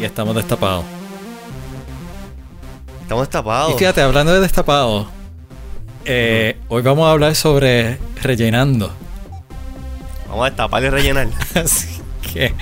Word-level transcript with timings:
y 0.00 0.04
estamos 0.04 0.34
destapados. 0.34 0.84
Estamos 3.02 3.22
destapados. 3.26 3.74
Y 3.74 3.78
fíjate, 3.78 4.00
hablando 4.00 4.32
de 4.32 4.40
destapados, 4.40 5.06
eh, 6.04 6.56
hoy 6.68 6.82
vamos 6.82 7.06
a 7.06 7.12
hablar 7.12 7.34
sobre 7.34 7.98
rellenando. 8.22 8.92
Vamos 10.28 10.46
a 10.46 10.50
destapar 10.50 10.82
y 10.84 10.88
rellenar. 10.88 11.28
Así 11.54 12.00
que 12.32 12.54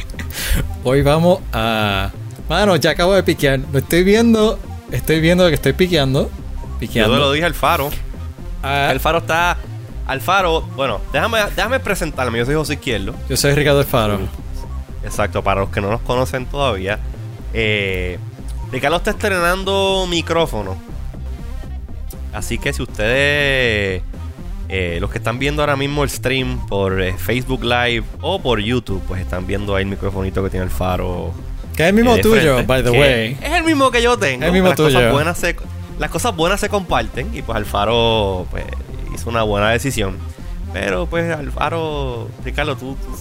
hoy 0.84 1.02
vamos 1.02 1.40
a. 1.52 2.10
Mano, 2.48 2.76
ya 2.76 2.90
acabo 2.90 3.14
de 3.14 3.22
piquear. 3.22 3.60
Lo 3.72 3.78
estoy 3.78 4.02
viendo. 4.02 4.58
Estoy 4.90 5.20
viendo 5.20 5.46
que 5.48 5.54
estoy 5.54 5.74
piqueando. 5.74 6.30
Yo 6.30 6.78
Piqueando. 6.78 7.14
te 7.14 7.20
lo 7.20 7.32
dije 7.32 7.44
al 7.44 7.54
faro. 7.54 7.90
Ah, 8.62 8.88
Alfaro 8.88 9.18
está. 9.18 9.58
Alfaro, 10.06 10.62
bueno, 10.74 11.00
déjame, 11.12 11.38
déjame 11.54 11.78
presentarme. 11.80 12.38
Yo 12.38 12.46
soy 12.46 12.54
José 12.54 12.74
Izquierdo. 12.74 13.14
yo 13.28 13.36
soy 13.36 13.52
Ricardo 13.54 13.80
Alfaro. 13.80 14.18
Exacto, 15.04 15.44
para 15.44 15.60
los 15.60 15.70
que 15.70 15.82
no 15.82 15.90
nos 15.90 16.00
conocen 16.00 16.46
todavía. 16.46 16.98
Eh, 17.54 18.18
Ricardo 18.70 18.96
está 18.96 19.10
estrenando 19.10 20.06
micrófono. 20.08 20.76
Así 22.32 22.58
que 22.58 22.72
si 22.72 22.82
ustedes, 22.82 24.02
eh, 24.68 24.98
los 25.00 25.10
que 25.10 25.18
están 25.18 25.38
viendo 25.38 25.62
ahora 25.62 25.76
mismo 25.76 26.04
el 26.04 26.10
stream 26.10 26.66
por 26.66 27.00
eh, 27.00 27.14
Facebook 27.16 27.64
Live 27.64 28.04
o 28.20 28.40
por 28.40 28.60
YouTube, 28.60 29.02
pues 29.08 29.20
están 29.22 29.46
viendo 29.46 29.74
ahí 29.74 29.82
el 29.84 29.88
microfonito 29.88 30.42
que 30.44 30.50
tiene 30.50 30.64
el 30.64 30.70
faro. 30.70 31.32
Que 31.74 31.84
es 31.84 31.88
el 31.88 31.94
mismo 31.94 32.16
eh, 32.16 32.20
tuyo, 32.20 32.54
frente, 32.54 32.62
by 32.66 32.82
the 32.82 32.90
way. 32.90 33.38
Es 33.40 33.52
el 33.52 33.64
mismo 33.64 33.90
que 33.90 34.02
yo 34.02 34.18
tengo. 34.18 34.44
El 34.44 34.52
mismo 34.52 34.68
las 34.68 34.76
tuyo. 34.76 34.94
Cosas 34.98 35.12
buenas 35.12 35.38
se, 35.38 35.56
las 35.98 36.10
cosas 36.10 36.36
buenas 36.36 36.60
se 36.60 36.68
comparten 36.68 37.34
y 37.34 37.40
pues 37.42 37.56
Alfaro 37.56 38.46
pues, 38.50 38.64
hizo 39.14 39.30
una 39.30 39.42
buena 39.42 39.70
decisión. 39.70 40.16
Pero 40.72 41.06
pues 41.06 41.34
Alfaro, 41.34 42.28
Ricardo, 42.44 42.76
tú, 42.76 42.94
tú- 42.96 43.16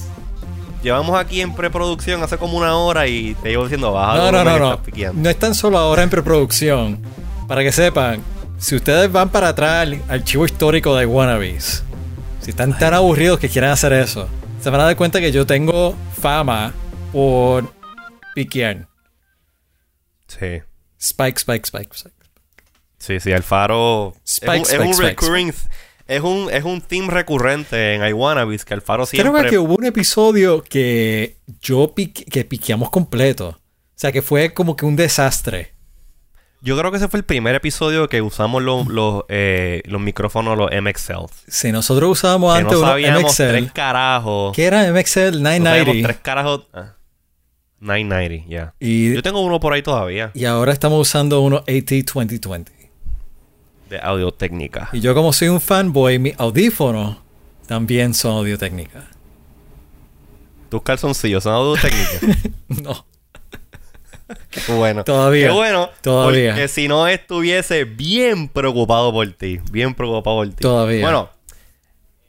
llevamos 0.83 1.19
aquí 1.19 1.41
en 1.41 1.53
preproducción 1.53 2.23
hace 2.23 2.37
como 2.37 2.57
una 2.57 2.75
hora 2.75 3.07
y 3.07 3.35
te 3.35 3.49
llevo 3.49 3.63
diciendo 3.63 3.91
baja. 3.91 4.17
No, 4.17 4.31
no, 4.31 4.43
no, 4.43 4.59
no. 4.59 4.79
No 5.13 5.29
están 5.29 5.55
solo 5.55 5.77
ahora 5.77 6.03
en 6.03 6.09
preproducción. 6.09 7.01
Para 7.47 7.63
que 7.63 7.71
sepan, 7.71 8.21
si 8.57 8.75
ustedes 8.75 9.11
van 9.11 9.29
para 9.29 9.49
atrás 9.49 9.87
al 9.87 10.01
archivo 10.09 10.45
histórico 10.45 10.95
de 10.95 11.05
Wannabes, 11.05 11.83
si 12.41 12.49
están 12.51 12.77
tan 12.77 12.93
aburridos 12.93 13.39
que 13.39 13.49
quieran 13.49 13.71
hacer 13.71 13.93
eso, 13.93 14.27
se 14.61 14.69
van 14.69 14.81
a 14.81 14.85
dar 14.85 14.95
cuenta 14.95 15.19
que 15.19 15.31
yo 15.31 15.45
tengo 15.45 15.95
fama 16.19 16.73
por 17.11 17.71
piquear. 18.35 18.87
Sí. 20.27 20.61
Spike, 20.99 21.39
spike, 21.39 21.65
spike, 21.65 21.93
spike. 21.93 22.15
Sí, 22.99 23.19
sí, 23.19 23.31
Alfaro 23.31 24.15
Spike, 24.25 24.63
es 24.63 24.73
un, 24.73 24.73
spike, 24.73 24.81
es 24.81 24.87
un 24.87 24.93
spike, 24.93 25.21
recurring 25.21 25.53
es 26.07 26.21
un 26.21 26.49
es 26.51 26.63
un 26.63 26.81
theme 26.81 27.09
recurrente 27.09 27.95
en 27.95 28.05
iWannabes 28.07 28.65
que 28.65 28.73
Alfaro 28.73 29.05
siempre 29.05 29.31
Creo 29.31 29.49
que 29.49 29.57
hubo 29.57 29.75
un 29.75 29.85
episodio 29.85 30.63
que 30.63 31.37
yo 31.61 31.93
pique- 31.95 32.25
que 32.25 32.45
piqueamos 32.45 32.89
completo. 32.89 33.49
O 33.49 33.59
sea, 33.99 34.11
que 34.11 34.21
fue 34.21 34.53
como 34.53 34.75
que 34.75 34.85
un 34.85 34.95
desastre. 34.95 35.73
Yo 36.61 36.77
creo 36.77 36.89
que 36.91 36.97
ese 36.97 37.07
fue 37.07 37.19
el 37.19 37.23
primer 37.25 37.53
episodio 37.55 38.09
que 38.09 38.21
usamos 38.21 38.63
los, 38.63 38.87
los, 38.87 39.23
eh, 39.29 39.81
los 39.85 40.01
micrófonos, 40.01 40.57
los 40.57 40.71
MXL. 40.71 41.27
Si 41.47 41.71
nosotros 41.71 42.09
usábamos 42.11 42.53
Que 42.55 42.61
antes 42.61 42.79
no 42.79 43.19
unos 43.19 43.35
tres 43.35 43.71
carajos. 43.71 44.55
¿Qué 44.55 44.65
era 44.65 44.83
MXL 44.91 45.41
No 45.43 45.49
sabíamos 45.49 45.59
990? 45.69 46.07
tres 46.07 46.17
carajos. 46.21 46.67
ah, 46.73 46.93
990, 47.79 48.49
ya. 48.49 48.73
Yo 48.79 49.21
tengo 49.21 49.41
uno 49.41 49.59
por 49.59 49.73
ahí 49.73 49.83
todavía. 49.83 50.31
y 50.33 50.45
ahora 50.45 50.73
estamos 50.73 50.99
usando 50.99 51.41
unos 51.41 51.61
AT2020. 51.67 52.65
De 53.89 53.99
audio 54.01 54.31
técnica. 54.31 54.89
Y 54.91 54.99
yo 54.99 55.13
como 55.13 55.31
soy 55.33 55.47
un 55.49 55.61
fanboy, 55.61 56.19
mis 56.19 56.39
audífonos 56.39 57.17
también 57.67 58.13
son 58.13 58.33
audio 58.37 58.57
técnica. 58.57 59.07
Tus 60.69 60.81
calzoncillos 60.81 61.43
son 61.43 61.53
audio 61.53 61.81
técnica. 61.81 62.49
No, 62.83 63.05
Qué 64.49 64.73
bueno. 64.73 65.03
Todavía. 65.05 65.47
Qué 65.47 65.53
bueno. 65.53 65.89
Todavía. 66.01 66.51
Porque 66.51 66.67
si 66.67 66.87
no 66.89 67.07
estuviese 67.07 67.85
bien 67.85 68.49
preocupado 68.49 69.13
por 69.13 69.25
ti. 69.31 69.59
Bien 69.71 69.93
preocupado 69.93 70.37
por 70.37 70.49
ti. 70.49 70.55
Todavía. 70.59 71.01
Bueno. 71.01 71.29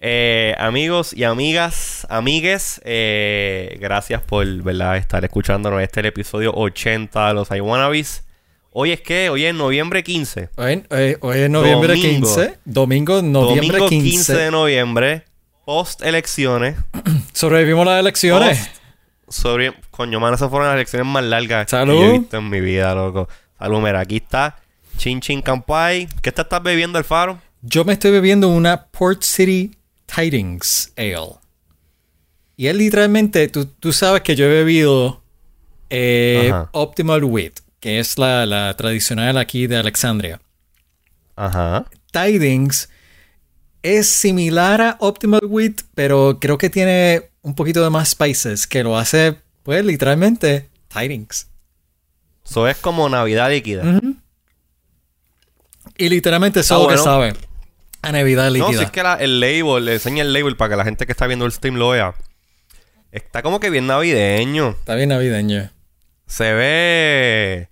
eh, 0.00 0.54
amigos 0.58 1.12
y 1.12 1.24
amigas, 1.24 2.06
amigues, 2.08 2.80
eh, 2.84 3.76
gracias 3.80 4.22
por 4.22 4.46
¿verdad? 4.62 4.96
estar 4.96 5.24
escuchándonos. 5.24 5.82
Este 5.82 5.98
es 5.98 6.04
el 6.04 6.06
episodio 6.06 6.52
80 6.54 7.28
de 7.28 7.34
los 7.34 7.50
iWannabes. 7.50 8.24
Hoy 8.80 8.92
es 8.92 9.00
que, 9.00 9.28
hoy 9.28 9.44
es 9.44 9.52
noviembre 9.52 10.04
15. 10.04 10.50
hoy, 10.54 10.84
hoy- 10.88 11.16
hoy 11.20 11.38
es 11.38 11.50
noviembre 11.50 11.96
Domingo. 11.96 12.28
15. 12.28 12.58
Domingo, 12.64 13.22
noviembre 13.22 13.66
Domingo 13.78 13.88
15. 13.88 14.08
15 14.10 14.36
de 14.36 14.50
noviembre. 14.52 15.24
Post 15.64 16.00
elecciones. 16.02 16.76
Sobrevivimos 17.32 17.84
las 17.84 17.98
elecciones. 17.98 18.56
Post- 18.56 19.36
sobre, 19.36 19.74
coño, 19.90 20.20
mano, 20.20 20.36
esas 20.36 20.48
fueron 20.48 20.68
las 20.68 20.76
elecciones 20.76 21.08
más 21.08 21.24
largas 21.24 21.68
Salud. 21.68 21.92
que 21.94 21.98
yo 21.98 22.06
he 22.14 22.18
visto 22.20 22.36
en 22.36 22.48
mi 22.48 22.60
vida, 22.60 22.94
loco. 22.94 23.28
Salud, 23.58 23.80
mira, 23.80 23.98
aquí 23.98 24.18
está. 24.18 24.60
Chin 24.96 25.20
Chin 25.20 25.42
Campai. 25.42 26.06
¿Qué 26.22 26.30
te 26.30 26.42
estás 26.42 26.62
bebiendo, 26.62 26.98
Alfaro? 26.98 27.40
Yo 27.62 27.84
me 27.84 27.94
estoy 27.94 28.12
bebiendo 28.12 28.46
una 28.48 28.86
Port 28.86 29.24
City 29.24 29.72
Tidings 30.06 30.92
Ale. 30.96 31.32
Y 32.56 32.68
es 32.68 32.76
literalmente, 32.76 33.48
tú, 33.48 33.64
tú 33.66 33.92
sabes 33.92 34.22
que 34.22 34.36
yo 34.36 34.44
he 34.44 34.48
bebido 34.48 35.20
eh. 35.90 36.52
Optimal 36.70 37.24
Wheat, 37.24 37.54
que 37.80 37.98
es 38.00 38.18
la, 38.18 38.44
la 38.46 38.74
tradicional 38.76 39.38
aquí 39.38 39.66
de 39.66 39.76
Alexandria. 39.76 40.40
Ajá. 41.36 41.84
Tidings 42.12 42.88
es 43.82 44.08
similar 44.08 44.80
a 44.80 44.96
Optimal 45.00 45.40
Wheat, 45.44 45.82
pero 45.94 46.38
creo 46.40 46.58
que 46.58 46.68
tiene 46.70 47.30
un 47.42 47.54
poquito 47.54 47.82
de 47.82 47.90
más 47.90 48.10
spices, 48.10 48.66
que 48.66 48.82
lo 48.82 48.98
hace, 48.98 49.36
pues, 49.62 49.84
literalmente 49.84 50.68
Tidings. 50.88 51.48
Eso 52.44 52.66
es 52.66 52.76
como 52.78 53.08
Navidad 53.08 53.50
líquida. 53.50 54.00
Y 55.96 56.08
literalmente 56.08 56.60
eso 56.60 56.76
es 56.76 56.82
lo 56.82 56.88
que 56.88 56.98
sabe. 56.98 57.34
A 58.02 58.12
Navidad 58.12 58.46
No, 58.46 58.50
líquida. 58.52 58.78
si 58.78 58.84
es 58.84 58.90
que 58.90 59.02
la- 59.02 59.14
el 59.16 59.40
label, 59.40 59.84
le 59.84 59.94
enseña 59.94 60.22
el 60.22 60.32
label 60.32 60.56
para 60.56 60.70
que 60.70 60.76
la 60.76 60.84
gente 60.84 61.04
que 61.06 61.12
está 61.12 61.26
viendo 61.26 61.44
el 61.46 61.52
stream 61.52 61.74
lo 61.76 61.90
vea. 61.90 62.14
Está 63.10 63.42
como 63.42 63.58
que 63.60 63.70
bien 63.70 63.86
navideño. 63.86 64.70
Está 64.70 64.94
bien 64.94 65.08
navideño. 65.08 65.70
Se 66.28 66.52
ve. 66.52 67.68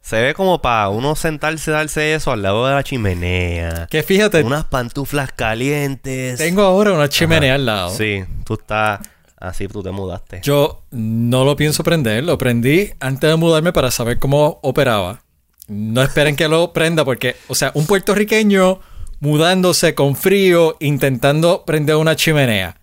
Se 0.00 0.20
ve 0.22 0.32
como 0.34 0.62
para 0.62 0.88
uno 0.88 1.14
sentarse, 1.14 1.70
darse 1.70 2.14
eso 2.14 2.32
al 2.32 2.42
lado 2.42 2.66
de 2.66 2.74
la 2.74 2.82
chimenea. 2.82 3.86
Que 3.90 4.02
fíjate, 4.02 4.42
Unas 4.42 4.64
pantuflas 4.64 5.30
calientes. 5.32 6.38
tengo 6.38 6.62
ahora 6.62 6.92
una 6.94 7.08
chimenea 7.10 7.56
al 7.56 7.66
lado. 7.66 7.90
Sí, 7.90 8.24
tú 8.44 8.54
estás. 8.54 9.00
Así 9.38 9.68
tú 9.68 9.82
te 9.82 9.90
mudaste. 9.90 10.40
Yo 10.42 10.82
no 10.90 11.44
lo 11.44 11.54
pienso 11.54 11.84
prender, 11.84 12.24
lo 12.24 12.38
prendí 12.38 12.90
antes 12.98 13.30
de 13.30 13.36
mudarme 13.36 13.72
para 13.72 13.90
saber 13.90 14.18
cómo 14.18 14.58
operaba. 14.62 15.22
No 15.68 16.02
esperen 16.02 16.34
que 16.34 16.48
lo 16.48 16.72
prenda 16.72 17.04
porque, 17.04 17.36
o 17.46 17.54
sea, 17.54 17.70
un 17.74 17.86
puertorriqueño 17.86 18.80
mudándose 19.20 19.94
con 19.94 20.16
frío, 20.16 20.76
intentando 20.80 21.64
prender 21.66 21.96
una 21.96 22.16
chimenea. 22.16 22.80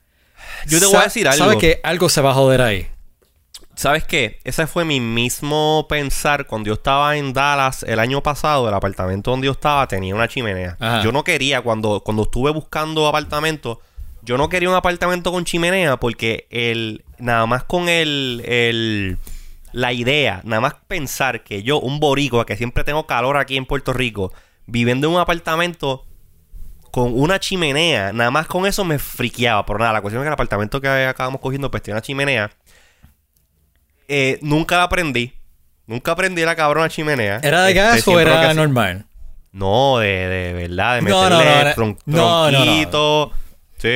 Yo 0.68 0.80
te 0.80 0.86
voy 0.86 0.98
a 0.98 1.04
decir 1.06 1.28
algo. 1.28 1.44
Sabe 1.44 1.58
que 1.58 1.80
algo 1.84 2.08
se 2.08 2.22
va 2.22 2.32
a 2.32 2.34
joder 2.36 2.62
ahí. 2.62 2.88
¿Sabes 3.76 4.06
qué? 4.06 4.40
Ese 4.44 4.68
fue 4.68 4.86
mi 4.86 5.00
mismo 5.00 5.86
pensar 5.90 6.48
cuando 6.48 6.68
yo 6.68 6.74
estaba 6.74 7.18
en 7.18 7.34
Dallas 7.34 7.84
el 7.84 8.00
año 8.00 8.24
pasado. 8.24 8.68
El 8.68 8.74
apartamento 8.74 9.32
donde 9.32 9.46
yo 9.46 9.52
estaba 9.52 9.88
tenía 9.88 10.16
una 10.16 10.28
chimenea. 10.28 10.78
Ajá. 10.80 11.04
Yo 11.04 11.12
no 11.12 11.24
quería, 11.24 11.62
cuando, 11.62 12.02
cuando 12.02 12.24
estuve 12.24 12.52
buscando 12.52 13.08
apartamento, 13.08 13.82
yo 14.22 14.38
no 14.38 14.50
quería 14.50 14.70
un 14.70 14.76
apartamento 14.76 15.32
con 15.32 15.46
chimenea 15.46 15.98
porque 15.98 16.48
el, 16.50 17.04
nada 17.20 17.46
más 17.46 17.64
con 17.64 17.90
el, 17.90 18.42
el, 18.46 19.18
la 19.72 19.92
idea, 19.94 20.42
nada 20.46 20.62
más 20.62 20.76
pensar 20.88 21.44
que 21.44 21.62
yo, 21.62 21.80
un 21.80 22.00
boricua, 22.00 22.46
que 22.46 22.56
siempre 22.56 22.84
tengo 22.84 23.06
calor 23.06 23.38
aquí 23.38 23.58
en 23.58 23.66
Puerto 23.66 23.94
Rico, 23.94 24.34
viviendo 24.66 25.08
en 25.08 25.14
un 25.14 25.20
apartamento 25.20 26.06
con 26.92 27.12
una 27.20 27.42
chimenea, 27.42 28.14
nada 28.14 28.32
más 28.32 28.48
con 28.48 28.66
eso 28.66 28.86
me 28.86 29.00
friqueaba. 29.00 29.66
Pero 29.66 29.80
nada, 29.80 29.92
la 29.92 30.02
cuestión 30.02 30.22
es 30.22 30.24
que 30.24 30.30
el 30.30 30.34
apartamento 30.34 30.80
que 30.80 30.88
acabamos 30.88 31.42
cogiendo 31.42 31.70
pues 31.70 31.84
tiene 31.84 31.96
una 31.96 32.02
chimenea. 32.02 32.50
Eh, 34.08 34.40
nunca 34.42 34.78
la 34.78 34.84
aprendí. 34.84 35.34
Nunca 35.88 36.12
aprendí 36.14 36.44
la 36.44 36.56
cabrona 36.56 36.90
chimenea. 36.90 37.40
¿Era 37.44 37.64
de 37.64 37.72
Este, 37.72 37.82
gas 37.82 38.08
o 38.08 38.20
era 38.20 38.54
normal? 38.54 39.06
No, 39.52 40.00
de, 40.00 40.08
de 40.28 40.54
verdad, 40.54 40.96
de 40.96 41.02
meterle 41.04 41.74
tron- 41.76 41.98
tronquito. 42.06 43.32
Sí. 43.78 43.88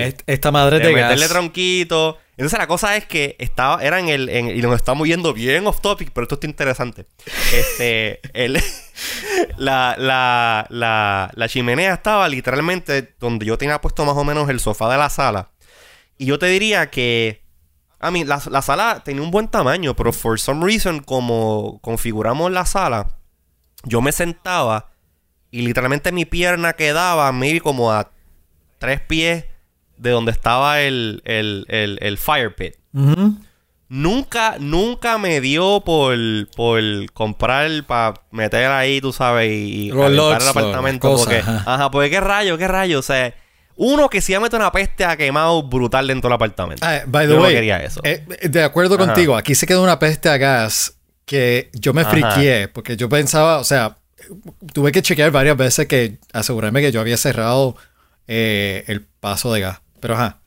Est- 0.00 0.22
Esta 0.26 0.50
madre 0.50 0.78
de 0.78 0.88
de 0.88 0.94
meterle 0.94 1.20
gas. 1.24 1.30
tronquito. 1.30 2.18
Entonces 2.36 2.58
la 2.58 2.66
cosa 2.68 2.96
es 2.96 3.04
que 3.06 3.34
estaba, 3.40 3.82
era 3.82 3.98
en 3.98 4.08
el, 4.08 4.28
en- 4.28 4.56
y 4.56 4.60
nos 4.60 4.76
estamos 4.76 5.08
yendo 5.08 5.32
bien 5.34 5.66
off 5.66 5.80
topic, 5.80 6.10
pero 6.12 6.24
esto 6.24 6.36
está 6.36 6.46
interesante. 6.46 7.06
Este, 7.52 8.20
el, 8.32 8.60
la, 9.56 9.96
la, 9.98 10.66
la, 10.68 11.30
la 11.34 11.48
chimenea 11.48 11.94
estaba 11.94 12.28
literalmente 12.28 13.14
donde 13.18 13.46
yo 13.46 13.58
tenía 13.58 13.80
puesto 13.80 14.04
más 14.04 14.16
o 14.16 14.24
menos 14.24 14.48
el 14.50 14.60
sofá 14.60 14.90
de 14.90 14.98
la 14.98 15.10
sala. 15.10 15.50
Y 16.16 16.26
yo 16.26 16.38
te 16.38 16.46
diría 16.46 16.90
que, 16.90 17.42
a 18.00 18.10
mí, 18.10 18.24
la, 18.24 18.40
la 18.50 18.62
sala 18.62 19.02
tenía 19.04 19.22
un 19.22 19.30
buen 19.30 19.48
tamaño, 19.48 19.94
pero 19.94 20.12
for 20.12 20.38
some 20.38 20.64
reason, 20.64 21.00
como 21.00 21.80
configuramos 21.82 22.50
la 22.52 22.64
sala, 22.64 23.08
yo 23.84 24.00
me 24.00 24.12
sentaba 24.12 24.90
y 25.50 25.62
literalmente 25.62 26.12
mi 26.12 26.24
pierna 26.24 26.74
quedaba 26.74 27.30
maybe 27.32 27.60
como 27.60 27.92
a 27.92 28.10
tres 28.78 29.00
pies 29.00 29.44
de 29.96 30.10
donde 30.10 30.30
estaba 30.30 30.80
el, 30.80 31.22
el, 31.24 31.64
el, 31.68 31.98
el 32.00 32.18
fire 32.18 32.54
pit. 32.54 32.74
Nunca, 33.90 34.56
nunca 34.60 35.16
me 35.16 35.40
dio 35.40 35.80
por, 35.80 36.16
por 36.54 36.80
comprar 37.14 37.70
para 37.86 38.14
meter 38.30 38.66
ahí, 38.66 39.00
tú 39.00 39.12
sabes, 39.14 39.50
y 39.50 39.88
Los 39.88 40.02
calentar 40.02 40.42
el 40.42 40.48
apartamento. 40.48 41.16
porque, 41.16 41.38
ajá. 41.38 41.62
ajá. 41.66 41.90
porque 41.90 42.10
qué 42.10 42.20
rayo, 42.20 42.58
qué 42.58 42.68
rayo. 42.68 42.98
O 42.98 43.02
sea, 43.02 43.34
uno 43.80 44.08
que 44.10 44.20
sí 44.20 44.34
ha 44.34 44.40
metido 44.40 44.58
una 44.58 44.72
peste 44.72 45.04
a 45.04 45.16
quemado 45.16 45.62
brutal 45.62 46.06
dentro 46.06 46.28
del 46.28 46.34
apartamento. 46.34 46.84
Ah, 46.84 47.00
by 47.06 47.26
the 47.26 47.32
Yo 47.32 47.40
no 47.40 47.48
quería 47.48 47.78
eso. 47.82 48.00
eh, 48.04 48.24
de 48.42 48.62
acuerdo 48.62 48.96
Ajá. 48.96 49.06
contigo, 49.06 49.36
aquí 49.36 49.54
se 49.54 49.66
quedó 49.66 49.82
una 49.82 49.98
peste 49.98 50.28
a 50.28 50.36
gas 50.36 50.94
que 51.24 51.70
yo 51.72 51.92
me 51.94 52.02
Ajá. 52.02 52.10
friqué 52.10 52.68
porque 52.72 52.96
yo 52.96 53.08
pensaba, 53.08 53.58
o 53.58 53.64
sea, 53.64 53.96
tuve 54.74 54.90
que 54.92 55.00
chequear 55.00 55.30
varias 55.30 55.56
veces 55.56 55.86
que 55.86 56.18
asegurarme 56.32 56.80
que 56.82 56.90
yo 56.92 57.00
había 57.00 57.16
cerrado 57.16 57.76
eh, 58.26 58.84
el 58.88 59.02
paso 59.02 59.52
de 59.52 59.60
gas. 59.60 59.80
Pero 60.00 60.14
ajá. 60.14 60.38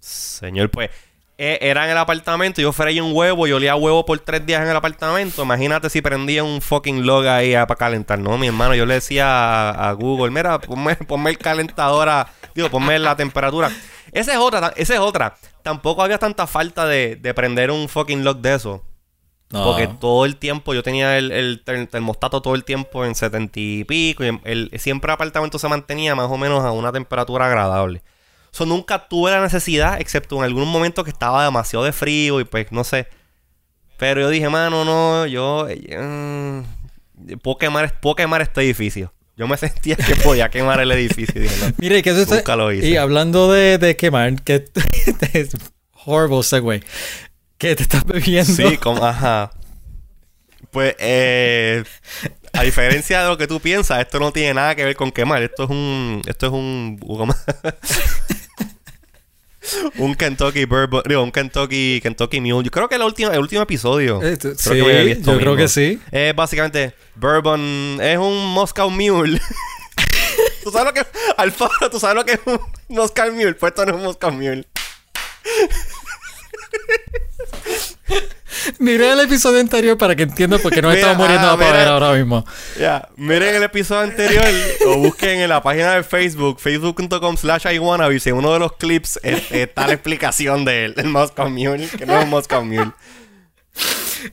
Señor, 0.00 0.70
pues, 0.70 0.90
eh, 1.38 1.58
era 1.60 1.84
en 1.84 1.90
el 1.90 1.98
apartamento, 1.98 2.62
yo 2.62 2.72
freí 2.72 2.98
un 3.00 3.12
huevo 3.14 3.46
y 3.46 3.52
olía 3.52 3.74
huevo 3.76 4.06
por 4.06 4.18
tres 4.20 4.44
días 4.46 4.62
en 4.62 4.68
el 4.68 4.76
apartamento. 4.76 5.42
Imagínate 5.42 5.90
si 5.90 6.00
prendía 6.00 6.42
un 6.44 6.60
fucking 6.62 7.04
log 7.06 7.26
ahí 7.26 7.52
para 7.52 7.74
calentar. 7.76 8.18
No, 8.18 8.38
mi 8.38 8.46
hermano, 8.46 8.74
yo 8.74 8.86
le 8.86 8.94
decía 8.94 9.26
a, 9.70 9.88
a 9.90 9.92
Google, 9.92 10.30
mira, 10.30 10.58
ponme, 10.60 10.96
ponme 10.96 11.30
el 11.30 11.38
calentador 11.38 12.08
a- 12.08 12.28
digo, 12.54 12.70
ponme 12.70 12.98
la 12.98 13.14
temperatura. 13.16 13.70
Esa 14.12 14.32
es 14.32 14.38
otra, 14.38 14.72
esa 14.76 14.94
es 14.94 15.00
otra. 15.00 15.36
Tampoco 15.62 16.02
había 16.02 16.18
tanta 16.18 16.46
falta 16.46 16.86
de, 16.86 17.16
de 17.16 17.34
prender 17.34 17.70
un 17.70 17.88
fucking 17.88 18.24
log 18.24 18.38
de 18.38 18.54
eso. 18.54 18.82
No. 19.50 19.62
Porque 19.64 19.86
todo 19.88 20.24
el 20.24 20.36
tiempo 20.36 20.74
yo 20.74 20.82
tenía 20.82 21.18
el, 21.18 21.30
el 21.30 21.62
ter- 21.64 21.86
termostato 21.86 22.40
todo 22.42 22.54
el 22.54 22.64
tiempo 22.64 23.04
en 23.04 23.14
70 23.14 23.60
y 23.60 23.84
pico. 23.84 24.24
Y 24.24 24.40
el, 24.44 24.70
siempre 24.78 25.10
el 25.10 25.14
apartamento 25.14 25.58
se 25.58 25.68
mantenía 25.68 26.14
más 26.16 26.30
o 26.30 26.36
menos 26.38 26.64
a 26.64 26.72
una 26.72 26.90
temperatura 26.92 27.46
agradable. 27.46 28.02
So, 28.56 28.64
nunca 28.64 29.06
tuve 29.08 29.30
la 29.32 29.40
necesidad, 29.42 30.00
excepto 30.00 30.36
en 30.38 30.44
algún 30.44 30.66
momento 30.68 31.04
que 31.04 31.10
estaba 31.10 31.44
demasiado 31.44 31.84
de 31.84 31.92
frío 31.92 32.40
y 32.40 32.44
pues 32.44 32.72
no 32.72 32.84
sé. 32.84 33.06
Pero 33.98 34.22
yo 34.22 34.30
dije, 34.30 34.48
mano, 34.48 34.84
no, 34.84 35.26
yo. 35.26 35.66
eh, 35.68 36.62
puedo, 37.42 37.58
quemar, 37.58 38.00
puedo 38.00 38.16
quemar 38.16 38.40
este 38.42 38.62
edificio. 38.62 39.12
Yo 39.36 39.46
me 39.46 39.56
sentía 39.58 39.96
que 39.96 40.16
podía 40.16 40.48
quemar 40.48 40.80
el 40.80 40.90
edificio. 40.92 41.38
dije, 41.40 41.54
no. 41.66 41.72
Mire, 41.76 42.02
que 42.02 42.10
eso 42.10 42.22
está- 42.22 42.36
Nunca 42.36 42.56
lo 42.56 42.72
hice. 42.72 42.86
Y 42.88 42.96
hablando 42.96 43.52
de, 43.52 43.76
de 43.76 43.94
quemar, 43.96 44.42
que 44.42 44.64
es 45.34 45.50
horrible 46.06 46.42
segue. 46.42 46.82
Que 47.58 47.76
te 47.76 47.82
estás 47.82 48.04
bebiendo. 48.04 48.50
Sí, 48.52 48.78
como, 48.78 49.04
ajá. 49.04 49.50
Pues, 50.70 50.94
eh, 50.98 51.84
a 52.52 52.62
diferencia 52.62 53.22
de 53.22 53.28
lo 53.28 53.36
que 53.38 53.46
tú 53.46 53.60
piensas, 53.60 54.00
esto 54.00 54.18
no 54.18 54.32
tiene 54.32 54.54
nada 54.54 54.74
que 54.74 54.84
ver 54.84 54.96
con 54.96 55.10
quemar. 55.10 55.42
Esto 55.42 55.64
es 55.64 55.70
un, 55.70 56.22
esto 56.26 56.46
es 56.46 56.52
un. 56.52 56.98
un 59.98 60.14
Kentucky 60.14 60.64
Bourbon, 60.64 61.02
digo, 61.06 61.22
un 61.22 61.32
Kentucky, 61.32 62.00
Kentucky 62.02 62.40
Mule. 62.40 62.64
Yo 62.64 62.70
creo 62.70 62.88
que 62.88 62.96
el 62.96 63.02
último, 63.02 63.30
el 63.30 63.38
último 63.38 63.62
episodio. 63.62 64.22
Eh, 64.22 64.38
creo 64.38 64.54
sí, 64.56 64.70
que 64.70 64.82
me 64.82 65.20
yo 65.20 65.38
creo 65.38 65.56
que 65.56 65.68
sí. 65.68 66.00
Es 66.10 66.34
básicamente 66.34 66.94
Bourbon, 67.14 67.98
es 68.00 68.18
un 68.18 68.46
Moscow 68.52 68.90
Mule. 68.90 69.40
¿Tú 70.62 70.70
sabes 70.70 70.86
lo 70.86 70.94
que 70.94 71.06
Alfaro, 71.36 71.90
tú 71.90 72.00
sabes 72.00 72.16
lo 72.16 72.24
que 72.24 72.32
es 72.32 72.40
un 72.44 72.60
Moscow 72.88 73.30
Mule? 73.32 73.54
Pues 73.54 73.70
esto 73.70 73.86
no 73.86 73.92
es 73.92 73.98
un 73.98 74.04
Moscow 74.04 74.32
Mule. 74.32 74.66
Miré 78.78 79.12
el 79.12 79.20
episodio 79.20 79.60
anterior 79.60 79.96
para 79.98 80.14
que 80.16 80.24
entiendas 80.24 80.60
por 80.60 80.72
qué 80.72 80.82
Mira, 80.82 80.94
estamos 80.94 81.16
muriendo 81.18 81.46
ah, 81.46 81.52
a 81.52 81.56
ver 81.56 81.72
mira. 81.72 81.88
ahora 81.90 82.12
mismo. 82.12 82.44
Ya, 82.78 83.08
miren 83.16 83.54
el 83.54 83.62
episodio 83.62 84.02
anterior 84.02 84.44
o 84.86 84.96
busquen 84.98 85.40
en 85.40 85.48
la 85.48 85.62
página 85.62 85.94
de 85.94 86.02
Facebook, 86.02 86.58
facebook.com 86.60 87.36
slash 87.36 87.66
iWannabes, 87.74 88.26
en 88.26 88.34
uno 88.34 88.52
de 88.52 88.58
los 88.58 88.72
clips 88.72 89.18
está 89.22 89.86
la 89.86 89.92
explicación 89.94 90.64
del, 90.64 90.94
del 90.94 91.08
Moscow 91.08 91.48
Mule, 91.48 91.88
que 91.88 92.06
no 92.06 92.18
es 92.20 92.26
Moscow 92.26 92.64
Mule. 92.64 92.92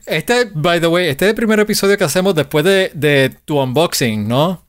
Este, 0.06 0.46
by 0.54 0.80
the 0.80 0.86
way, 0.86 1.08
este 1.08 1.26
es 1.26 1.30
el 1.30 1.34
primer 1.34 1.60
episodio 1.60 1.98
que 1.98 2.04
hacemos 2.04 2.34
después 2.34 2.64
de, 2.64 2.90
de 2.94 3.36
tu 3.44 3.60
unboxing, 3.60 4.26
¿no? 4.26 4.63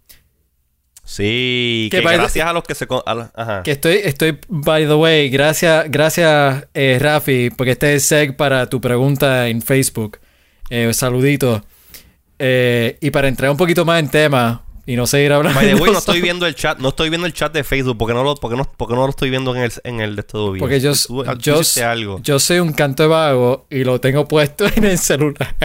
Sí, 1.07 1.88
Que 1.92 2.02
gracias 2.02 2.48
a 2.48 2.52
los 2.52 2.63
que 2.63 2.74
se... 2.75 2.88
con- 2.88 3.02
ajá. 3.06 3.62
Que 3.63 3.72
estoy, 3.72 4.00
estoy, 4.04 4.40
by 4.50 4.88
the 4.88 4.96
way, 4.96 5.30
gracias, 5.30 5.86
gracias, 5.90 6.66
eh, 6.74 6.98
Rafi, 7.00 7.52
porque 7.52 7.72
este 7.72 7.94
es 7.94 8.06
seg 8.06 8.36
para 8.36 8.68
tu 8.69 8.81
pregunta 8.81 9.48
en 9.48 9.62
Facebook. 9.62 10.18
Eh, 10.72 10.92
saludito. 10.94 11.63
Eh, 12.40 12.98
y 13.02 13.12
para 13.12 13.28
entrar 13.28 13.52
un 13.52 13.57
poquito 13.57 13.86
más 13.86 14.00
en 14.00 14.10
tema 14.10 14.63
y 14.88 14.96
no 14.96 15.06
seguir 15.07 15.31
hablando. 15.31 15.60
By 15.60 15.68
the 15.69 15.75
way, 15.75 15.92
no 15.92 16.00
estoy 16.00 16.22
viendo 16.22 16.48
el 16.48 16.56
chat, 16.56 16.80
no 16.80 16.90
estoy 16.90 17.10
viendo 17.10 17.28
el 17.28 17.34
chat 17.34 17.54
de 17.54 17.63
Facebook 17.63 17.98
porque 18.00 18.13
no 18.16 18.24
lo, 18.24 18.36
porque 18.36 18.58
no, 18.58 18.68
porque 18.75 18.96
no 18.96 19.04
lo 19.04 19.10
estoy 19.12 19.30
viendo 19.30 19.56
en 19.56 19.62
el, 19.62 19.72
en 19.84 20.01
el 20.01 20.16
de 20.16 20.24
todo 20.24 20.51
bien. 20.54 20.60
Porque 20.60 20.80
yo, 20.80 20.94
Tú- 20.94 21.24
tú 21.24 21.36
yo, 21.40 21.62
algo. 21.88 22.19
yo 22.24 22.40
soy 22.40 22.60
un 22.60 22.74
canto 22.74 23.04
de 23.04 23.10
vago 23.10 23.68
y 23.69 23.84
lo 23.84 24.01
tengo 24.01 24.28
puesto 24.28 24.66
en 24.75 24.86
el 24.86 24.98
celular. 24.98 25.56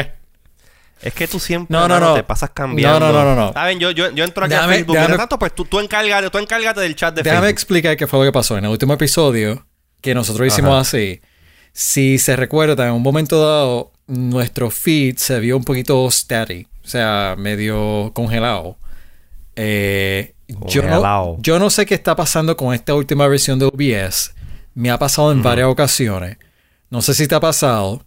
Es 1.02 1.14
que 1.14 1.26
tú 1.26 1.41
siempre 1.41 1.73
No, 1.75 1.88
no, 1.88 1.94
mano, 1.94 2.08
no. 2.11 2.14
te 2.14 2.23
pasas 2.23 2.50
cambiando. 2.50 3.00
No, 3.00 3.12
no, 3.12 3.25
no, 3.25 3.35
no, 3.35 3.47
no. 3.47 3.52
Saben, 3.55 3.79
yo, 3.79 3.91
yo, 3.91 4.11
yo 4.11 4.23
entro 4.25 4.44
aquí 4.44 4.55
Déjame- 4.55 4.75
a 4.75 4.76
Facebook. 4.76 4.97
déjame- 4.97 5.17
tanto, 5.17 5.38
pues 5.38 5.55
tú, 5.55 5.64
tú 5.64 5.81
encárgate, 5.81 6.29
tú 6.31 6.38
encárgate 6.38 6.81
del 6.81 6.94
chat 6.94 7.14
de 7.14 7.23
Déjame 7.23 7.41
Facebook. 7.47 7.52
explicar 7.52 7.97
qué 7.97 8.06
fue 8.06 8.19
lo 8.19 8.25
que 8.26 8.32
pasó 8.32 8.58
en 8.58 8.64
el 8.67 8.70
último 8.70 8.93
episodio 8.94 9.64
que 10.02 10.14
nosotros 10.14 10.47
hicimos 10.47 10.73
Ajá. 10.73 10.81
así. 10.81 11.20
Si 11.73 12.19
se 12.19 12.37
recuerda, 12.37 12.87
en 12.87 12.93
un 12.93 13.02
momento 13.02 13.41
dado, 13.47 13.93
nuestro 14.08 14.70
feed 14.70 15.17
se 15.17 15.38
vio 15.41 15.56
un 15.56 15.64
poquito 15.64 16.11
static, 16.11 16.69
o 16.85 16.88
sea, 16.88 17.35
medio 17.38 18.11
congelado. 18.12 18.76
Eh, 19.56 20.35
yo, 20.49 20.82
no, 20.82 20.88
Congelado. 20.91 21.37
yo 21.41 21.58
no 21.58 21.70
sé 21.70 21.87
qué 21.87 21.94
está 21.94 22.17
pasando 22.17 22.56
con 22.56 22.75
esta 22.75 22.94
última 22.94 23.26
versión 23.29 23.58
de 23.58 23.67
OBS. 23.67 24.35
Me 24.75 24.91
ha 24.91 24.99
pasado 24.99 25.32
en 25.32 25.43
varias 25.43 25.69
ocasiones. 25.69 26.38
No 26.91 27.03
sé 27.03 27.14
si 27.14 27.26
te 27.29 27.35
ha 27.37 27.41
pasado. 27.41 28.05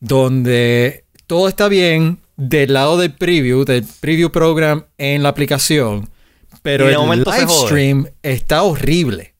Donde 0.00 1.04
todo 1.26 1.48
está 1.48 1.68
bien 1.68 2.18
del 2.36 2.72
lado 2.72 2.98
del 2.98 3.12
preview, 3.12 3.64
del 3.64 3.84
preview 4.00 4.30
program 4.30 4.84
en 4.98 5.22
la 5.22 5.28
aplicación. 5.30 6.10
Pero 6.62 6.86
de 6.86 6.94
el 6.94 7.24
live 7.24 7.48
stream 7.48 8.06
está 8.22 8.62
horrible. 8.62 9.34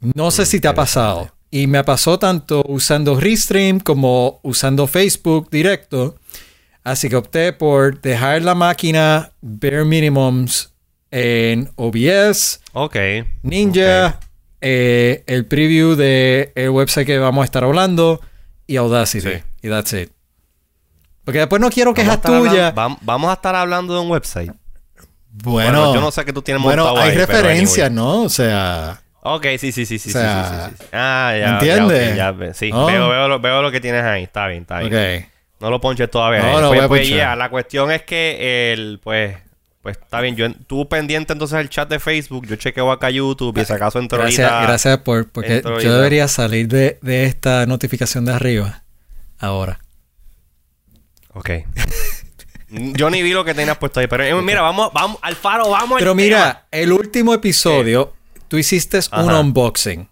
No 0.00 0.30
sé 0.30 0.46
si 0.46 0.60
te 0.60 0.68
ha 0.68 0.74
pasado. 0.74 1.32
Y 1.50 1.66
me 1.66 1.82
pasó 1.84 2.18
tanto 2.18 2.64
usando 2.66 3.18
Restream 3.18 3.80
como 3.80 4.40
usando 4.42 4.86
Facebook 4.86 5.48
directo. 5.50 6.16
Así 6.82 7.08
que 7.08 7.16
opté 7.16 7.52
por 7.52 8.00
dejar 8.00 8.42
la 8.42 8.54
máquina 8.54 9.32
bare 9.40 9.84
minimums 9.84 10.72
en 11.10 11.70
OBS, 11.76 12.60
Ok. 12.72 12.96
Ninja, 13.42 14.20
eh, 14.60 15.24
el 15.26 15.46
preview 15.46 15.94
del 15.94 16.70
website 16.70 17.06
que 17.06 17.18
vamos 17.18 17.42
a 17.42 17.44
estar 17.46 17.64
hablando 17.64 18.20
y 18.66 18.76
Audacity. 18.76 19.28
Sí. 19.28 19.42
Y 19.62 19.68
that's 19.68 19.92
it. 19.94 20.10
Porque 21.26 21.40
después 21.40 21.60
no 21.60 21.68
quiero 21.70 21.90
a 21.90 21.94
quejas 21.94 22.22
tuyas. 22.22 22.72
vam- 22.74 22.96
Vamos 23.02 23.28
a 23.30 23.34
estar 23.34 23.54
hablando 23.54 23.92
de 23.94 24.00
un 24.00 24.10
website. 24.10 24.52
Bueno, 25.30 25.92
yo 25.92 26.00
no 26.00 26.10
sé 26.10 26.24
qué 26.24 26.32
tú 26.32 26.40
tienes 26.40 26.62
bueno, 26.62 26.84
montado 26.84 27.04
hay 27.04 27.10
ahí, 27.10 27.16
pero 27.16 27.26
referencias, 27.26 27.88
anyway. 27.88 28.04
¿no? 28.06 28.22
O 28.22 28.28
sea, 28.28 29.00
Ok, 29.20 29.44
sí, 29.58 29.72
sí, 29.72 29.84
sí, 29.84 29.98
sí, 29.98 30.10
O 30.10 30.12
sea, 30.12 30.44
sí, 30.44 30.70
sí, 30.70 30.76
sí, 30.78 30.84
sí. 30.84 30.88
Ah, 30.92 31.34
ya. 31.38 31.48
¿entiendes? 31.54 32.16
ya, 32.16 32.32
ya, 32.38 32.54
sí, 32.54 32.70
veo, 32.70 32.86
veo, 33.08 33.28
lo, 33.28 33.40
veo 33.40 33.60
lo 33.60 33.72
que 33.72 33.80
tienes 33.80 34.04
ahí. 34.04 34.22
Está 34.22 34.46
bien, 34.46 34.62
está 34.62 34.78
bien. 34.78 34.94
ok. 34.94 35.26
No 35.58 35.70
lo 35.70 35.80
ponches 35.80 36.08
todavía. 36.08 36.42
No, 36.42 36.46
eh. 36.46 36.52
no 36.62 36.68
pues, 36.68 36.68
voy 36.68 36.78
a 36.78 36.88
pues, 36.88 37.08
yeah, 37.08 37.34
la 37.34 37.50
cuestión 37.50 37.90
es 37.90 38.02
que 38.02 38.72
el, 38.72 39.00
pues, 39.02 39.36
pues 39.82 39.98
está 39.98 40.20
bien. 40.20 40.36
Yo 40.36 40.46
tú 40.68 40.88
pendiente 40.88 41.32
entonces 41.32 41.58
el 41.58 41.68
chat 41.70 41.88
de 41.88 41.98
Facebook. 41.98 42.46
Yo 42.46 42.54
chequeo 42.54 42.92
acá 42.92 43.10
YouTube 43.10 43.58
y 43.58 43.64
si 43.64 43.72
acaso 43.72 43.98
entro 43.98 44.18
Gracias, 44.18 44.48
ahorita. 44.48 44.68
gracias 44.68 44.98
por. 44.98 45.28
Porque 45.28 45.60
yo 45.82 45.94
debería 45.96 46.28
salir 46.28 46.68
de, 46.68 46.98
de 47.02 47.24
esta 47.24 47.66
notificación 47.66 48.24
de 48.26 48.32
arriba. 48.32 48.84
Ahora. 49.40 49.80
Ok. 51.36 51.50
yo 52.70 53.10
ni 53.10 53.22
vi 53.22 53.32
lo 53.32 53.44
que 53.44 53.54
tenías 53.54 53.76
puesto 53.78 54.00
ahí. 54.00 54.06
Pero 54.06 54.24
eh, 54.24 54.34
mira, 54.42 54.62
vamos, 54.62 54.90
vamos, 54.92 55.18
Alfaro, 55.22 55.70
vamos. 55.70 55.92
al 55.92 55.98
Pero 55.98 56.12
tema. 56.12 56.22
mira, 56.22 56.66
el 56.70 56.92
último 56.92 57.32
episodio, 57.34 58.12
tú 58.48 58.56
hiciste 58.58 58.98
un 59.12 59.30
unboxing. 59.30 60.08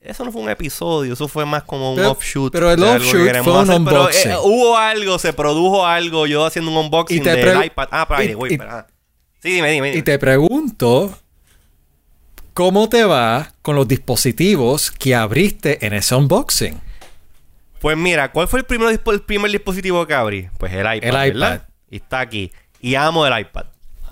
Eso 0.00 0.24
no 0.24 0.32
fue 0.32 0.40
un 0.42 0.48
episodio, 0.48 1.12
eso 1.12 1.28
fue 1.28 1.44
más 1.44 1.62
como 1.64 1.90
un 1.90 1.96
Pero- 1.96 2.12
offshoot. 2.12 2.50
pero 2.52 2.70
el 2.72 2.82
offshoot 2.82 3.12
fue 3.44 3.52
un 3.52 3.58
hacer, 3.60 3.66
pero, 3.66 3.76
unboxing. 4.00 4.30
eh, 4.30 4.36
hubo 4.42 4.76
algo, 4.78 5.18
se 5.18 5.32
produjo 5.34 5.86
algo, 5.86 6.26
yo 6.26 6.46
haciendo 6.46 6.70
un 6.70 6.78
unboxing 6.78 7.18
Y 7.18 7.20
del 7.24 7.64
iPad. 7.66 7.88
Ah, 7.90 8.06
pero 8.08 8.22
y- 8.22 8.28
ahí, 8.28 8.32
güey, 8.34 8.54
y- 8.54 8.58
pero, 8.58 8.70
ah. 8.70 8.86
Sí, 9.42 9.50
dime, 9.52 9.70
dime. 9.70 9.88
Y 9.88 9.92
dime. 9.92 10.02
te 10.02 10.18
pregunto, 10.18 11.16
¿cómo 12.54 12.88
te 12.88 13.04
va 13.04 13.52
con 13.62 13.76
los 13.76 13.86
dispositivos 13.86 14.90
que 14.90 15.14
abriste 15.14 15.84
en 15.86 15.92
ese 15.92 16.14
unboxing? 16.14 16.80
Pues 17.80 17.96
mira, 17.96 18.30
¿cuál 18.32 18.46
fue 18.48 18.60
el 18.60 18.66
primer, 18.66 18.90
el 18.90 19.20
primer 19.22 19.50
dispositivo 19.50 20.06
que 20.06 20.14
abrí? 20.14 20.48
Pues 20.58 20.72
el 20.72 20.80
iPad. 20.80 20.94
El 21.02 21.08
iPad. 21.28 21.40
¿verdad? 21.40 21.68
Y 21.90 21.96
está 21.96 22.20
aquí. 22.20 22.52
Y 22.80 22.94
amo 22.94 23.26
el 23.26 23.38
iPad. 23.40 23.64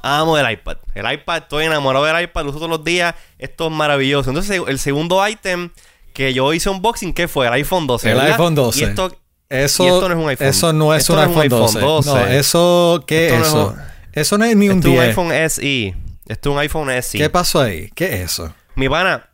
Amo 0.02 0.38
el 0.38 0.50
iPad. 0.50 0.78
El 0.94 1.10
iPad, 1.12 1.38
estoy 1.38 1.64
enamorado 1.64 2.04
del 2.04 2.22
iPad, 2.22 2.44
lo 2.44 2.50
uso 2.50 2.58
todos 2.58 2.70
los 2.70 2.84
días. 2.84 3.14
Esto 3.38 3.66
es 3.66 3.72
maravilloso. 3.72 4.30
Entonces, 4.30 4.60
el 4.66 4.78
segundo 4.78 5.26
ítem 5.28 5.70
que 6.14 6.32
yo 6.32 6.52
hice 6.54 6.70
unboxing, 6.70 7.12
¿qué 7.12 7.28
fue? 7.28 7.46
El 7.46 7.52
iPhone 7.54 7.86
12. 7.86 8.08
El 8.10 8.14
¿verdad? 8.16 8.30
iPhone 8.32 8.54
12. 8.54 8.80
Y 8.80 8.82
esto, 8.84 9.16
Eso, 9.50 9.84
Y 9.84 9.86
esto 9.86 10.08
no 10.08 10.14
es 10.14 10.22
un 10.24 10.28
iPhone. 10.30 10.46
Eso 10.46 10.72
no 10.72 10.94
es 10.94 11.00
Esto 11.00 11.12
un 11.14 11.18
no 11.18 11.22
iPhone, 11.24 11.42
iPhone 11.42 11.60
12. 11.60 11.80
12. 11.80 12.10
No, 12.10 12.26
eso, 12.26 13.04
¿qué 13.06 13.26
Esto 13.28 13.34
es 13.34 13.40
no 13.40 13.44
es 13.44 13.48
eso? 13.48 13.68
un- 13.68 13.80
Eso 14.12 14.38
no 14.38 14.44
es 14.44 14.56
ni 14.56 14.68
un 14.68 14.78
esto 14.78 14.88
es 14.88 14.94
un 14.94 15.00
10. 15.00 15.08
iPhone 15.08 15.32
SE. 15.50 15.94
Esto 16.26 16.50
es 16.50 16.52
un 16.54 16.58
iPhone 16.60 16.90
SE. 17.02 17.18
¿Qué 17.18 17.30
pasó 17.30 17.60
ahí? 17.62 17.90
¿Qué 17.94 18.06
es 18.06 18.20
eso? 18.32 18.54
Mi 18.74 18.88
pana, 18.88 19.28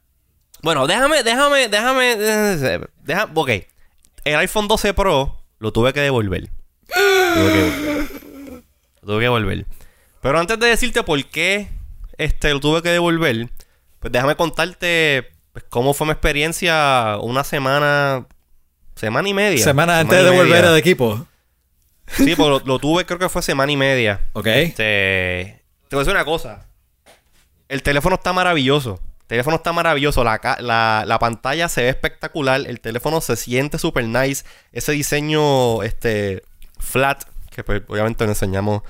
Bueno, 0.62 0.86
déjame, 0.86 1.22
déjame, 1.22 1.68
déjame. 1.68 2.16
Déjame. 3.04 3.32
Ok. 3.34 3.50
El 4.24 4.36
iPhone 4.36 4.68
12 4.68 4.94
Pro 4.94 5.38
lo 5.58 5.72
tuve 5.72 5.92
que 5.92 6.00
devolver. 6.00 6.50
tuve 6.88 7.52
que 7.52 7.58
devolver. 7.58 8.10
Lo 9.02 9.06
tuve 9.06 9.18
que 9.18 9.24
devolver. 9.24 9.66
Pero 10.22 10.38
antes 10.38 10.58
de 10.58 10.66
decirte 10.66 11.02
por 11.02 11.22
qué 11.26 11.68
este, 12.16 12.52
lo 12.52 12.60
tuve 12.60 12.82
que 12.82 12.88
devolver, 12.88 13.50
pues 14.00 14.12
déjame 14.12 14.36
contarte 14.36 15.30
pues, 15.52 15.64
cómo 15.68 15.92
fue 15.92 16.06
mi 16.06 16.12
experiencia 16.12 17.18
una 17.20 17.44
semana. 17.44 18.26
Semana 18.96 19.28
y 19.28 19.34
media. 19.34 19.62
Semana 19.62 19.98
antes 19.98 20.18
de 20.18 20.30
devolver 20.30 20.64
el 20.64 20.76
equipo. 20.76 21.26
Sí, 22.06 22.34
pues 22.36 22.62
lo, 22.64 22.78
tuve, 22.78 23.04
creo 23.06 23.18
que 23.18 23.28
fue 23.28 23.42
semana 23.42 23.72
y 23.72 23.76
media. 23.76 24.20
Ok. 24.34 24.46
Este, 24.46 25.62
te 25.88 25.96
voy 25.96 25.98
a 25.98 26.04
decir 26.04 26.14
una 26.14 26.24
cosa. 26.24 26.66
El 27.68 27.82
teléfono 27.82 28.16
está 28.16 28.32
maravilloso. 28.32 29.00
El 29.24 29.28
teléfono 29.28 29.56
está 29.56 29.72
maravilloso. 29.72 30.22
La, 30.22 30.38
la, 31.06 31.18
pantalla 31.18 31.70
se 31.70 31.82
ve 31.82 31.88
espectacular. 31.88 32.60
El 32.66 32.80
teléfono 32.80 33.22
se 33.22 33.36
siente 33.36 33.78
super 33.78 34.04
nice. 34.04 34.44
Ese 34.70 34.92
diseño 34.92 35.82
este, 35.82 36.42
flat, 36.78 37.24
que 37.50 37.64
pues, 37.64 37.82
obviamente 37.88 38.24
lo 38.24 38.32
enseñamos 38.32 38.82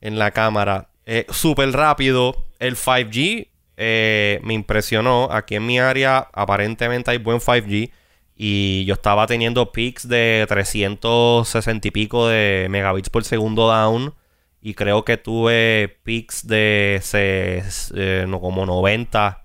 en 0.00 0.18
la 0.18 0.30
cámara. 0.30 0.88
Eh, 1.04 1.26
súper 1.28 1.72
rápido. 1.72 2.46
El 2.58 2.76
5G 2.76 3.48
eh, 3.76 4.40
me 4.42 4.54
impresionó. 4.54 5.28
Aquí 5.30 5.56
en 5.56 5.66
mi 5.66 5.78
área 5.78 6.26
aparentemente 6.32 7.10
hay 7.10 7.18
buen 7.18 7.38
5G. 7.38 7.92
Y 8.34 8.86
yo 8.86 8.94
estaba 8.94 9.26
teniendo 9.26 9.72
peaks 9.72 10.08
de 10.08 10.46
360 10.48 11.88
y 11.88 11.90
pico 11.90 12.28
de 12.28 12.66
megabits 12.70 13.10
por 13.10 13.24
segundo 13.24 13.68
down. 13.68 14.14
Y 14.62 14.72
creo 14.72 15.04
que 15.04 15.18
tuve 15.18 15.98
peaks 16.02 16.46
de 16.46 17.02
eh, 17.12 18.26
como 18.40 18.64
90 18.64 19.41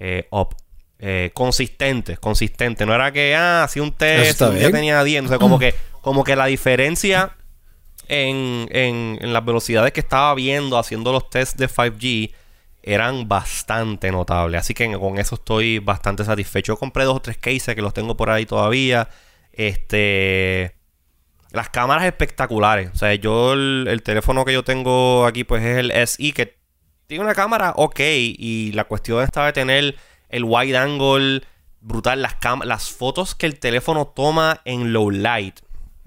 eh, 0.00 0.26
up. 0.30 0.56
Eh, 0.98 1.30
consistentes, 1.32 2.18
consistentes. 2.18 2.86
No 2.86 2.94
era 2.94 3.12
que, 3.12 3.34
ah, 3.34 3.64
hacía 3.64 3.82
un 3.82 3.92
test 3.92 4.40
ya 4.40 4.70
tenía 4.70 5.02
10. 5.02 5.24
O 5.24 5.28
sea, 5.28 5.38
como 5.38 5.58
que, 5.58 5.74
como 6.02 6.24
que 6.24 6.36
la 6.36 6.46
diferencia 6.46 7.36
en, 8.08 8.68
en, 8.70 9.18
en 9.20 9.32
las 9.32 9.44
velocidades 9.44 9.92
que 9.92 10.00
estaba 10.00 10.34
viendo 10.34 10.76
haciendo 10.76 11.12
los 11.12 11.30
tests 11.30 11.56
de 11.56 11.68
5G 11.68 12.32
eran 12.82 13.28
bastante 13.28 14.10
notables. 14.10 14.60
Así 14.60 14.74
que 14.74 14.90
con 14.98 15.18
eso 15.18 15.36
estoy 15.36 15.78
bastante 15.78 16.24
satisfecho. 16.24 16.76
compré 16.76 17.04
dos 17.04 17.16
o 17.16 17.20
tres 17.20 17.38
cases 17.38 17.74
que 17.74 17.82
los 17.82 17.94
tengo 17.94 18.16
por 18.16 18.30
ahí 18.30 18.46
todavía. 18.46 19.08
Este. 19.52 20.76
Las 21.52 21.68
cámaras 21.68 22.04
espectaculares. 22.04 22.90
O 22.94 22.96
sea, 22.96 23.14
yo 23.14 23.54
el, 23.54 24.02
teléfono 24.04 24.44
que 24.44 24.52
yo 24.52 24.62
tengo 24.62 25.26
aquí, 25.26 25.44
pues 25.44 25.64
es 25.64 25.78
el 25.78 25.92
SI, 26.06 26.32
que 26.32 26.59
tiene 27.10 27.24
una 27.24 27.34
cámara 27.34 27.74
ok. 27.76 28.00
Y 28.00 28.72
la 28.72 28.84
cuestión 28.84 29.22
está 29.22 29.44
de 29.44 29.52
tener 29.52 29.96
el 30.28 30.44
wide 30.44 30.78
angle 30.78 31.42
brutal. 31.80 32.22
Las, 32.22 32.90
fotos 32.90 33.34
que 33.34 33.46
el 33.46 33.58
teléfono 33.58 34.06
toma 34.06 34.60
en 34.64 34.92
low 34.92 35.10
light 35.10 35.60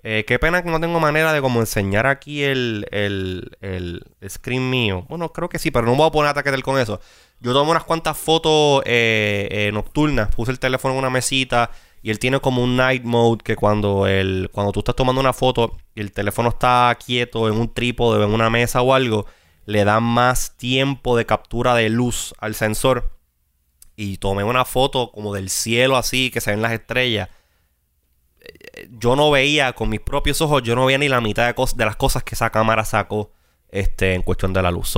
eh, 0.05 0.25
qué 0.27 0.37
pena 0.37 0.61
que 0.61 0.69
no 0.69 0.81
tengo 0.81 0.99
manera 0.99 1.31
de 1.31 1.39
como 1.39 1.61
enseñar 1.61 2.07
aquí 2.07 2.43
el, 2.43 2.85
el, 2.91 3.57
el, 3.61 4.03
screen 4.27 4.69
mío. 4.69 5.05
Bueno, 5.07 5.31
creo 5.31 5.47
que 5.47 5.59
sí, 5.59 5.71
pero 5.71 5.85
no 5.85 5.95
voy 5.95 6.07
a 6.07 6.11
poner 6.11 6.29
ataque 6.29 6.61
con 6.61 6.77
eso. 6.77 6.99
Yo 7.39 7.53
tomo 7.53 7.71
unas 7.71 7.85
cuantas 7.85 8.17
fotos 8.17 8.83
eh, 8.85 9.47
eh, 9.49 9.71
nocturnas. 9.71 10.33
Puse 10.35 10.51
el 10.51 10.59
teléfono 10.59 10.93
en 10.93 10.99
una 10.99 11.09
mesita 11.09 11.71
y 12.01 12.11
él 12.11 12.19
tiene 12.19 12.41
como 12.41 12.61
un 12.61 12.75
night 12.75 13.03
mode 13.03 13.43
que 13.45 13.55
cuando, 13.55 14.05
el, 14.05 14.49
cuando 14.51 14.73
tú 14.73 14.81
estás 14.81 14.95
tomando 14.95 15.21
una 15.21 15.31
foto 15.31 15.77
y 15.95 16.01
el 16.01 16.11
teléfono 16.11 16.49
está 16.49 16.97
quieto 17.05 17.47
en 17.47 17.55
un 17.55 17.73
trípode 17.73 18.21
en 18.25 18.31
una 18.31 18.49
mesa 18.49 18.81
o 18.81 18.93
algo, 18.93 19.25
le 19.65 19.83
da 19.85 19.99
más 19.99 20.57
tiempo 20.57 21.17
de 21.17 21.25
captura 21.25 21.75
de 21.75 21.89
luz 21.89 22.33
al 22.39 22.55
sensor. 22.55 23.17
Y 23.95 24.17
tomé 24.17 24.43
una 24.43 24.65
foto 24.65 25.11
como 25.11 25.33
del 25.33 25.49
cielo 25.49 25.97
así, 25.97 26.31
que 26.31 26.41
se 26.41 26.51
ven 26.51 26.61
las 26.61 26.71
estrellas 26.71 27.29
yo 28.91 29.15
no 29.15 29.31
veía 29.31 29.73
con 29.73 29.89
mis 29.89 29.99
propios 29.99 30.41
ojos, 30.41 30.63
yo 30.63 30.75
no 30.75 30.85
veía 30.85 30.97
ni 30.97 31.07
la 31.07 31.21
mitad 31.21 31.53
de, 31.53 31.65
de 31.75 31.85
las 31.85 31.95
cosas 31.95 32.23
que 32.23 32.35
esa 32.35 32.49
cámara 32.49 32.85
sacó 32.85 33.31
este, 33.69 34.13
en 34.13 34.21
cuestión 34.21 34.53
de 34.53 34.61
la 34.61 34.71
luz. 34.71 34.93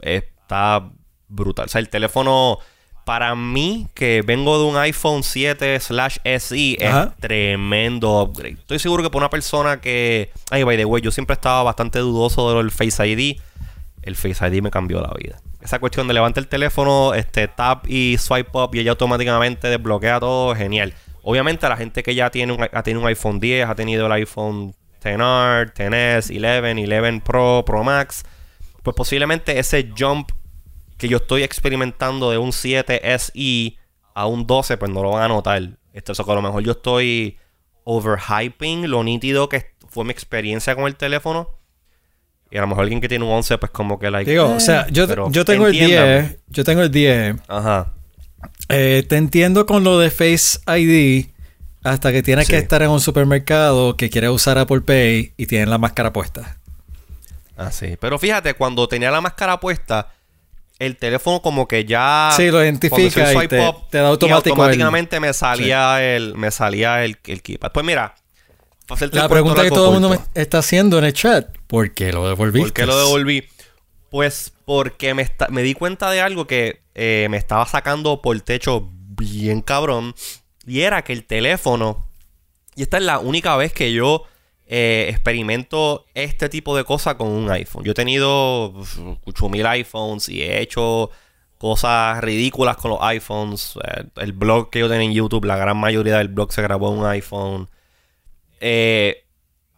está 0.00 0.90
brutal. 1.28 1.66
O 1.66 1.68
sea, 1.68 1.80
el 1.80 1.88
teléfono, 1.88 2.58
para 3.04 3.34
mí, 3.34 3.88
que 3.94 4.22
vengo 4.22 4.58
de 4.58 4.64
un 4.64 4.76
iPhone 4.76 5.22
7 5.22 5.80
slash 5.80 6.18
SE, 6.38 6.76
es 6.78 7.16
tremendo 7.20 8.22
upgrade. 8.22 8.58
Estoy 8.58 8.78
seguro 8.78 9.02
que 9.02 9.10
para 9.10 9.24
una 9.24 9.30
persona 9.30 9.80
que... 9.80 10.30
Ay, 10.50 10.64
by 10.64 10.76
the 10.76 10.84
way, 10.84 11.02
yo 11.02 11.10
siempre 11.10 11.34
estaba 11.34 11.62
bastante 11.62 11.98
dudoso 12.00 12.56
del 12.56 12.70
Face 12.70 13.06
ID. 13.06 13.40
El 14.02 14.16
Face 14.16 14.46
ID 14.46 14.62
me 14.62 14.70
cambió 14.70 15.00
la 15.00 15.12
vida. 15.14 15.40
Esa 15.60 15.78
cuestión 15.78 16.08
de 16.08 16.14
levantar 16.14 16.42
el 16.42 16.48
teléfono, 16.48 17.14
este, 17.14 17.48
tap 17.48 17.86
y 17.86 18.16
swipe 18.18 18.50
up 18.54 18.70
y 18.74 18.80
ella 18.80 18.92
automáticamente 18.92 19.68
desbloquea 19.68 20.18
todo, 20.20 20.54
genial. 20.54 20.94
Obviamente 21.22 21.68
la 21.68 21.76
gente 21.76 22.02
que 22.02 22.14
ya 22.14 22.30
tiene 22.30 22.52
un, 22.52 22.62
ha 22.62 22.82
tenido 22.82 23.02
un 23.02 23.08
iPhone 23.08 23.40
10, 23.40 23.68
ha 23.68 23.74
tenido 23.74 24.06
el 24.06 24.12
iPhone 24.12 24.74
XR, 25.02 25.72
XS, 25.74 26.30
11, 26.30 27.02
11 27.02 27.20
Pro, 27.24 27.62
Pro 27.66 27.84
Max, 27.84 28.24
pues 28.82 28.96
posiblemente 28.96 29.58
ese 29.58 29.92
jump 29.96 30.30
que 30.96 31.08
yo 31.08 31.18
estoy 31.18 31.42
experimentando 31.42 32.30
de 32.30 32.38
un 32.38 32.52
7 32.52 33.00
SI 33.18 33.78
a 34.14 34.26
un 34.26 34.46
12, 34.46 34.76
pues 34.76 34.90
no 34.90 35.02
lo 35.02 35.12
van 35.12 35.24
a 35.24 35.28
notar. 35.28 35.62
Esto, 35.92 36.12
es 36.12 36.18
que 36.18 36.30
a 36.30 36.34
lo 36.34 36.42
mejor 36.42 36.62
yo 36.62 36.72
estoy 36.72 37.38
overhyping 37.84 38.88
lo 38.90 39.02
nítido 39.02 39.48
que 39.48 39.74
fue 39.88 40.04
mi 40.04 40.10
experiencia 40.10 40.74
con 40.74 40.86
el 40.86 40.96
teléfono. 40.96 41.59
Y 42.50 42.58
a 42.58 42.62
lo 42.62 42.66
mejor 42.66 42.82
alguien 42.82 43.00
que 43.00 43.08
tiene 43.08 43.24
un 43.24 43.30
11, 43.30 43.58
pues 43.58 43.70
como 43.70 43.98
que 43.98 44.10
like. 44.10 44.30
Digo, 44.30 44.52
o 44.52 44.60
sea, 44.60 44.86
yo, 44.88 45.30
yo 45.30 45.44
tengo 45.44 45.66
el 45.66 45.72
10. 45.72 46.38
Yo 46.48 46.64
tengo 46.64 46.82
el 46.82 46.90
10. 46.90 47.36
Ajá. 47.48 47.92
Eh, 48.68 49.04
te 49.08 49.16
entiendo 49.16 49.66
con 49.66 49.84
lo 49.84 49.98
de 49.98 50.10
Face 50.10 50.58
ID 50.66 51.26
hasta 51.82 52.12
que 52.12 52.22
tienes 52.22 52.48
que 52.48 52.58
estar 52.58 52.82
en 52.82 52.90
un 52.90 53.00
supermercado 53.00 53.96
que 53.96 54.10
quiere 54.10 54.28
usar 54.28 54.58
Apple 54.58 54.82
Pay 54.82 55.34
y 55.36 55.46
tienen 55.46 55.70
la 55.70 55.78
máscara 55.78 56.12
puesta. 56.12 56.58
Ah, 57.56 57.70
sí. 57.70 57.96
Pero 58.00 58.18
fíjate, 58.18 58.54
cuando 58.54 58.88
tenía 58.88 59.10
la 59.10 59.20
máscara 59.20 59.60
puesta, 59.60 60.08
el 60.78 60.96
teléfono 60.96 61.42
como 61.42 61.68
que 61.68 61.84
ya... 61.84 62.30
Sí, 62.36 62.50
lo 62.50 62.62
identifica 62.62 63.44
y 63.44 63.48
te, 63.48 63.56
da 63.56 64.08
automáticamente 64.08 65.20
me 65.20 65.32
salía 65.32 66.02
el 66.02 66.34
me 66.36 66.50
salía 66.50 67.04
el, 67.04 67.18
el 67.26 67.42
keypad. 67.42 67.72
Pues 67.72 67.84
mira... 67.84 68.14
La 69.12 69.28
pregunta 69.28 69.62
que 69.62 69.70
todo 69.70 69.86
el 69.94 70.00
mundo 70.00 70.08
me 70.08 70.18
está 70.40 70.58
haciendo 70.58 70.98
en 70.98 71.04
el 71.04 71.12
chat, 71.12 71.46
¿por 71.70 71.94
qué 71.94 72.12
lo 72.12 72.28
devolviste? 72.28 72.60
¿Por 72.60 72.72
qué 72.72 72.86
lo 72.86 72.98
devolví? 72.98 73.44
Pues 74.10 74.52
porque 74.64 75.14
me, 75.14 75.62
di 75.62 75.74
cuenta 75.74 76.10
de 76.10 76.20
algo 76.20 76.48
que 76.48 76.82
eh, 76.96 77.28
me 77.30 77.36
estaba 77.36 77.64
sacando 77.64 78.20
por 78.20 78.34
el 78.34 78.42
techo 78.42 78.90
bien 78.92 79.62
cabrón. 79.62 80.14
Y 80.66 80.80
era 80.80 81.02
que 81.04 81.12
el 81.12 81.24
teléfono, 81.24 82.08
y 82.74 82.82
esta 82.82 82.96
es 82.96 83.04
la 83.04 83.20
única 83.20 83.56
vez 83.56 83.72
que 83.72 83.92
yo 83.92 84.24
eh, 84.66 85.06
experimento 85.08 86.06
este 86.14 86.48
tipo 86.48 86.76
de 86.76 86.82
cosas 86.82 87.14
con 87.14 87.28
un 87.28 87.48
iPhone. 87.50 87.84
Yo 87.84 87.92
he 87.92 87.94
tenido 87.94 88.74
8000 89.24 89.66
iPhones 89.66 90.28
y 90.28 90.42
he 90.42 90.60
hecho 90.60 91.10
cosas 91.56 92.20
ridículas 92.20 92.76
con 92.78 92.90
los 92.90 93.00
iPhones. 93.02 93.78
Eh, 93.84 94.04
el 94.16 94.32
blog 94.32 94.70
que 94.70 94.80
yo 94.80 94.88
tengo 94.88 95.02
en 95.02 95.12
YouTube, 95.12 95.44
la 95.44 95.56
gran 95.56 95.76
mayoría 95.76 96.18
del 96.18 96.28
blog 96.28 96.52
se 96.52 96.62
grabó 96.62 96.92
en 96.92 96.98
un 96.98 97.06
iPhone. 97.06 97.70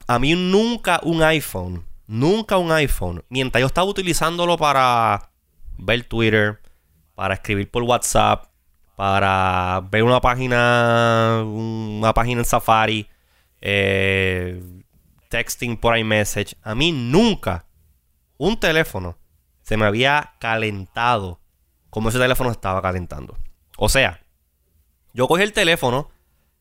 A 0.07 0.19
mí 0.19 0.35
nunca 0.35 1.01
un 1.03 1.23
iPhone 1.23 1.85
nunca 2.13 2.59
un 2.59 2.71
iPhone, 2.73 3.25
mientras 3.31 3.61
yo 3.61 3.67
estaba 3.67 3.87
utilizándolo 3.87 4.59
para 4.59 5.31
ver 5.79 6.05
Twitter, 6.05 6.61
para 7.15 7.35
escribir 7.35 7.71
por 7.71 7.83
WhatsApp, 7.85 8.51
para 8.97 9.81
ver 9.91 10.03
una 10.03 10.21
página, 10.21 11.43
una 11.43 12.13
página 12.13 12.43
en 12.43 12.45
Safari, 12.45 13.09
eh, 13.63 14.63
texting 15.31 15.79
por 15.79 15.97
iMessage, 15.97 16.55
a 16.63 16.75
mí 16.75 16.93
nunca 16.93 17.65
un 18.37 18.61
teléfono 18.61 19.17
se 19.63 19.79
me 19.79 19.87
había 19.87 20.35
calentado 20.39 21.41
como 21.89 22.11
ese 22.11 22.19
teléfono 22.19 22.51
estaba 22.51 22.83
calentando. 22.83 23.39
O 23.79 23.89
sea, 23.89 24.21
yo 25.15 25.29
cogí 25.29 25.43
el 25.43 25.53
teléfono 25.55 26.11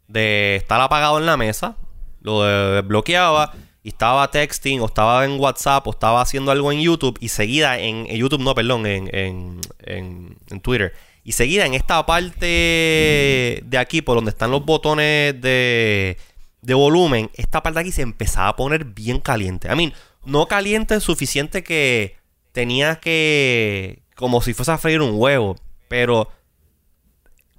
de 0.07 0.55
estar 0.55 0.79
apagado 0.79 1.17
en 1.17 1.25
la 1.25 1.35
mesa, 1.35 1.75
lo 2.21 2.43
desbloqueaba 2.43 3.53
y 3.83 3.89
estaba 3.89 4.29
texting 4.29 4.81
o 4.81 4.85
estaba 4.85 5.25
en 5.25 5.39
WhatsApp 5.39 5.87
o 5.87 5.91
estaba 5.91 6.21
haciendo 6.21 6.51
algo 6.51 6.71
en 6.71 6.81
YouTube 6.81 7.17
y 7.19 7.29
seguida 7.29 7.79
en, 7.79 8.05
YouTube, 8.05 8.41
no, 8.41 8.53
perdón, 8.53 8.85
en, 8.85 9.09
en, 9.13 9.59
en, 9.79 10.61
Twitter. 10.61 10.93
Y 11.23 11.33
seguida 11.33 11.65
en 11.65 11.73
esta 11.73 12.05
parte 12.05 13.63
de 13.65 13.77
aquí, 13.77 14.01
por 14.01 14.15
donde 14.15 14.31
están 14.31 14.51
los 14.51 14.65
botones 14.65 15.39
de, 15.41 16.17
de 16.61 16.73
volumen, 16.73 17.29
esta 17.35 17.63
parte 17.63 17.79
de 17.79 17.81
aquí 17.81 17.91
se 17.91 18.01
empezaba 18.01 18.49
a 18.49 18.55
poner 18.55 18.85
bien 18.85 19.19
caliente. 19.19 19.69
A 19.69 19.75
mí, 19.75 19.93
no 20.25 20.47
caliente 20.47 20.99
suficiente 20.99 21.63
que 21.63 22.17
tenía 22.51 22.97
que, 22.97 24.03
como 24.15 24.41
si 24.41 24.53
fuese 24.53 24.71
a 24.71 24.77
freír 24.77 25.01
un 25.01 25.13
huevo, 25.13 25.55
pero 25.87 26.29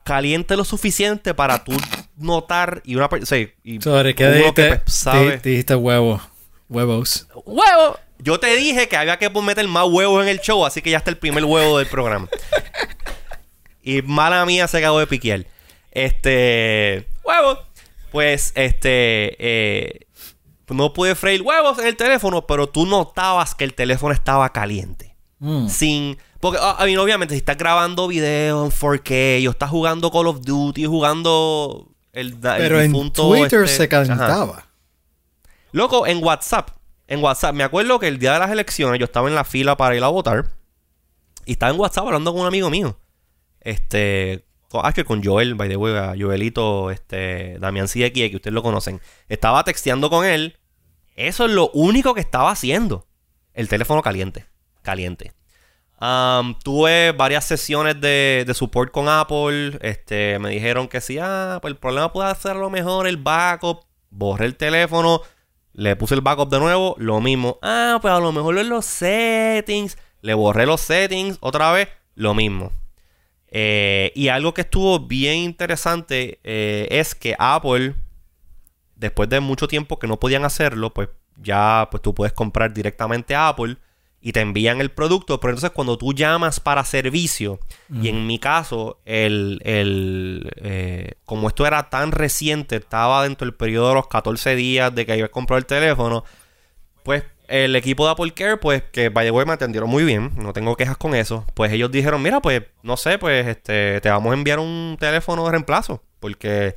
caliente 0.04 0.56
lo 0.56 0.64
suficiente 0.64 1.34
para 1.34 1.64
tú 1.64 1.72
notar 2.16 2.82
y 2.84 2.96
una 2.96 3.08
persona. 3.08 3.48
y 3.64 3.80
Sobre 3.80 4.14
qué 4.14 4.30
dijiste, 4.30 4.82
pues, 4.84 5.42
dijiste 5.42 5.74
huevo. 5.74 6.20
Huevos. 6.68 7.28
¡Huevo! 7.44 7.98
Yo 8.18 8.40
te 8.40 8.54
dije 8.56 8.88
que 8.88 8.96
había 8.96 9.18
que 9.18 9.28
meter 9.28 9.66
más 9.68 9.86
huevos 9.88 10.22
en 10.22 10.28
el 10.28 10.40
show, 10.40 10.64
así 10.64 10.80
que 10.80 10.90
ya 10.90 10.98
está 10.98 11.10
el 11.10 11.18
primer 11.18 11.44
huevo 11.44 11.78
del 11.78 11.88
programa. 11.88 12.28
y 13.82 14.00
mala 14.02 14.46
mía 14.46 14.68
se 14.68 14.78
acabó 14.78 14.98
de 14.98 15.06
piquear. 15.06 15.44
Este. 15.90 17.08
Huevos. 17.24 17.58
Pues, 18.10 18.52
este. 18.54 19.36
eh, 19.38 20.06
no 20.68 20.92
pude 20.92 21.14
freír 21.14 21.42
huevos 21.42 21.78
en 21.78 21.86
el 21.86 21.96
teléfono, 21.96 22.46
pero 22.46 22.68
tú 22.68 22.86
notabas 22.86 23.54
que 23.54 23.64
el 23.64 23.74
teléfono 23.74 24.14
estaba 24.14 24.52
caliente. 24.52 25.16
Mm. 25.38 25.68
Sin. 25.68 26.18
Porque, 26.42 26.58
ah, 26.60 26.76
I 26.80 26.86
mean, 26.86 26.98
obviamente, 26.98 27.34
si 27.34 27.38
estás 27.38 27.56
grabando 27.56 28.08
video 28.08 28.64
en 28.64 28.72
4K, 28.72 29.46
o 29.46 29.50
estás 29.52 29.70
jugando 29.70 30.10
Call 30.10 30.26
of 30.26 30.40
Duty, 30.40 30.86
jugando 30.86 31.88
el, 32.12 32.30
el 32.32 32.38
Pero 32.40 32.80
en 32.80 33.12
Twitter 33.12 33.62
este- 33.62 33.76
se 33.76 33.82
Ajá. 33.84 33.88
calentaba. 33.88 34.66
Loco, 35.70 36.04
en 36.04 36.20
WhatsApp. 36.20 36.70
En 37.06 37.22
WhatsApp. 37.22 37.54
Me 37.54 37.62
acuerdo 37.62 38.00
que 38.00 38.08
el 38.08 38.18
día 38.18 38.32
de 38.32 38.40
las 38.40 38.50
elecciones 38.50 38.98
yo 38.98 39.04
estaba 39.04 39.28
en 39.28 39.36
la 39.36 39.44
fila 39.44 39.76
para 39.76 39.94
ir 39.94 40.02
a 40.02 40.08
votar. 40.08 40.50
Y 41.46 41.52
estaba 41.52 41.70
en 41.72 41.78
WhatsApp 41.78 42.06
hablando 42.06 42.32
con 42.32 42.40
un 42.40 42.48
amigo 42.48 42.70
mío. 42.70 42.98
Este. 43.60 44.44
Con, 44.68 44.80
ah, 44.84 44.92
que 44.92 45.04
con 45.04 45.22
Joel, 45.22 45.54
by 45.54 45.68
the 45.68 45.76
way, 45.76 45.94
a 45.94 46.14
Joelito, 46.18 46.90
este. 46.90 47.56
Damián 47.60 47.86
CX, 47.86 48.30
que 48.30 48.36
ustedes 48.36 48.52
lo 48.52 48.64
conocen. 48.64 49.00
Estaba 49.28 49.62
texteando 49.62 50.10
con 50.10 50.26
él. 50.26 50.58
Eso 51.14 51.44
es 51.44 51.52
lo 51.52 51.70
único 51.70 52.14
que 52.14 52.20
estaba 52.20 52.50
haciendo. 52.50 53.06
El 53.54 53.68
teléfono 53.68 54.02
caliente. 54.02 54.46
Caliente. 54.82 55.34
Tuve 56.64 57.12
varias 57.12 57.44
sesiones 57.44 58.00
de, 58.00 58.42
de 58.44 58.54
support 58.54 58.90
con 58.90 59.08
Apple. 59.08 59.78
Este, 59.82 60.38
me 60.40 60.50
dijeron 60.50 60.88
que 60.88 61.00
sí, 61.00 61.18
ah, 61.20 61.58
pues 61.62 61.72
el 61.72 61.78
problema 61.78 62.12
puede 62.12 62.34
ser 62.34 62.52
a 62.52 62.60
lo 62.60 62.70
mejor 62.70 63.06
el 63.06 63.18
backup. 63.18 63.84
Borré 64.10 64.46
el 64.46 64.56
teléfono, 64.56 65.22
le 65.72 65.94
puse 65.94 66.14
el 66.14 66.20
backup 66.20 66.50
de 66.50 66.58
nuevo, 66.58 66.96
lo 66.98 67.20
mismo. 67.20 67.58
Ah, 67.62 67.98
pues 68.02 68.12
a 68.12 68.18
lo 68.18 68.32
mejor 68.32 68.58
en 68.58 68.68
los 68.68 68.84
settings. 68.84 69.96
Le 70.22 70.34
borré 70.34 70.66
los 70.66 70.80
settings 70.80 71.38
otra 71.40 71.70
vez, 71.70 71.88
lo 72.16 72.34
mismo. 72.34 72.72
Eh, 73.46 74.10
y 74.16 74.28
algo 74.28 74.54
que 74.54 74.62
estuvo 74.62 74.98
bien 74.98 75.36
interesante 75.36 76.40
eh, 76.42 76.88
es 76.90 77.14
que 77.14 77.36
Apple, 77.38 77.94
después 78.96 79.28
de 79.28 79.38
mucho 79.38 79.68
tiempo 79.68 80.00
que 80.00 80.08
no 80.08 80.18
podían 80.18 80.44
hacerlo, 80.44 80.92
pues 80.92 81.10
ya 81.36 81.86
pues 81.90 82.02
tú 82.02 82.12
puedes 82.12 82.32
comprar 82.32 82.72
directamente 82.72 83.36
a 83.36 83.48
Apple 83.48 83.76
y 84.22 84.32
te 84.32 84.40
envían 84.40 84.80
el 84.80 84.90
producto. 84.90 85.40
Pero 85.40 85.50
entonces 85.50 85.72
cuando 85.72 85.98
tú 85.98 86.14
llamas 86.14 86.60
para 86.60 86.84
servicio, 86.84 87.58
y 87.92 88.08
en 88.08 88.26
mi 88.26 88.38
caso, 88.38 89.00
el, 89.04 89.60
el, 89.64 90.50
eh, 90.56 91.14
como 91.24 91.48
esto 91.48 91.66
era 91.66 91.90
tan 91.90 92.12
reciente, 92.12 92.76
estaba 92.76 93.24
dentro 93.24 93.44
del 93.44 93.54
periodo 93.54 93.88
de 93.88 93.94
los 93.96 94.06
14 94.06 94.54
días 94.54 94.94
de 94.94 95.04
que 95.04 95.12
había 95.12 95.28
comprado 95.28 95.58
el 95.58 95.66
teléfono, 95.66 96.24
pues 97.02 97.24
el 97.48 97.74
equipo 97.74 98.06
de 98.06 98.12
Apple 98.12 98.32
Care, 98.32 98.56
pues 98.56 98.84
que 98.84 99.08
by 99.08 99.26
the 99.26 99.30
way 99.32 99.44
me 99.44 99.52
atendieron 99.52 99.90
muy 99.90 100.04
bien, 100.04 100.30
no 100.36 100.52
tengo 100.52 100.76
quejas 100.76 100.96
con 100.96 101.14
eso. 101.14 101.44
Pues 101.54 101.72
ellos 101.72 101.90
dijeron, 101.90 102.22
mira, 102.22 102.40
pues 102.40 102.62
no 102.82 102.96
sé, 102.96 103.18
pues 103.18 103.46
este 103.48 104.00
te 104.00 104.08
vamos 104.08 104.30
a 104.30 104.34
enviar 104.34 104.60
un 104.60 104.96
teléfono 104.98 105.44
de 105.44 105.50
reemplazo, 105.50 106.02
porque 106.20 106.76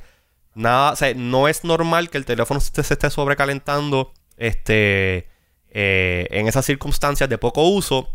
nada, 0.54 0.92
o 0.92 0.96
sea, 0.96 1.14
no 1.14 1.46
es 1.46 1.62
normal 1.62 2.10
que 2.10 2.18
el 2.18 2.24
teléfono 2.24 2.58
se, 2.60 2.82
se 2.82 2.94
esté 2.94 3.08
sobrecalentando 3.08 4.12
este 4.36 5.28
eh, 5.78 6.26
en 6.30 6.48
esas 6.48 6.64
circunstancias 6.64 7.28
de 7.28 7.36
poco 7.36 7.68
uso. 7.68 8.08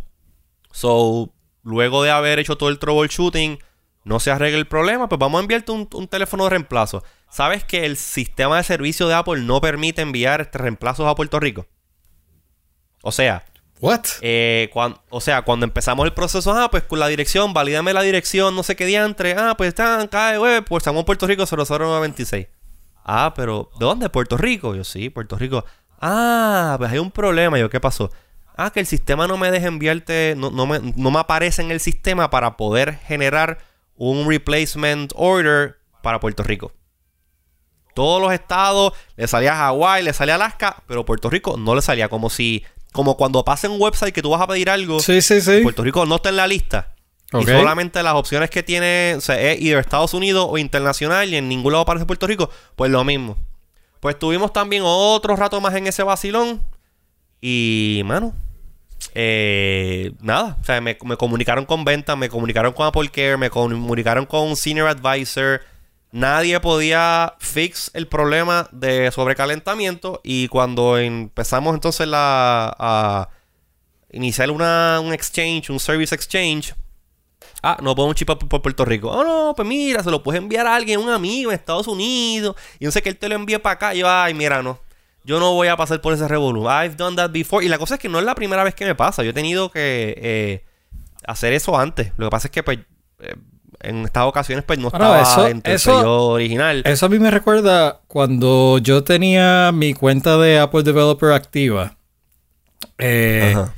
So, 0.72 1.32
luego 1.64 2.02
de 2.02 2.10
haber 2.10 2.40
hecho 2.40 2.58
todo 2.58 2.70
el 2.70 2.80
troubleshooting, 2.80 3.60
no 4.04 4.20
se 4.20 4.32
arregla 4.32 4.58
el 4.58 4.66
problema, 4.68 5.08
pues 5.08 5.20
vamos 5.20 5.38
a 5.38 5.42
enviarte 5.44 5.72
un, 5.72 5.88
un 5.94 6.08
teléfono 6.08 6.46
de 6.46 6.50
reemplazo. 6.50 7.04
¿Sabes 7.30 7.64
que 7.64 7.86
el 7.86 7.98
sistema 7.98 8.58
de 8.58 8.64
servicio 8.64 9.08
de 9.08 9.14
Apple 9.14 9.42
no 9.44 9.62
permite 9.62 10.02
enviar 10.02 10.50
reemplazos 10.54 11.06
a 11.08 11.14
Puerto 11.14 11.40
Rico? 11.40 11.68
O 13.04 13.12
sea, 13.12 13.46
What? 13.80 14.02
eh, 14.22 14.70
cuan- 14.74 14.98
o 15.10 15.22
sea, 15.22 15.44
cuando 15.44 15.66
empezamos 15.66 16.06
el 16.06 16.14
proceso, 16.14 16.52
ah, 16.54 16.70
pues 16.72 16.84
con 16.84 17.00
la 17.00 17.08
dirección, 17.08 17.54
valídame 17.54 17.94
la 17.94 18.02
dirección, 18.02 18.56
no 18.56 18.64
sé 18.64 18.76
qué 18.76 18.86
diantre, 18.88 19.36
ah, 19.38 19.54
pues 19.56 19.70
están 19.70 20.10
de 20.10 20.40
web, 20.40 20.66
pues 20.68 20.82
estamos 20.82 21.02
en 21.02 21.06
Puerto 21.06 21.28
Rico 21.28 21.46
00926. 21.46 22.48
Ah, 23.04 23.34
pero 23.36 23.70
¿de 23.80 23.86
dónde? 23.86 24.10
¿Puerto 24.10 24.38
Rico? 24.38 24.76
Yo 24.76 24.84
sí, 24.84 25.10
Puerto 25.10 25.38
Rico. 25.38 25.64
Ah, 26.02 26.76
pues 26.78 26.92
hay 26.92 26.98
un 26.98 27.12
problema. 27.12 27.58
Yo, 27.60 27.70
¿qué 27.70 27.80
pasó? 27.80 28.12
Ah, 28.58 28.72
que 28.72 28.80
el 28.80 28.86
sistema 28.86 29.28
no 29.28 29.38
me 29.38 29.52
deja 29.52 29.68
enviarte, 29.68 30.34
no, 30.36 30.52
no 30.52 30.66
me, 30.66 30.80
no 30.96 31.12
me 31.12 31.20
aparece 31.20 31.62
en 31.62 31.72
el 31.72 31.80
sistema 31.80 32.30
para 32.30 32.58
poder 32.58 33.00
generar 33.08 33.60
un 33.96 34.28
replacement 34.28 35.14
order 35.16 35.78
para 36.02 36.20
Puerto 36.20 36.44
Rico. 36.44 36.74
Todos 37.94 38.22
los 38.22 38.34
estados 38.34 38.94
le 39.16 39.28
salía 39.28 39.54
a 39.54 39.58
Hawái, 39.58 40.04
le 40.04 40.14
salía 40.14 40.34
a 40.34 40.38
Alaska, 40.38 40.84
pero 40.88 41.06
Puerto 41.06 41.30
Rico 41.30 41.58
no 41.58 41.76
le 41.76 41.82
salía. 41.82 42.10
Como 42.10 42.30
si, 42.30 42.64
como 42.92 43.16
cuando 43.18 43.44
pasa 43.46 43.68
en 43.68 43.74
un 43.74 43.82
website 43.82 44.14
que 44.14 44.22
tú 44.22 44.32
vas 44.32 44.42
a 44.42 44.48
pedir 44.48 44.70
algo, 44.70 45.00
Sí, 45.00 45.22
sí, 45.22 45.42
sí. 45.42 45.62
Puerto 45.62 45.84
Rico 45.84 46.06
no 46.06 46.16
está 46.16 46.30
en 46.30 46.38
la 46.38 46.48
lista. 46.48 46.96
Y 47.34 47.46
solamente 47.46 48.04
las 48.04 48.16
opciones 48.16 48.50
que 48.50 48.62
tiene 48.62 49.14
o 49.18 49.22
sea, 49.22 49.40
es 49.40 49.62
either 49.62 49.78
Estados 49.78 50.14
Unidos 50.14 50.48
o 50.50 50.58
internacional 50.58 51.30
y 51.30 51.38
en 51.38 51.48
ningún 51.48 51.72
lado 51.72 51.84
aparece 51.84 52.06
Puerto 52.06 52.28
Rico, 52.28 52.50
pues 52.76 52.92
lo 52.92 53.04
mismo. 53.06 53.38
Pues 54.02 54.20
tuvimos 54.20 54.52
también 54.52 54.84
otro 54.86 55.38
rato 55.38 55.62
más 55.62 55.74
en 55.76 55.88
ese 55.88 56.04
vacilón. 56.04 56.62
Y, 57.40 58.02
mano, 58.04 58.34
eh, 59.14 60.12
nada. 60.20 60.58
O 60.60 60.64
sea, 60.64 60.82
me, 60.82 60.98
me 61.06 61.16
comunicaron 61.16 61.66
con 61.66 61.86
ventas, 61.86 62.18
me 62.18 62.28
comunicaron 62.28 62.74
con 62.74 62.88
Apple 62.88 63.10
Care, 63.10 63.38
me 63.38 63.50
comunicaron 63.50 64.26
con 64.26 64.56
Senior 64.56 64.88
Advisor. 64.90 65.62
Nadie 66.12 66.60
podía 66.60 67.36
fix 67.40 67.92
el 67.94 68.08
problema 68.08 68.68
de 68.72 69.12
sobrecalentamiento. 69.12 70.20
Y 70.24 70.48
cuando 70.50 70.98
empezamos 70.98 71.74
entonces 71.76 72.08
la, 72.08 72.76
a 72.78 73.30
iniciar 74.12 74.50
una, 74.52 75.00
un 75.00 75.14
exchange, 75.14 75.70
un 75.70 75.80
service 75.80 76.14
exchange, 76.14 76.74
Ah, 77.64 77.78
no 77.82 77.94
podemos 77.96 78.16
chipar 78.16 78.38
por, 78.40 78.50
por 78.50 78.62
Puerto 78.62 78.86
Rico. 78.86 79.10
Oh, 79.12 79.24
no, 79.24 79.54
pues 79.56 79.68
mira, 79.68 80.02
se 80.04 80.10
lo 80.10 80.24
puedes 80.24 80.42
enviar 80.42 80.66
a 80.66 80.76
alguien, 80.76 81.00
un 81.00 81.10
amigo 81.10 81.52
en 81.52 81.56
Estados 81.60 81.88
Unidos. 81.88 82.56
Y 82.80 82.86
no 82.86 82.92
sé 82.92 83.02
que 83.04 83.10
él 83.10 83.18
te 83.18 83.30
lo 83.30 83.36
envíe 83.36 83.60
para 83.60 83.74
acá. 83.74 83.94
Y 83.96 84.00
yo, 84.00 84.10
ay, 84.10 84.34
mira, 84.34 84.64
no. 84.64 84.80
Yo 85.24 85.40
no 85.40 85.54
voy 85.54 85.68
a 85.68 85.78
pasar 85.78 86.02
por 86.02 86.14
ese 86.14 86.28
revolú. 86.28 86.64
I've 86.68 86.96
done 86.96 87.16
that 87.18 87.30
before. 87.30 87.64
Y 87.64 87.70
la 87.70 87.78
cosa 87.78 87.96
es 87.96 88.00
que 88.00 88.10
no 88.10 88.18
es 88.18 88.26
la 88.26 88.34
primera 88.34 88.64
vez 88.64 88.74
que 88.74 88.86
me 88.86 88.96
pasa. 88.96 89.22
Yo 89.24 89.30
he 89.30 89.34
tenido 89.34 89.70
que 89.70 90.16
eh, 90.18 90.66
hacer 91.28 91.54
eso 91.54 91.78
antes. 91.78 92.12
Lo 92.18 92.26
que 92.26 92.32
pasa 92.32 92.48
es 92.48 92.52
que, 92.52 92.64
pues, 92.64 92.80
eh, 93.20 93.36
en 93.82 94.06
estas 94.06 94.26
ocasiones, 94.26 94.66
pues, 94.66 94.80
no 94.80 94.90
Bueno, 94.90 95.16
estaba 95.16 95.22
eso- 95.22 95.48
en 95.48 95.62
el 95.64 95.72
eso- 95.74 96.30
original. 96.30 96.82
Eso 96.86 97.06
a 97.06 97.10
mí 97.10 97.20
me 97.20 97.30
recuerda 97.30 98.02
cuando 98.08 98.80
yo 98.80 99.04
tenía 99.04 99.72
mi 99.72 99.94
cuenta 99.94 100.38
de 100.38 100.58
Apple 100.58 100.82
Developer 100.82 101.32
activa. 101.34 101.96
Eh, 102.98 103.54
Ajá. 103.56 103.74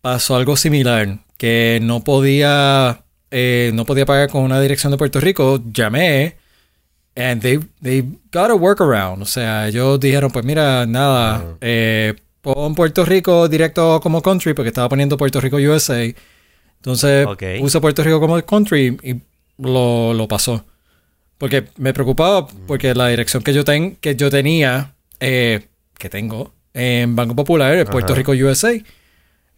pasó 0.00 0.36
algo 0.36 0.56
similar. 0.56 1.18
Que 1.36 1.78
no 1.82 2.00
podía. 2.04 3.02
Eh, 3.30 3.70
no 3.74 3.84
podía 3.84 4.06
pagar 4.06 4.28
con 4.30 4.42
una 4.42 4.60
dirección 4.60 4.90
de 4.90 4.98
Puerto 4.98 5.20
Rico. 5.20 5.62
Llamé. 5.72 6.36
And 7.16 7.42
they, 7.42 7.58
they 7.82 8.02
got 8.32 8.50
a 8.50 8.54
workaround. 8.54 9.22
O 9.22 9.26
sea, 9.26 9.68
ellos 9.68 9.98
dijeron, 10.00 10.30
pues 10.30 10.44
mira, 10.44 10.86
nada. 10.86 11.56
eh, 11.60 12.14
pon 12.40 12.74
Puerto 12.74 13.04
Rico 13.04 13.48
directo 13.48 14.00
como 14.00 14.22
country. 14.22 14.54
Porque 14.54 14.68
estaba 14.68 14.88
poniendo 14.88 15.16
Puerto 15.16 15.40
Rico 15.40 15.56
USA. 15.56 16.02
Entonces 16.76 17.26
Ok. 17.26 17.42
puse 17.58 17.80
Puerto 17.80 18.02
Rico 18.02 18.20
como 18.20 18.40
country 18.44 18.96
y 19.02 19.16
lo, 19.58 20.14
lo 20.14 20.26
pasó. 20.28 20.64
Porque 21.36 21.64
me 21.76 21.92
preocupaba 21.92 22.46
porque 22.66 22.94
la 22.94 23.08
dirección 23.08 23.42
que 23.42 23.52
yo, 23.52 23.64
ten, 23.64 23.96
que 23.96 24.14
yo 24.14 24.30
tenía, 24.30 24.94
eh, 25.20 25.66
que 25.98 26.08
tengo 26.08 26.52
en 26.74 27.16
Banco 27.16 27.34
Popular, 27.34 27.74
es 27.74 27.88
Puerto. 27.88 28.14
Rico 28.14 28.32
USA. 28.32 28.72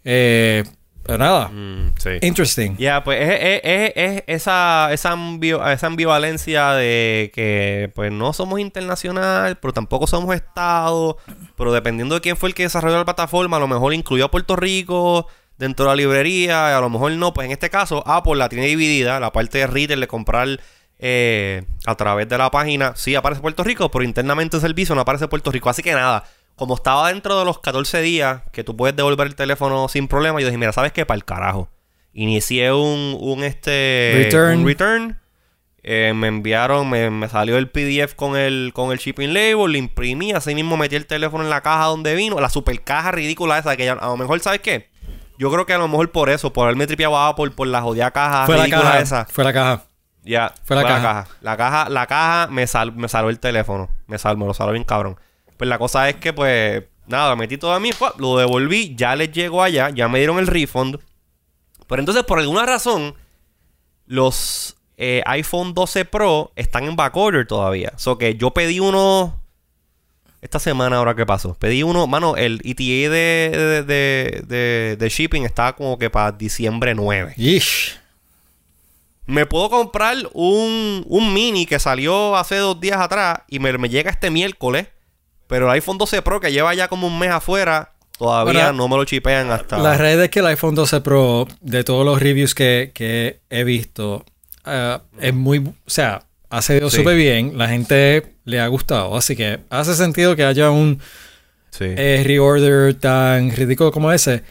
Eh, 0.05 0.65
pero 1.05 1.19
nada, 1.19 1.49
Mm, 1.49 1.93
sí. 1.99 2.11
interesting. 2.23 2.77
Ya, 2.79 3.03
pues 3.05 3.21
es, 3.21 3.41
es- 3.41 3.61
es- 3.65 3.93
es 3.97 4.23
esa, 4.27 4.93
esa, 4.93 5.15
ambi- 5.15 5.73
esa 5.73 5.87
ambivalencia 5.87 6.73
de 6.73 7.31
que 7.35 7.91
pues 7.95 8.13
no 8.13 8.33
somos 8.33 8.61
internacional, 8.61 9.57
pero 9.57 9.73
tampoco 9.73 10.07
somos 10.07 10.35
Estado, 10.35 11.19
pero 11.57 11.73
dependiendo 11.73 12.15
de 12.15 12.21
quién 12.21 12.37
fue 12.37 12.49
el 12.51 12.55
que 12.55 12.63
desarrolló 12.65 12.99
la 12.99 13.05
plataforma, 13.05 13.57
a 13.57 13.61
lo 13.61 13.69
mejor 13.69 13.95
incluyó 13.95 14.27
a 14.27 14.31
Puerto 14.31 14.55
Rico 14.57 15.27
dentro 15.59 15.85
de 15.87 15.91
la 15.91 15.97
librería, 15.97 16.71
y 16.71 16.75
a 16.75 16.81
lo 16.81 16.89
mejor 16.91 17.13
no, 17.13 17.33
pues 17.35 17.47
en 17.47 17.53
este 17.53 17.71
caso 17.71 18.03
Apple 18.07 18.37
la 18.37 18.49
tiene 18.49 18.67
dividida, 18.67 19.21
la 19.21 19.33
parte 19.33 19.59
de 19.59 19.67
retail 19.67 20.01
de 20.01 20.07
comprar 20.09 20.49
eh, 21.05 21.65
a 21.87 21.95
través 21.97 22.29
de 22.29 22.39
la 22.39 22.51
página, 22.51 22.93
sí 22.95 23.15
aparece 23.17 23.41
Puerto 23.43 23.65
Rico, 23.65 23.91
pero 23.91 24.05
internamente 24.05 24.57
el 24.57 24.61
servicio 24.63 24.95
no 24.95 25.01
aparece 25.01 25.27
Puerto 25.29 25.51
Rico, 25.51 25.69
así 25.69 25.83
que 25.83 25.93
nada. 25.93 26.25
Como 26.57 26.75
estaba 26.75 27.09
dentro 27.09 27.39
de 27.39 27.45
los 27.45 27.59
14 27.61 28.01
días 28.03 28.43
que 28.53 28.63
tú 28.65 28.77
puedes 28.77 28.95
devolver 28.95 29.27
el 29.27 29.35
teléfono 29.35 29.89
sin 29.89 30.07
problema, 30.09 30.41
yo 30.41 30.47
dije, 30.47 30.59
mira, 30.59 30.73
¿sabes 30.73 30.93
qué? 30.93 31.05
Para 31.07 31.17
el 31.17 31.25
carajo. 31.25 31.69
Inicié 32.13 32.73
un, 32.73 33.17
un 33.21 33.43
este 33.43 34.13
Return. 34.25 34.61
un 34.61 34.67
return. 34.67 35.19
Eh, 35.85 36.13
me 36.15 36.29
enviaron, 36.29 36.89
me, 36.89 37.11
me 37.11 37.29
salió 37.29 37.59
el 37.59 37.69
PDF 37.69 38.15
con 38.15 38.37
el, 38.37 38.71
con 38.73 38.93
el 38.93 38.99
shipping 38.99 39.33
label, 39.35 39.73
lo 39.73 39.77
imprimí, 39.79 40.31
así 40.33 40.55
mismo 40.55 40.77
metí 40.77 40.95
el 40.95 41.07
teléfono 41.07 41.43
en 41.43 41.51
la 41.51 41.61
caja 41.61 41.87
donde 41.87 42.15
vino, 42.15 42.39
la 42.39 42.51
super 42.51 42.81
caja 42.85 43.11
ridícula 43.11 43.59
esa 43.59 43.77
que 43.77 43.87
ya- 43.87 43.95
a 43.95 44.07
lo 44.07 44.17
mejor, 44.17 44.39
¿sabes 44.39 44.61
qué? 44.61 44.91
Yo 45.39 45.51
creo 45.51 45.67
que 45.67 45.73
a 45.73 45.79
lo 45.79 45.89
mejor 45.89 46.13
por 46.13 46.31
eso, 46.31 46.53
por 46.53 46.67
haberme 46.67 46.87
tripeado 46.87 47.17
a 47.17 47.27
Apple, 47.29 47.51
por 47.51 47.67
la 47.67 47.83
jodida 47.83 48.13
caja 48.13 48.47
fue 48.47 48.57
la 48.59 48.63
ridícula 48.65 48.85
caja. 48.85 49.01
esa. 49.01 49.25
Fue 49.25 49.43
la 49.43 49.53
caja. 49.53 49.83
Ya, 50.23 50.55
Fue 50.63 50.77
la 50.77 50.85
caja. 50.85 51.27
La 51.41 51.57
caja, 51.57 51.89
la 51.89 52.07
caja 52.07 52.47
me, 52.49 52.65
sal, 52.69 52.93
me 52.95 53.09
salvó 53.09 53.31
el 53.31 53.41
teléfono. 53.41 53.89
Me 54.07 54.19
salvó, 54.19 54.43
me 54.43 54.47
lo 54.47 54.55
salvó 54.55 54.71
bien 54.73 54.85
cabrón. 54.85 55.19
Pues 55.63 55.69
la 55.69 55.79
cosa 55.79 56.09
es 56.09 56.17
que, 56.17 56.33
pues, 56.33 56.83
nada, 57.07 57.37
metí 57.37 57.57
todo 57.57 57.73
a 57.73 57.79
mí, 57.79 57.91
lo 58.19 58.37
devolví, 58.37 58.97
ya 58.97 59.15
les 59.15 59.31
llegó 59.31 59.63
allá, 59.63 59.91
ya 59.91 60.09
me 60.09 60.19
dieron 60.19 60.41
el 60.41 60.49
refund. 60.49 60.99
Pero 61.87 62.03
entonces, 62.03 62.25
por 62.25 62.41
alguna 62.41 62.67
razón, 62.67 63.15
los 64.07 64.77
eh, 64.97 65.23
iPhone 65.25 65.73
12 65.73 66.05
Pro 66.07 66.51
están 66.57 66.83
en 66.83 66.97
backorder 66.97 67.47
todavía. 67.47 67.93
So 67.95 68.19
que 68.19 68.35
yo 68.35 68.51
pedí 68.51 68.81
uno 68.81 69.41
esta 70.41 70.59
semana 70.59 70.97
ahora 70.97 71.15
que 71.15 71.27
pasó. 71.27 71.55
Pedí 71.55 71.85
uno, 71.85 72.09
mano, 72.09 72.35
el 72.37 72.61
ETA 72.65 72.83
de, 72.83 73.85
de, 73.87 74.43
de, 74.45 74.97
de 74.99 75.09
shipping 75.09 75.45
estaba 75.45 75.77
como 75.77 75.97
que 75.97 76.11
para 76.11 76.33
diciembre 76.33 76.93
9. 76.97 77.35
Yeesh. 77.37 78.01
Me 79.27 79.47
puedo 79.47 79.71
comprar 79.71 80.17
un, 80.33 81.05
un 81.07 81.33
mini 81.33 81.67
que 81.67 81.79
salió 81.79 82.35
hace 82.35 82.57
dos 82.57 82.81
días 82.81 82.99
atrás 82.99 83.43
y 83.47 83.61
me, 83.61 83.79
me 83.79 83.89
llega 83.89 84.11
este 84.11 84.29
miércoles. 84.29 84.89
Pero 85.53 85.67
el 85.67 85.73
iPhone 85.73 85.99
12 85.99 86.23
Pro 86.23 86.41
que 86.41 86.51
lleva 86.51 86.73
ya 86.75 86.89
como 86.89 87.07
un 87.07 87.19
mes 87.19 87.29
afuera, 87.31 87.93
todavía 88.17 88.73
no 88.73 88.89
me 88.89 88.97
lo 88.97 89.05
chipean 89.05 89.51
hasta... 89.51 89.77
La 89.77 89.99
realidad 89.99 90.25
es 90.25 90.31
que 90.31 90.39
el 90.39 90.47
iPhone 90.47 90.75
12 90.75 91.03
Pro, 91.03 91.47
de 91.61 91.85
todos 91.85 92.07
los 92.07 92.19
reviews 92.23 92.55
que, 92.55 92.91
que 92.95 93.41
he 93.51 93.63
visto, 93.63 94.25
eh, 94.65 94.97
es 95.21 95.35
muy. 95.35 95.59
O 95.59 95.75
sea, 95.87 96.23
ha 96.49 96.63
salido 96.63 96.89
Sí. 96.89 96.97
súper 96.97 97.17
bien. 97.17 97.59
La 97.59 97.69
gente 97.69 98.33
le 98.47 98.61
ha 98.61 98.67
gustado. 98.69 99.15
Así 99.15 99.37
que 99.37 99.61
hace 99.69 99.95
sentido 99.95 100.37
que 100.37 100.45
haya 100.45 100.71
un 100.71 101.01
Sí. 101.69 101.85
eh, 101.87 102.23
reorder 102.25 102.95
tan 102.95 103.51
ridículo 103.55 103.93
como 103.93 104.11
ese. 104.11 104.43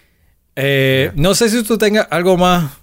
Eh, 0.55 1.11
No 1.15 1.33
sé 1.33 1.49
si 1.49 1.63
tú 1.63 1.79
tengas 1.79 2.07
algo 2.11 2.37
más 2.37 2.73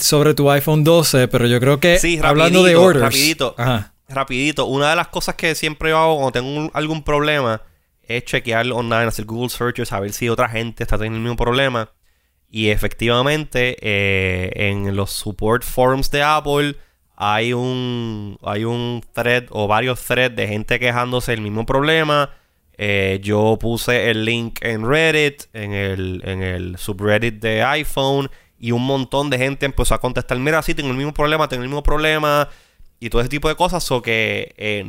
sobre 0.00 0.32
tu 0.32 0.50
iPhone 0.50 0.84
12, 0.84 1.28
pero 1.28 1.46
yo 1.46 1.60
creo 1.60 1.80
que 1.80 1.98
Sí, 1.98 2.18
hablando 2.22 2.62
de 2.62 2.76
orders. 2.76 3.02
rapidito. 3.04 3.54
Ajá. 3.58 3.92
Rapidito, 4.08 4.64
una 4.64 4.90
de 4.90 4.96
las 4.96 5.08
cosas 5.08 5.34
que 5.34 5.54
siempre 5.54 5.92
hago 5.92 6.16
cuando 6.16 6.32
tengo 6.32 6.70
algún 6.72 7.02
problema 7.02 7.60
es 8.02 8.24
chequear 8.24 8.66
online, 8.72 9.04
hacer 9.04 9.26
Google 9.26 9.50
searches, 9.50 9.92
a 9.92 10.00
ver 10.00 10.12
si 10.14 10.30
otra 10.30 10.48
gente 10.48 10.82
está 10.82 10.96
teniendo 10.96 11.18
el 11.18 11.22
mismo 11.24 11.36
problema. 11.36 11.90
Y 12.48 12.70
efectivamente, 12.70 13.76
eh, 13.82 14.50
en 14.70 14.96
los 14.96 15.10
support 15.10 15.62
forums 15.62 16.10
de 16.10 16.22
Apple 16.22 16.76
hay 17.16 17.52
un, 17.52 18.38
hay 18.42 18.64
un 18.64 19.04
thread 19.12 19.44
o 19.50 19.66
varios 19.68 20.02
threads 20.02 20.34
de 20.36 20.48
gente 20.48 20.78
quejándose 20.78 21.32
del 21.32 21.42
mismo 21.42 21.66
problema. 21.66 22.30
Eh, 22.78 23.20
yo 23.22 23.58
puse 23.60 24.08
el 24.08 24.24
link 24.24 24.60
en 24.62 24.88
Reddit, 24.88 25.42
en 25.52 25.72
el, 25.72 26.22
en 26.24 26.42
el 26.42 26.78
subreddit 26.78 27.42
de 27.42 27.62
iPhone, 27.62 28.30
y 28.58 28.72
un 28.72 28.86
montón 28.86 29.28
de 29.28 29.38
gente 29.38 29.66
empezó 29.66 29.94
a 29.94 30.00
contestar, 30.00 30.38
mira, 30.38 30.62
sí, 30.62 30.74
tengo 30.74 30.90
el 30.90 30.96
mismo 30.96 31.12
problema, 31.12 31.48
tengo 31.48 31.62
el 31.62 31.68
mismo 31.68 31.82
problema, 31.82 32.48
y 33.00 33.10
todo 33.10 33.20
ese 33.20 33.28
tipo 33.28 33.48
de 33.48 33.54
cosas, 33.54 33.90
o 33.90 34.02
que 34.02 34.54
eh, 34.56 34.84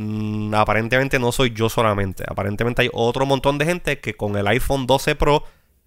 aparentemente 0.54 1.19
no 1.19 1.32
soy 1.32 1.52
yo 1.52 1.69
solamente, 1.69 2.24
aparentemente 2.28 2.82
hay 2.82 2.89
otro 2.91 3.26
montón 3.26 3.58
de 3.58 3.65
gente 3.65 4.00
que 4.00 4.15
con 4.15 4.36
el 4.36 4.48
iPhone 4.48 4.88
12 4.88 5.15
Pro 5.15 5.43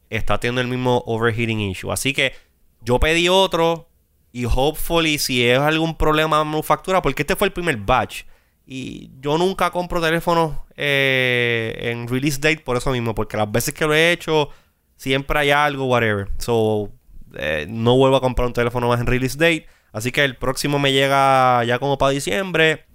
está 0.08 0.38
teniendo 0.38 0.60
el 0.60 0.68
mismo 0.68 1.02
overheating 1.06 1.60
issue. 1.60 1.90
Así 1.90 2.12
que 2.12 2.32
yo 2.80 3.00
pedí 3.00 3.28
otro, 3.28 3.88
y 4.32 4.46
hopefully 4.46 5.18
si 5.18 5.46
es 5.46 5.58
algún 5.58 5.96
problema 5.96 6.38
de 6.38 6.44
manufactura, 6.44 7.02
porque 7.02 7.22
este 7.22 7.36
fue 7.36 7.48
el 7.48 7.52
primer 7.52 7.76
batch. 7.76 8.24
Y 8.64 9.10
yo 9.20 9.36
nunca 9.38 9.70
compro 9.70 10.00
teléfonos 10.00 10.52
eh, 10.76 11.76
en 11.78 12.08
release 12.08 12.38
date 12.40 12.62
por 12.64 12.76
eso 12.76 12.90
mismo, 12.90 13.14
porque 13.14 13.36
las 13.36 13.50
veces 13.50 13.74
que 13.74 13.84
lo 13.84 13.94
he 13.94 14.12
hecho, 14.12 14.48
siempre 14.96 15.38
hay 15.38 15.50
algo, 15.50 15.86
whatever. 15.86 16.28
So, 16.38 16.90
eh, 17.36 17.66
no 17.68 17.96
vuelvo 17.96 18.16
a 18.16 18.20
comprar 18.20 18.46
un 18.46 18.52
teléfono 18.52 18.88
más 18.88 19.00
en 19.00 19.06
release 19.06 19.36
date. 19.36 19.66
Así 19.92 20.10
que 20.12 20.24
el 20.24 20.36
próximo 20.36 20.78
me 20.78 20.92
llega 20.92 21.62
ya 21.64 21.78
como 21.78 21.98
para 21.98 22.12
diciembre. 22.12 22.86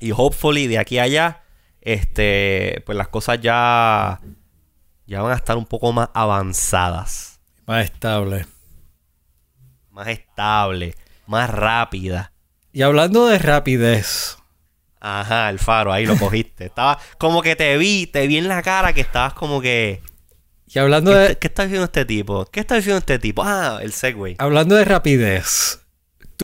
Y 0.00 0.12
hopefully 0.12 0.66
de 0.66 0.78
aquí 0.78 0.98
a 0.98 1.04
allá, 1.04 1.42
este, 1.80 2.82
pues 2.84 2.98
las 2.98 3.08
cosas 3.08 3.40
ya, 3.40 4.20
ya 5.06 5.22
van 5.22 5.32
a 5.32 5.36
estar 5.36 5.56
un 5.56 5.66
poco 5.66 5.92
más 5.92 6.08
avanzadas, 6.14 7.40
Más 7.66 7.84
estable. 7.84 8.46
más 9.90 10.08
estables, 10.08 10.96
más 11.26 11.48
rápidas. 11.48 12.30
Y 12.72 12.82
hablando 12.82 13.26
de 13.28 13.38
rapidez. 13.38 14.36
Ajá, 15.00 15.48
el 15.50 15.58
faro, 15.60 15.92
ahí 15.92 16.04
lo 16.06 16.16
cogiste. 16.16 16.64
Estaba 16.66 16.98
como 17.18 17.40
que 17.42 17.54
te 17.54 17.76
vi, 17.78 18.06
te 18.08 18.26
vi 18.26 18.38
en 18.38 18.48
la 18.48 18.62
cara 18.62 18.92
que 18.92 19.00
estabas 19.02 19.34
como 19.34 19.60
que. 19.60 20.02
Y 20.66 20.78
hablando 20.80 21.12
¿Qué, 21.12 21.18
de, 21.18 21.38
qué 21.38 21.46
está 21.46 21.62
diciendo 21.62 21.84
este 21.84 22.04
tipo? 22.04 22.46
¿Qué 22.46 22.60
está 22.60 22.74
diciendo 22.74 22.98
este 22.98 23.18
tipo? 23.20 23.42
Ah, 23.44 23.78
el 23.80 23.92
Segway. 23.92 24.34
hablando 24.38 24.74
de 24.74 24.84
rapidez. 24.84 25.80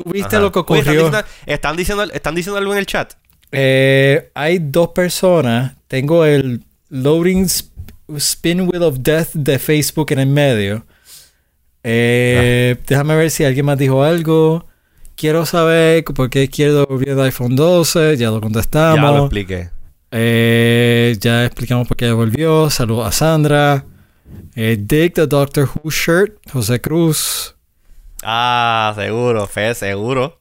¿Tú 0.03 0.11
viste 0.11 0.37
Ajá. 0.37 0.41
lo 0.45 0.53
que 0.53 0.59
Oye, 0.61 0.81
ocurrió? 0.81 1.07
¿están, 1.07 1.11
diciendo, 1.13 1.25
están, 1.47 1.77
diciendo, 1.77 2.03
están 2.05 2.35
diciendo 2.35 2.59
algo 2.59 2.73
en 2.73 2.79
el 2.79 2.87
chat. 2.87 3.13
Eh, 3.53 4.31
hay 4.35 4.59
dos 4.61 4.89
personas. 4.91 5.75
Tengo 5.89 6.25
el 6.25 6.63
Loading 6.89 7.45
Sp- 7.51 7.71
Spin 8.17 8.63
Wheel 8.63 8.83
of 8.83 8.99
Death 9.01 9.31
de 9.35 9.59
Facebook 9.59 10.13
en 10.13 10.19
el 10.21 10.27
medio. 10.29 10.85
Eh, 11.83 12.77
Ah. 12.79 12.83
Déjame 12.87 13.17
ver 13.17 13.31
si 13.31 13.45
alguien 13.45 13.67
más 13.67 13.79
dijo 13.79 14.03
algo. 14.05 14.67
Quiero 15.17 15.45
saber 15.47 16.03
por 16.05 16.31
qué 16.31 16.49
quiero 16.49 16.87
de 16.87 17.23
iPhone 17.25 17.55
12. 17.57 17.99
Ya 18.01 18.07
lo 18.11 18.17
Ya 18.17 18.31
lo 18.31 18.41
contestamos. 18.41 19.21
expliqué. 19.23 19.71
Eh, 20.13 21.17
ya 21.21 21.45
explicamos 21.45 21.87
por 21.87 21.97
qué 21.97 22.11
volvió. 22.13 22.71
Saludos 22.71 23.07
a 23.09 23.13
Sandra. 23.13 23.85
Eh, 24.55 24.77
Dick 24.81 25.15
the 25.15 25.27
Doctor 25.27 25.69
Who 25.69 25.91
shirt. 25.91 26.39
José 26.53 26.81
Cruz. 26.81 27.55
Ah, 28.23 28.93
seguro, 28.97 29.47
Fe, 29.47 29.75
seguro. 29.75 30.41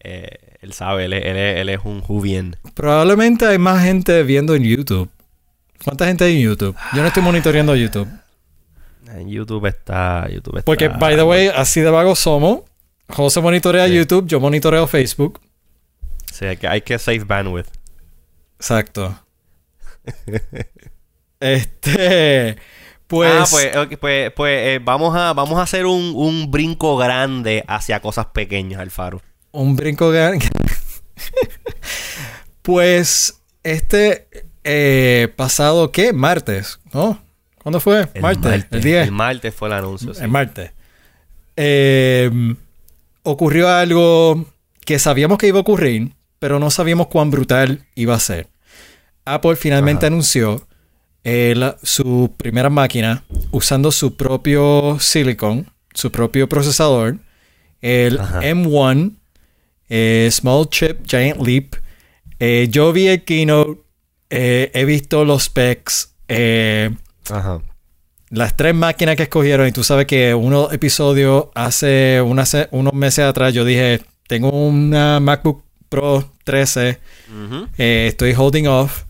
Eh, 0.00 0.28
él 0.60 0.72
sabe, 0.72 1.06
él, 1.06 1.12
es- 1.12 1.24
él 1.24 1.36
él 1.36 1.68
es 1.68 1.80
un 1.84 2.00
Juvian. 2.00 2.56
Probablemente 2.74 3.46
hay 3.46 3.58
más 3.58 3.82
gente 3.84 4.22
viendo 4.22 4.54
en 4.54 4.62
YouTube. 4.62 5.10
¿Cuánta 5.84 6.06
gente 6.06 6.24
hay 6.24 6.36
en 6.36 6.42
YouTube? 6.42 6.76
Yo 6.94 7.02
no 7.02 7.08
estoy 7.08 7.22
monitoreando 7.22 7.74
YouTube. 7.76 8.08
En 9.08 9.28
YouTube 9.28 9.66
está. 9.66 10.26
YouTube 10.28 10.58
está 10.58 10.64
Porque, 10.64 10.88
by 10.88 11.16
the 11.16 11.22
way, 11.22 11.48
así 11.48 11.80
de 11.80 11.90
vagos 11.90 12.18
somos. 12.18 12.60
José 13.08 13.40
monitorea 13.40 13.86
Sí. 13.86 13.94
YouTube, 13.94 14.26
yo 14.26 14.40
monitoreo 14.40 14.86
Facebook. 14.86 15.40
Sí, 16.32 16.44
hay 16.44 16.56
que, 16.56 16.66
hay 16.66 16.80
que 16.80 16.98
save 16.98 17.24
bandwidth. 17.24 17.68
Exacto. 18.58 19.16
este. 21.40 22.56
Pues. 23.06 23.32
ah, 23.32 23.46
pues, 23.50 23.98
pues, 23.98 24.32
pues 24.32 24.60
eh, 24.66 24.80
vamos, 24.82 25.14
a, 25.16 25.32
vamos 25.32 25.58
a 25.58 25.62
hacer 25.62 25.86
un, 25.86 26.12
un 26.14 26.50
brinco 26.50 26.96
grande 26.96 27.64
hacia 27.68 28.00
cosas 28.00 28.26
pequeñas, 28.26 28.80
Alfaro. 28.80 29.22
Un 29.52 29.76
brinco 29.76 30.12
gan- 30.12 30.42
Pues. 32.62 33.40
Este. 33.62 34.28
eh, 34.64 35.28
pasado, 35.36 35.90
¿qué? 35.92 36.12
Martes, 36.12 36.78
¿no? 36.92 37.20
¿Cuándo 37.62 37.80
fue? 37.80 38.08
martes, 38.20 38.66
El 38.70 38.82
10. 38.82 39.04
El 39.06 39.12
martes 39.12 39.54
fue 39.54 39.68
el 39.68 39.74
anuncio. 39.74 40.14
sí. 40.14 40.22
El 40.22 40.28
martes. 40.28 40.70
Eh, 41.56 42.30
ocurrió 43.22 43.68
algo 43.68 44.44
que 44.84 44.98
sabíamos 44.98 45.38
que 45.38 45.48
iba 45.48 45.58
a 45.58 45.62
ocurrir, 45.62 46.12
pero 46.38 46.58
no 46.60 46.70
sabíamos 46.70 47.08
cuán 47.08 47.30
brutal 47.30 47.84
iba 47.96 48.14
a 48.14 48.20
ser. 48.20 48.48
Apple 49.24 49.56
finalmente 49.56 50.06
Ajá. 50.06 50.12
anunció 50.12 50.66
eh, 51.28 51.54
la- 51.56 51.76
su 51.82 52.32
primera 52.36 52.70
máquina 52.70 53.24
usando 53.50 53.90
su 53.90 54.14
propio 54.16 54.96
silicon, 55.00 55.66
su 55.92 56.12
propio 56.12 56.48
procesador, 56.48 57.18
el 57.80 58.20
Ajá. 58.20 58.42
M1 58.42 59.12
eh, 59.88 60.28
Small 60.30 60.68
Chip 60.70 61.04
Giant 61.06 61.40
Leap. 61.44 61.74
Eh, 62.38 62.68
yo 62.70 62.92
vi 62.92 63.08
el 63.08 63.24
keynote, 63.24 63.80
eh, 64.30 64.70
he 64.74 64.84
visto 64.84 65.24
los 65.24 65.44
specs. 65.44 66.12
eh, 66.28 66.90
Ajá. 67.30 67.60
las 68.30 68.56
tres 68.56 68.74
máquinas 68.74 69.14
que 69.16 69.22
escogieron, 69.24 69.66
y 69.68 69.72
tú 69.72 69.82
sabes 69.84 70.06
que 70.06 70.34
uno 70.34 70.68
episodio 70.72 71.50
hace 71.54 72.20
unas- 72.20 72.68
unos 72.72 72.92
meses 72.94 73.24
atrás 73.24 73.54
yo 73.54 73.64
dije, 73.64 74.00
tengo 74.28 74.50
una 74.50 75.18
MacBook 75.20 75.62
Pro 75.88 76.32
13, 76.44 76.98
Ujú. 77.30 77.68
eh, 77.78 78.06
estoy 78.08 78.32
holding 78.36 78.66
off. 78.66 79.04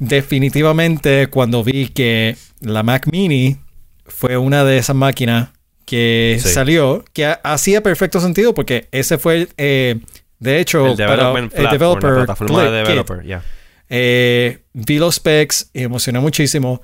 Definitivamente 0.00 1.28
cuando 1.28 1.62
vi 1.62 1.88
que 1.88 2.34
la 2.60 2.82
Mac 2.82 3.06
Mini 3.12 3.58
fue 4.06 4.36
una 4.38 4.64
de 4.64 4.78
esas 4.78 4.96
máquinas 4.96 5.50
que 5.84 6.38
Sí. 6.42 6.48
salió, 6.48 7.04
que 7.12 7.26
ha- 7.26 7.40
hacía 7.44 7.82
perfecto 7.82 8.18
sentido 8.20 8.54
porque 8.54 8.88
ese 8.92 9.18
fue, 9.18 9.48
eh, 9.58 10.00
de 10.38 10.58
hecho, 10.58 10.86
El 10.86 10.96
para 10.96 11.30
el 11.38 11.48
developer 11.50 12.10
la 12.10 12.16
plataforma 12.24 12.64
de 12.64 12.70
developer, 12.82 13.24
ya. 13.26 13.42
Eh, 13.90 14.60
vi 14.72 14.98
los 14.98 15.16
specs 15.16 15.70
y 15.74 15.82
emocioné 15.82 16.18
muchísimo. 16.18 16.80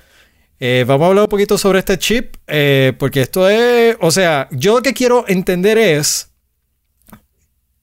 Eh, 0.61 0.85
vamos 0.87 1.07
a 1.07 1.09
hablar 1.09 1.24
un 1.24 1.29
poquito 1.31 1.57
sobre 1.57 1.79
este 1.79 1.98
chip, 1.98 2.37
eh, 2.46 2.92
porque 2.98 3.22
esto 3.22 3.48
es, 3.48 3.96
o 4.00 4.11
sea, 4.11 4.46
yo 4.50 4.76
lo 4.76 4.83
que 4.83 4.92
quiero 4.92 5.24
entender 5.26 5.79
es, 5.79 6.31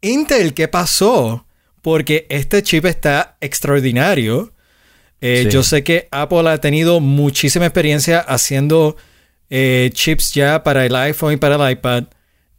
Intel, 0.01 0.53
¿qué 0.53 0.67
pasó? 0.67 1.45
Porque 1.81 2.27
este 2.29 2.61
chip 2.61 2.85
está 2.85 3.37
extraordinario. 3.41 4.52
Eh, 5.25 5.43
Sí. 5.45 5.49
Yo 5.51 5.63
sé 5.63 5.83
que 5.85 6.07
Apple 6.11 6.49
ha 6.49 6.57
tenido 6.59 6.99
muchísima 6.99 7.65
experiencia 7.65 8.19
haciendo 8.19 8.97
eh, 9.49 9.89
chips 9.93 10.33
ya 10.33 10.63
para 10.63 10.85
el 10.85 10.93
iPhone 10.95 11.33
y 11.33 11.37
para 11.37 11.55
el 11.55 11.71
iPad, 11.73 12.05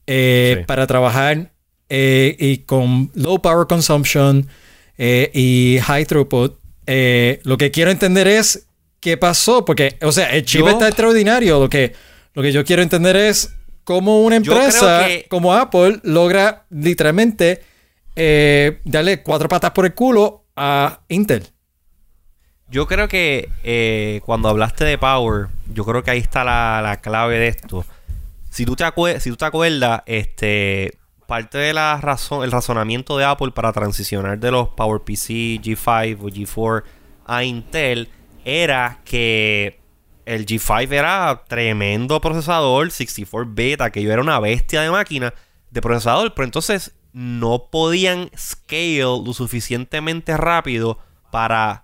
eh, 0.07 0.55
Sí. 0.59 0.65
para 0.65 0.87
trabajar 0.87 1.51
y 1.91 2.59
con 2.67 3.11
low 3.15 3.41
power 3.43 3.67
consumption 3.69 4.47
y 4.99 5.79
high 5.83 6.07
throughput. 6.07 6.59
Lo 7.45 7.57
que 7.59 7.71
quiero 7.71 7.91
entender 7.91 8.27
es 8.29 8.67
qué 9.01 9.17
pasó, 9.17 9.65
porque, 9.65 9.97
o 10.03 10.11
sea, 10.13 10.31
el 10.31 10.45
chip 10.45 10.61
Yo- 10.63 10.69
está 10.71 10.89
extraordinario. 10.89 11.61
Lo 11.61 11.69
que, 11.69 11.93
lo 12.33 12.43
que 12.43 12.51
yo 12.53 12.65
quiero 12.65 12.83
entender 12.83 13.15
es 13.17 13.51
cómo 13.85 14.23
una 14.23 14.37
empresa 14.37 15.05
que- 15.07 15.27
como 15.29 15.53
Apple 15.55 16.01
logra 16.03 16.65
literalmente 16.71 17.63
darle 18.85 19.23
cuatro 19.23 19.49
patas 19.49 19.73
por 19.73 19.85
el 19.85 19.95
culo 19.95 20.47
a 20.57 21.01
Intel. 21.09 21.43
Yo 22.75 22.89
creo 22.89 23.07
que 23.07 23.51
eh, 23.63 24.21
cuando 24.25 24.49
hablaste 24.49 24.85
de 24.85 24.99
Power, 24.99 25.47
yo 25.73 25.85
creo 25.85 26.03
que 26.03 26.11
ahí 26.11 26.19
está 26.19 26.43
la, 26.43 26.83
la 26.83 27.01
clave 27.01 27.39
de 27.39 27.47
esto. 27.47 27.85
Si 28.51 28.67
tú 28.67 28.75
te, 28.75 28.83
acuerdas, 28.83 30.03
este, 30.07 30.99
parte 31.29 31.57
de 31.59 31.71
el 31.71 32.51
razonamiento 32.51 33.17
de 33.17 33.27
Apple 33.27 33.53
para 33.53 33.73
transicionar 33.73 34.41
de 34.41 34.51
los 34.51 34.71
PowerPC 34.71 35.63
G5 35.63 36.19
o 36.21 36.27
G4 36.27 36.83
a 37.27 37.45
Intel 37.45 38.09
era 38.45 38.99
que 39.05 39.79
el 40.27 40.45
G5 40.45 40.91
era 40.91 41.45
tremendo 41.47 42.21
procesador, 42.21 42.91
64 42.91 43.53
bit, 43.55 43.83
aquello 43.83 44.13
era 44.13 44.21
una 44.21 44.41
bestia 44.41 44.81
de 44.81 44.91
máquina 44.91 45.33
de 45.71 45.81
procesador, 45.81 46.35
pero 46.35 46.47
entonces 46.47 46.91
no 47.13 47.69
podían 47.71 48.31
scale 48.37 49.03
lo 49.03 49.33
suficientemente 49.33 50.37
rápido 50.37 50.99
para 51.31 51.84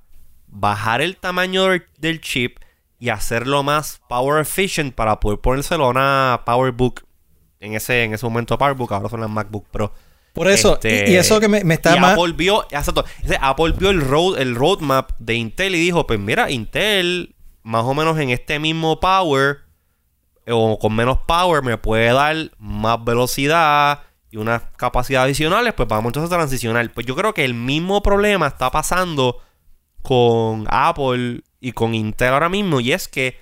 bajar 0.50 1.00
el 1.00 1.16
tamaño 1.16 1.66
del- 1.98 2.20
chip 2.20 2.58
y 2.98 3.08
hacerlo 3.08 3.62
más 3.62 4.00
power 4.08 4.40
efficient 4.40 4.94
para 4.94 5.20
poder 5.20 5.38
ponérselo 5.40 5.86
a 5.86 5.88
una 5.88 6.42
PowerBook. 6.44 7.04
En 7.60 7.74
ese, 7.74 8.04
en 8.04 8.14
ese 8.14 8.26
momento 8.26 8.58
PowerBook, 8.58 8.92
ahora 8.92 9.08
son 9.08 9.20
las 9.20 9.30
MacBook 9.30 9.66
Pro. 9.70 9.92
Por 10.32 10.48
eso, 10.48 10.74
Este, 10.74 11.10
y, 11.10 11.14
y 11.14 11.16
eso 11.16 11.40
que 11.40 11.48
me, 11.48 11.64
me 11.64 11.74
está 11.74 11.96
y 11.96 12.00
más... 12.00 12.12
Apple 12.12 12.32
vio, 12.34 12.64
exacto, 12.70 13.04
ese 13.22 13.36
Apple 13.40 13.72
vio 13.76 13.90
el, 13.90 14.00
road, 14.00 14.38
el 14.38 14.54
roadmap 14.54 15.10
de 15.18 15.34
Intel 15.34 15.74
y 15.74 15.80
dijo, 15.80 16.06
pues 16.06 16.20
mira, 16.20 16.50
Intel, 16.50 17.34
más 17.62 17.84
o 17.84 17.94
menos 17.94 18.18
en 18.18 18.30
este 18.30 18.58
mismo 18.58 19.00
power, 19.00 19.58
o 20.46 20.78
con 20.78 20.94
menos 20.94 21.18
power, 21.26 21.62
me 21.62 21.76
puede 21.78 22.12
dar 22.12 22.36
más 22.58 23.02
velocidad 23.04 24.02
y 24.30 24.36
unas 24.36 24.62
capacidades 24.76 25.26
adicionales, 25.26 25.74
pues 25.74 25.88
vamos 25.88 26.10
entonces 26.10 26.32
a 26.32 26.36
transicionar. 26.36 26.90
Pues 26.92 27.06
yo 27.06 27.16
creo 27.16 27.34
que 27.34 27.44
el 27.44 27.54
mismo 27.54 28.02
problema 28.02 28.46
está 28.46 28.70
pasando 28.70 29.38
con 30.02 30.66
Apple 30.68 31.42
y 31.60 31.72
con 31.72 31.94
Intel 31.94 32.32
ahora 32.32 32.48
mismo, 32.48 32.80
y 32.80 32.92
es 32.92 33.08
que 33.08 33.38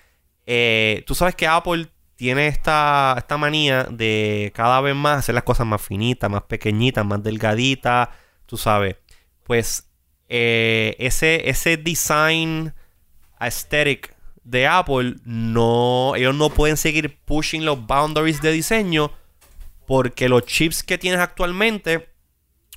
eh, 0.47 1.05
tú 1.07 1.15
sabes 1.15 1.35
que 1.35 1.47
Apple 1.47 1.89
tiene 2.17 2.49
esta, 2.49 3.15
esta 3.19 3.37
manía 3.37 3.85
de 3.85 4.51
cada 4.55 4.81
vez 4.81 4.97
más 4.97 5.19
hacer 5.19 5.35
las 5.35 5.45
cosas 5.45 5.67
más 5.67 5.81
finitas, 5.81 6.29
más 6.31 6.43
pequeñitas, 6.43 7.07
más 7.07 7.23
delgaditas, 7.23 8.09
tú 8.47 8.57
sabes. 8.57 8.97
Pues 9.45 9.89
eh, 10.29 10.97
ese, 10.99 11.49
ese 11.49 11.77
design 11.77 12.75
aesthetic 13.39 14.17
de 14.43 14.67
Apple, 14.67 15.17
no, 15.25 16.15
ellos 16.17 16.35
no 16.35 16.51
pueden 16.51 16.77
seguir 16.77 17.19
pushing 17.25 17.65
los 17.65 17.87
boundaries 17.87 18.41
de 18.41 18.51
diseño 18.51 19.13
porque 19.87 20.29
los 20.29 20.45
chips 20.45 20.83
que 20.83 20.99
tienes 20.99 21.21
actualmente 21.21 22.09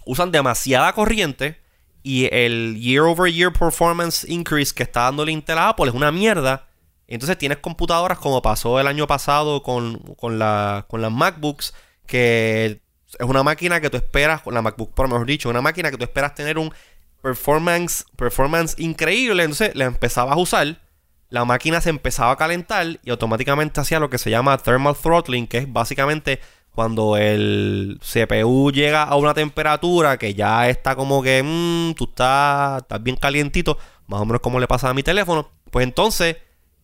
usan 0.06 0.32
demasiada 0.32 0.94
corriente 0.94 1.61
y 2.04 2.28
el 2.34 2.78
year 2.80 3.04
over 3.04 3.32
year 3.32 3.52
performance 3.54 4.26
increase 4.28 4.74
que 4.74 4.84
está 4.84 5.02
dando 5.02 5.24
el 5.24 5.30
Intel 5.30 5.58
a 5.58 5.70
Apple 5.70 5.88
es 5.88 5.94
una 5.94 6.12
mierda. 6.12 6.68
Entonces 7.08 7.38
tienes 7.38 7.58
computadoras 7.60 8.18
como 8.20 8.42
pasó 8.42 8.80
el 8.80 8.88
año 8.88 9.06
pasado 9.08 9.62
con, 9.64 9.98
con, 10.18 10.40
la- 10.40 10.86
con 10.88 11.02
las 11.02 11.12
MacBooks, 11.12 11.74
que 12.08 12.82
es 13.20 13.26
una 13.28 13.44
máquina 13.44 13.82
que 13.82 13.90
tú 13.90 13.98
esperas, 13.98 14.42
con 14.42 14.54
la 14.54 14.62
MacBook 14.62 14.94
Pro 14.94 15.08
mejor 15.08 15.26
dicho, 15.26 15.50
una 15.50 15.62
máquina 15.62 15.92
que 15.92 15.98
tú 15.98 16.04
esperas 16.06 16.34
tener 16.36 16.58
un 16.58 16.74
performance, 17.22 18.06
performance 18.16 18.76
increíble. 18.80 19.44
Entonces 19.44 19.76
la 19.76 19.86
empezabas 19.86 20.34
a 20.36 20.40
usar, 20.40 20.82
la 21.30 21.46
máquina 21.46 21.82
se 21.82 21.90
empezaba 21.90 22.32
a 22.32 22.38
calentar 22.38 23.00
y 23.04 23.10
automáticamente 23.10 23.80
hacía 23.82 24.00
lo 24.00 24.10
que 24.10 24.18
se 24.18 24.30
llama 24.30 24.58
thermal 24.58 24.96
throttling, 24.96 25.48
que 25.48 25.60
es 25.60 25.72
básicamente 25.72 26.40
cuando 26.74 27.18
el 27.18 28.00
CPU 28.02 28.72
llega 28.72 29.04
a 29.04 29.16
una 29.16 29.34
temperatura 29.34 30.18
que 30.18 30.34
ya 30.34 30.70
está 30.70 30.96
como 30.96 31.22
que 31.22 31.44
mm, 31.44 31.94
tú 31.96 32.06
estás, 32.06 32.82
estás 32.82 33.04
bien 33.04 33.18
calientito, 33.18 33.78
más 34.08 34.22
o 34.22 34.26
menos 34.26 34.42
como 34.42 34.60
le 34.60 34.68
pasa 34.68 34.90
a 34.90 34.94
mi 34.94 35.04
teléfono, 35.04 35.50
pues 35.70 35.86
entonces 35.86 36.38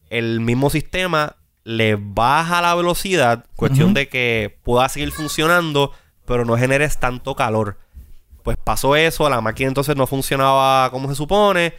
el 0.09 0.39
mismo 0.39 0.69
sistema 0.69 1.35
le 1.63 1.97
baja 1.99 2.61
la 2.61 2.75
velocidad, 2.75 3.45
cuestión 3.57 3.93
de 3.93 4.07
que 4.07 4.57
pueda 4.63 4.87
seguir 4.87 5.11
funcionando, 5.11 5.91
pero 6.25 6.45
no 6.45 6.57
generes 6.57 6.97
tanto 6.97 7.35
calor. 7.35 7.77
Pues 8.43 8.55
pasó 8.55 8.95
eso, 8.95 9.29
la 9.29 9.41
máquina 9.41 9.67
entonces 9.67 9.97
no 9.97 10.07
funcionaba 10.07 10.89
como 10.91 11.09
se 11.09 11.15
supone. 11.15 11.73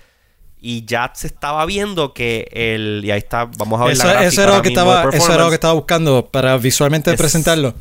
Y 0.60 0.84
ya 0.84 1.12
se 1.14 1.28
estaba 1.28 1.64
viendo 1.66 2.12
que 2.14 2.48
el. 2.52 3.02
Y 3.04 3.10
ahí 3.10 3.18
está, 3.18 3.44
vamos 3.56 3.80
a 3.80 3.84
ver 3.84 3.92
Eso, 3.92 4.06
la 4.06 4.24
eso 4.24 4.42
era 4.42 4.56
lo 4.56 4.62
que 4.62 4.68
estaba, 4.68 5.08
eso 5.12 5.32
era 5.32 5.44
lo 5.44 5.48
que 5.50 5.54
estaba 5.54 5.74
buscando 5.74 6.26
para 6.26 6.56
visualmente 6.58 7.10
Es- 7.12 7.16
presentarlo. 7.16 7.74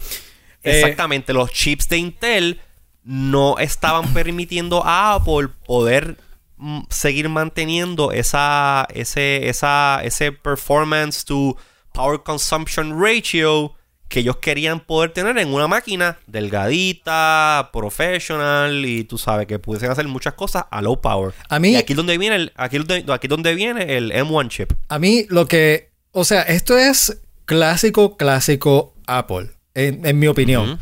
Eh, 0.64 0.82
Exactamente, 0.82 1.34
los 1.34 1.52
chips 1.52 1.88
de 1.90 1.98
Intel 1.98 2.62
no 3.04 3.58
estaban 3.60 4.08
permitiendo 4.14 4.84
a 4.86 5.16
Apple 5.16 5.50
poder 5.66 6.18
mm, 6.58 6.82
seguir 6.90 7.30
manteniendo 7.30 8.12
esa, 8.12 8.88
ese, 8.94 9.48
esa, 9.50 10.02
ese 10.04 10.32
performance 10.32 11.24
to 11.26 11.56
power 11.94 12.22
consumption 12.22 13.02
ratio 13.02 13.74
que 14.08 14.22
ellos 14.22 14.38
querían 14.38 14.80
poder 14.80 15.12
tener 15.12 15.38
en 15.38 15.54
una 15.54 15.68
máquina 15.68 16.18
delgadita, 16.28 17.70
professional 17.74 18.86
y 18.86 19.04
tú 19.04 19.18
sabes 19.18 19.48
que 19.48 19.60
pudiesen 19.60 19.92
hacer 19.92 20.08
muchas 20.08 20.34
cosas 20.34 20.66
a 20.72 20.82
low 20.82 21.00
power. 21.02 21.34
A 21.50 21.60
mí- 21.60 21.72
y 21.72 21.76
aquí 21.76 21.94
es 21.94 21.98
donde 21.98 22.18
viene 22.18 22.36
el, 22.36 22.54
aquí, 22.56 22.78
aquí 23.08 23.28
donde 23.28 23.54
viene 23.56 23.98
el 23.98 24.12
M1 24.12 24.50
chip. 24.50 24.72
A 24.90 25.00
mí 25.00 25.26
lo 25.30 25.48
que, 25.48 25.90
o 26.12 26.24
sea, 26.24 26.42
esto 26.44 26.78
es 26.78 27.20
clásico, 27.46 28.18
clásico 28.18 28.94
Apple, 29.08 29.50
en, 29.74 30.06
en 30.06 30.20
mi 30.20 30.28
opinión. 30.28 30.80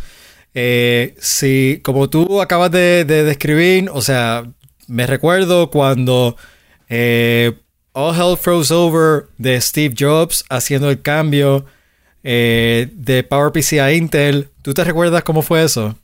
Eh, 0.54 1.16
si, 1.20 1.82
como 1.84 2.10
tú 2.10 2.42
acabas 2.42 2.72
de, 2.72 3.04
de 3.06 3.24
describir, 3.24 3.90
o 3.92 4.02
sea, 4.02 4.46
me 4.88 5.06
recuerdo 5.08 5.70
cuando 5.70 6.38
eh, 6.88 7.54
All 7.92 8.16
Hell 8.16 8.38
Froze 8.38 8.74
Over 8.74 9.26
de 9.38 9.60
Steve 9.60 9.96
Jobs 9.98 10.46
haciendo 10.50 10.90
el 10.90 11.02
cambio 11.02 11.66
eh, 12.28 12.90
de 12.92 13.24
PowerPC 13.24 13.74
a 13.80 13.94
Intel. 13.94 14.50
¿Tú 14.64 14.74
te 14.74 14.84
recuerdas 14.84 15.24
cómo 15.24 15.44
fue 15.44 15.64
eso? 15.64 15.96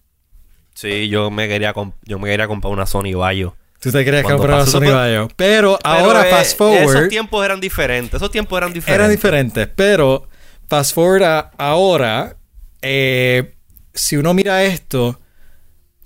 Sí, 0.76 1.10
yo 1.10 1.32
me 1.32 1.48
quería 1.48 1.74
yo 2.06 2.20
me 2.20 2.30
quería 2.30 2.48
comprar 2.48 2.72
una 2.72 2.86
Sony 2.86 3.14
Vaio. 3.16 3.56
Tú 3.80 3.92
te 3.92 4.06
creías 4.06 4.22
que 4.22 4.24
Cuando 4.26 4.44
comprar 4.44 4.60
pasó 4.60 4.80
Sony 4.80 4.94
Vaio. 4.94 5.28
Pero, 5.36 5.80
Pero, 5.80 5.80
ahora 5.84 6.28
eh, 6.28 6.30
fast 6.30 6.56
forward. 6.56 6.96
Esos 6.96 7.10
tiempos 7.10 7.44
eran 7.44 7.60
diferentes. 7.60 8.14
Esos 8.14 8.30
tiempos 8.30 8.56
eran 8.56 8.72
diferentes. 8.72 8.96
Eran 8.96 9.10
diferentes, 9.10 9.68
pero 9.76 10.28
fast 10.68 10.94
forward 10.94 11.24
a 11.24 11.52
ahora, 11.58 12.38
eh, 12.84 13.56
si 13.96 14.16
uno 14.16 14.36
mira 14.36 14.64
esto, 14.64 15.20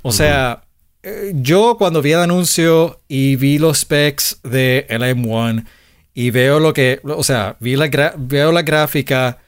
o 0.02 0.14
sea, 0.14 0.64
eh, 1.04 1.34
yo 1.36 1.76
cuando 1.78 2.02
vi 2.02 2.14
el 2.14 2.22
anuncio 2.22 3.02
y 3.10 3.36
vi 3.36 3.58
los 3.58 3.80
specs 3.80 4.40
de 4.44 4.86
el 4.88 5.02
M1 5.02 5.66
y 6.14 6.30
veo 6.30 6.62
lo 6.62 6.74
que, 6.74 7.02
o 7.04 7.24
sea, 7.24 7.58
vi 7.60 7.76
la 7.76 8.14
veo 8.18 8.54
la 8.54 8.62
gráfica, 8.62 9.40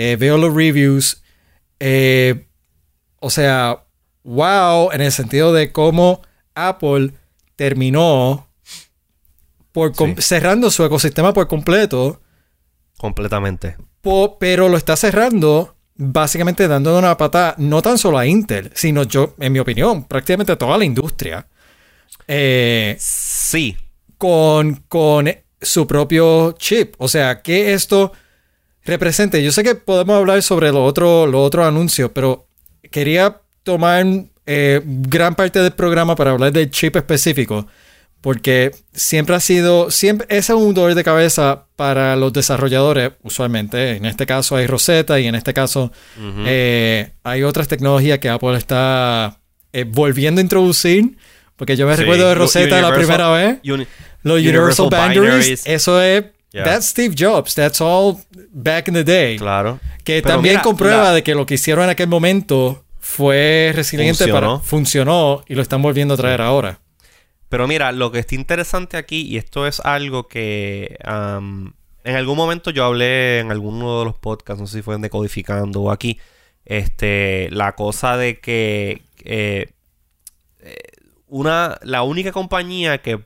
eh, 0.00 0.16
veo 0.16 0.36
los 0.38 0.54
reviews, 0.54 1.22
eh, 1.80 2.46
o 3.18 3.30
sea, 3.30 3.84
wow, 4.22 4.92
en 4.92 5.00
el 5.00 5.10
sentido 5.10 5.52
de 5.52 5.72
cómo 5.72 6.22
Apple 6.54 7.14
terminó 7.56 8.46
por 9.72 9.94
Sí. 9.96 10.14
cerrando 10.18 10.70
su 10.70 10.84
ecosistema 10.84 11.32
por 11.32 11.48
completo, 11.48 12.20
Completamente. 12.96 13.76
po- 14.00 14.38
pero 14.38 14.68
lo 14.68 14.76
está 14.76 14.96
cerrando 14.96 15.74
básicamente 15.96 16.68
dando 16.68 16.96
una 16.96 17.16
patada 17.16 17.56
no 17.58 17.82
tan 17.82 17.98
solo 17.98 18.18
a 18.18 18.26
Intel, 18.26 18.70
sino 18.74 19.02
yo, 19.02 19.34
en 19.40 19.52
mi 19.52 19.58
opinión, 19.58 20.04
prácticamente 20.04 20.52
a 20.52 20.56
toda 20.56 20.78
la 20.78 20.84
industria. 20.84 21.48
Eh, 22.28 22.96
Sí. 23.00 23.76
con, 24.16 24.76
con 24.88 25.28
su 25.60 25.86
propio 25.88 26.52
chip. 26.52 26.94
O 26.98 27.08
sea, 27.08 27.42
que 27.42 27.72
esto 27.72 28.12
represente. 28.88 29.42
Yo 29.42 29.52
sé 29.52 29.62
que 29.62 29.74
podemos 29.76 30.16
hablar 30.16 30.42
sobre 30.42 30.72
lo 30.72 30.84
otro, 30.84 31.26
lo 31.26 31.42
otro 31.42 31.64
anuncio, 31.64 32.12
pero 32.12 32.46
quería 32.90 33.40
tomar 33.62 34.04
eh, 34.46 34.80
gran 34.84 35.34
parte 35.34 35.60
del 35.60 35.72
programa 35.72 36.16
para 36.16 36.30
hablar 36.32 36.52
del 36.52 36.70
chip 36.70 36.96
específico. 36.96 37.66
Porque 38.20 38.72
siempre 38.92 39.36
ha 39.36 39.40
sido, 39.40 39.92
siempre, 39.92 40.26
ese 40.28 40.52
es 40.52 40.58
un 40.58 40.74
dolor 40.74 40.96
de 40.96 41.04
cabeza 41.04 41.66
para 41.76 42.16
los 42.16 42.32
desarrolladores, 42.32 43.12
usualmente. 43.22 43.92
En 43.96 44.06
este 44.06 44.26
caso 44.26 44.56
hay 44.56 44.66
Rosetta 44.66 45.20
y 45.20 45.28
en 45.28 45.36
este 45.36 45.54
caso 45.54 45.92
eh, 46.44 47.12
hay 47.22 47.44
otras 47.44 47.68
tecnologías 47.68 48.18
que 48.18 48.28
Apple 48.28 48.56
está 48.56 49.38
eh, 49.72 49.84
volviendo 49.86 50.40
a 50.40 50.42
introducir. 50.42 51.16
Porque 51.54 51.76
yo 51.76 51.86
me 51.86 51.94
Sí. 51.94 52.02
recuerdo 52.02 52.28
de 52.28 52.34
Rosetta 52.34 52.80
la 52.80 52.92
primera 52.94 53.30
vez. 53.30 53.58
Uni- 53.64 53.86
Los 54.24 54.38
Universal, 54.38 54.86
Universal 54.86 54.88
Boundaries, 54.90 55.22
Binaries. 55.46 55.62
eso 55.66 56.02
es. 56.02 56.24
Yeah. 56.52 56.64
That's 56.64 56.86
Steve 56.86 57.14
Jobs. 57.14 57.54
That's 57.54 57.80
all 57.80 58.18
back 58.52 58.88
in 58.88 58.94
the 58.94 59.04
day. 59.04 59.36
Claro. 59.38 59.80
Que 60.04 60.22
Pero 60.22 60.34
también 60.36 60.54
mira, 60.54 60.62
comprueba 60.62 61.04
la- 61.04 61.12
de 61.12 61.22
que 61.22 61.34
lo 61.34 61.44
que 61.46 61.54
hicieron 61.54 61.84
en 61.84 61.90
aquel 61.90 62.08
momento 62.08 62.84
fue 62.98 63.72
resiliente 63.74 64.24
Funcionó. 64.24 64.56
para. 64.58 64.64
Funcionó 64.64 65.44
y 65.46 65.54
lo 65.54 65.62
están 65.62 65.82
volviendo 65.82 66.14
a 66.14 66.16
traer 66.16 66.40
ahora. 66.40 66.80
Pero 67.50 67.66
mira, 67.68 67.92
lo 67.92 68.10
que 68.12 68.18
está 68.18 68.34
interesante 68.34 68.96
aquí, 68.96 69.22
y 69.22 69.36
esto 69.38 69.66
es 69.66 69.80
algo 69.80 70.28
que 70.28 70.96
am, 71.04 71.74
en 72.04 72.16
algún 72.16 72.36
momento 72.36 72.70
yo 72.70 72.84
hablé 72.84 73.40
en 73.40 73.50
alguno 73.50 73.98
de 74.00 74.04
los 74.06 74.16
podcasts, 74.16 74.60
no 74.60 74.66
sé 74.66 74.78
si 74.78 74.82
fue 74.82 74.94
en 74.94 75.02
Decodificando 75.02 75.82
o 75.82 75.90
aquí, 75.90 76.18
este, 76.66 77.48
la 77.50 77.74
cosa 77.74 78.16
de 78.18 78.40
que 78.40 79.02
eh, 79.24 79.70
una, 81.26 81.78
la 81.82 82.02
única 82.02 82.32
compañía 82.32 82.98
que, 82.98 83.20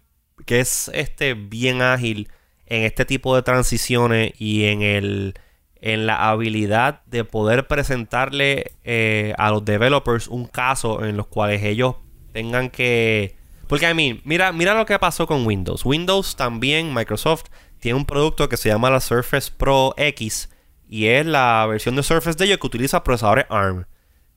que 0.47 0.61
es 0.61 0.91
este, 0.95 1.35
bien 1.35 1.83
ágil 1.83 2.29
en 2.73 2.85
este 2.85 3.05
tipo 3.05 3.37
de 3.37 3.43
transiciones 3.43 4.33
y 4.39 4.65
en 4.65 4.81
el 4.81 5.35
en 5.83 6.07
la 6.07 6.31
habilidad 6.31 7.03
de 7.05 7.25
poder 7.25 7.67
presentarle 7.67 8.73
eh, 8.85 9.35
a 9.37 9.51
los 9.51 9.63
developers 9.65 10.27
un 10.29 10.47
caso 10.47 11.05
en 11.05 11.19
los 11.19 11.27
cuales 11.27 11.63
ellos 11.65 11.97
tengan 12.33 12.71
que 12.71 13.37
porque 13.67 13.87
a 13.87 13.93
mí 13.93 14.23
mira 14.25 14.53
mira 14.53 14.73
lo 14.73 14.87
que 14.87 14.99
pasó 14.99 15.27
con 15.27 15.47
Windows. 15.47 15.85
Windows 15.85 16.35
también 16.35 16.95
Microsoft 16.95 17.45
tiene 17.79 17.99
un 17.99 18.07
producto 18.07 18.49
que 18.49 18.57
se 18.57 18.71
llama 18.71 18.89
la 18.89 19.01
Surface 19.01 19.53
Pro 19.55 19.93
X 19.99 20.49
y 20.89 21.09
es 21.09 21.27
la 21.27 21.67
versión 21.69 21.95
de 21.95 22.03
Surface 22.03 22.39
de 22.39 22.47
ellos 22.47 22.59
que 22.59 22.69
utiliza 22.69 23.05
procesadores 23.05 23.45
ARM 23.51 23.85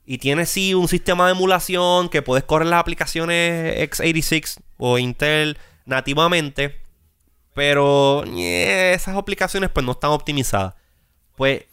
y 0.05 0.17
tiene 0.17 0.45
sí 0.45 0.73
un 0.73 0.89
sistema 0.89 1.27
de 1.27 1.31
emulación 1.31 2.09
que 2.09 2.21
puedes 2.21 2.43
correr 2.43 2.67
las 2.67 2.81
aplicaciones 2.81 3.77
x86 3.91 4.59
o 4.77 4.97
Intel 4.97 5.57
nativamente 5.85 6.84
pero 7.55 8.23
esas 8.35 9.17
aplicaciones 9.17 9.71
pues 9.71 9.83
no 9.83 9.93
están 9.93 10.11
optimizadas 10.11 10.75
pues 11.35 11.63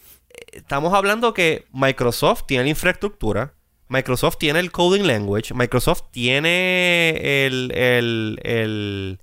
estamos 0.52 0.92
hablando 0.94 1.34
que 1.34 1.66
Microsoft 1.72 2.44
tiene 2.46 2.64
la 2.64 2.70
infraestructura, 2.70 3.54
Microsoft 3.88 4.38
tiene 4.38 4.60
el 4.60 4.72
coding 4.72 5.04
language, 5.04 5.54
Microsoft 5.54 6.04
tiene 6.10 7.46
el, 7.46 9.18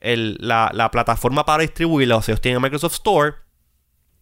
la, 0.00 0.90
plataforma 0.90 1.44
para 1.44 1.62
distribuirla, 1.62 2.16
o 2.16 2.22
sea, 2.22 2.32
ellos 2.32 2.40
tienen 2.40 2.62
Microsoft 2.62 2.94
Store. 2.94 3.34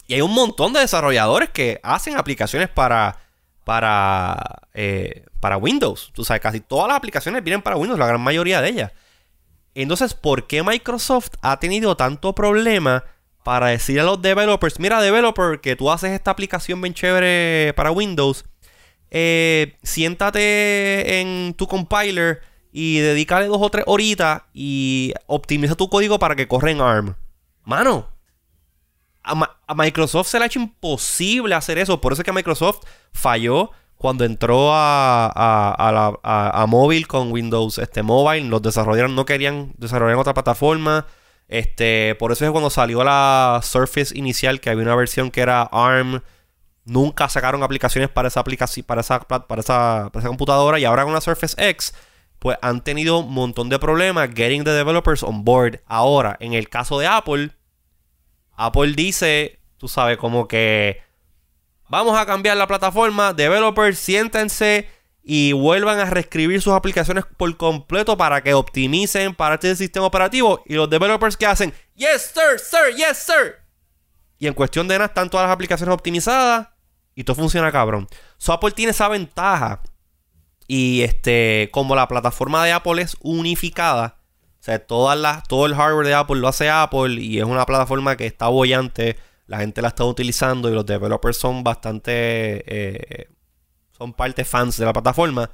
Y 0.07 0.15
hay 0.15 0.23
un 0.23 0.33
montón 0.33 0.73
de 0.73 0.81
desarrolladores 0.81 1.51
que 1.51 1.81
hacen 1.83 2.17
aplicaciones 2.17 2.71
para, 2.71 3.19
para, 3.65 4.63
eh, 4.73 5.27
para 5.39 5.59
Windows. 5.59 6.11
Tú 6.15 6.25
sabes, 6.25 6.41
casi 6.41 6.61
todas 6.61 6.89
las 6.89 6.97
aplicaciones 6.97 7.45
vienen 7.45 7.61
para 7.61 7.77
Windows, 7.77 7.99
la 7.99 8.07
gran 8.07 8.21
mayoría 8.23 8.63
de 8.63 8.71
ellas. 8.71 8.93
Entonces, 9.75 10.15
¿por 10.15 10.47
qué 10.47 10.63
Microsoft 10.63 11.31
ha 11.43 11.59
tenido 11.61 11.97
tanto 11.97 12.35
problema 12.35 13.05
para 13.43 13.69
decir 13.69 13.99
a 14.01 14.05
los 14.05 14.21
developers, 14.21 14.79
mira 14.79 15.01
developer, 15.01 15.61
que 15.61 15.77
tú 15.77 15.91
haces 15.91 16.11
esta 16.11 16.31
aplicación 16.31 16.83
bien 16.83 16.93
chévere 16.93 17.73
para 17.75 17.91
Windows, 17.91 18.45
eh, 19.11 19.79
siéntate 19.83 21.21
en 21.21 21.55
tu 21.55 21.67
compiler 21.67 22.43
y 22.73 22.99
dedícale 22.99 23.47
dos 23.47 23.59
o 23.61 23.71
tres 23.71 23.85
horitas 23.87 24.43
y 24.53 25.15
optimiza 25.27 25.77
tu 25.77 25.89
código 25.89 26.19
para 26.19 26.37
que 26.37 26.47
corra 26.47 26.71
en 26.71 26.81
ARM. 26.81 27.15
Mano, 27.65 28.09
a, 29.23 29.75
Microsoft 29.75 30.29
se 30.29 30.39
le 30.39 30.45
ha 30.45 30.47
hecho 30.47 30.61
imposible 30.61 31.55
hacer 31.55 31.79
eso. 31.79 32.01
Por 32.01 32.13
eso 32.13 32.23
es 32.23 32.27
que 32.27 32.33
Microsoft 32.33 32.81
falló 33.13 33.71
cuando 33.99 34.25
entró 34.25 34.73
a, 34.73 35.27
a, 35.27 36.63
a, 36.63 36.67
móvil 36.67 37.09
con 37.09 37.33
Windows 37.33 37.79
este, 37.79 38.05
Mobile. 38.05 38.49
Los 38.49 38.63
desarrolladores 38.63 39.15
no 39.15 39.27
querían 39.27 39.73
desarrollar 39.77 40.17
otra 40.17 40.35
plataforma. 40.35 41.07
Este, 41.49 42.15
por 42.15 42.31
eso 42.31 42.45
es 42.45 42.51
cuando 42.53 42.71
salió 42.71 43.03
la 43.03 43.61
Surface 43.63 44.17
inicial, 44.17 44.61
que 44.61 44.71
había 44.71 44.85
una 44.85 44.95
versión 44.95 45.33
que 45.33 45.41
era 45.41 45.63
ARM. 45.63 46.23
Nunca 46.85 47.29
sacaron 47.29 47.65
aplicaciones 47.65 48.09
para 48.09 48.29
esa 48.29 48.39
aplicación, 48.39 48.87
para 48.87 49.01
esa, 49.01 49.19
para 49.21 49.61
esa, 49.61 50.11
computadora. 50.13 50.79
Y 50.79 50.85
ahora 50.85 51.03
con 51.03 51.13
la 51.13 51.21
Surface 51.21 51.57
X, 51.71 51.93
pues 52.39 52.57
han 52.63 52.85
tenido 52.85 53.19
un 53.19 53.35
montón 53.35 53.69
de 53.69 53.81
problemas 53.81 54.31
getting 54.33 54.63
the 54.63 54.71
developers 54.71 55.25
on 55.25 55.45
board. 55.45 55.81
Ahora, 55.87 56.37
en 56.39 56.53
el 56.53 56.69
caso 56.69 57.01
de 57.01 57.09
Apple, 57.09 57.51
Apple 58.57 58.93
dice, 58.93 59.59
tú 59.77 59.89
sabes, 59.89 60.19
como 60.19 60.47
que 60.47 61.08
vamos 61.89 62.19
a 62.19 62.27
cambiar 62.27 62.57
la 62.57 62.67
plataforma, 62.67 63.33
developers, 63.33 63.99
siéntense 63.99 64.89
y 65.23 65.53
vuelvan 65.53 65.99
a 65.99 66.07
reescribir 66.07 66.63
sus 66.63 66.73
aplicaciones 66.73 67.25
por 67.37 67.55
completo 67.57 68.17
para 68.17 68.43
que 68.43 68.55
optimicen 68.55 69.35
para 69.35 69.57
este 69.57 69.77
sistema 69.77 70.07
operativo. 70.07 70.63
Y 70.65 70.75
los 70.75 70.89
developers 70.89 71.37
que 71.37 71.47
hacen, 71.47 71.75
yes 71.95 72.33
sir, 72.35 72.59
sir, 72.59 72.97
yes 72.97 73.19
sir. 73.19 73.57
Y 74.39 74.47
en 74.47 74.55
cuestión 74.55 74.89
de 74.89 74.95
nada 74.95 75.07
están 75.07 75.29
todas 75.29 75.47
las 75.47 75.55
aplicaciones 75.55 75.93
optimizadas 75.93 76.69
y 77.15 77.25
todo 77.25 77.37
funciona 77.37 77.73
cabrón. 77.73 78.07
So 78.39 78.53
Apple 78.53 78.71
tiene 78.71 78.93
esa 78.93 79.09
ventaja. 79.09 79.83
Y 80.67 81.03
este, 81.03 81.69
como 81.73 81.95
la 81.95 82.09
plataforma 82.09 82.65
de 82.65 82.73
Apple 82.73 83.03
es 83.03 83.17
unificada, 83.21 84.19
o 84.61 84.63
sea, 84.63 84.79
todas 84.79 85.19
las, 85.19 85.43
todo 85.49 85.67
el 85.67 85.75
hardware 85.75 86.07
de 86.07 86.15
Apple 86.15 86.37
lo 86.37 86.49
hace 86.49 86.69
Apple 86.71 87.21
y 87.21 87.39
es 87.39 87.45
una 87.45 87.67
plataforma 87.67 88.17
que 88.17 88.27
está 88.27 88.49
bollante, 88.49 89.17
la 89.49 89.59
gente 89.59 89.83
la 89.83 89.89
está 89.89 90.05
utilizando 90.05 90.71
y 90.71 90.75
los 90.75 90.87
developers 90.87 91.37
son 91.37 91.65
bastante 91.65 92.13
eh, 92.13 93.29
son 93.97 94.13
parte 94.13 94.45
fans 94.45 94.77
de 94.77 94.85
la 94.85 94.93
plataforma. 94.93 95.51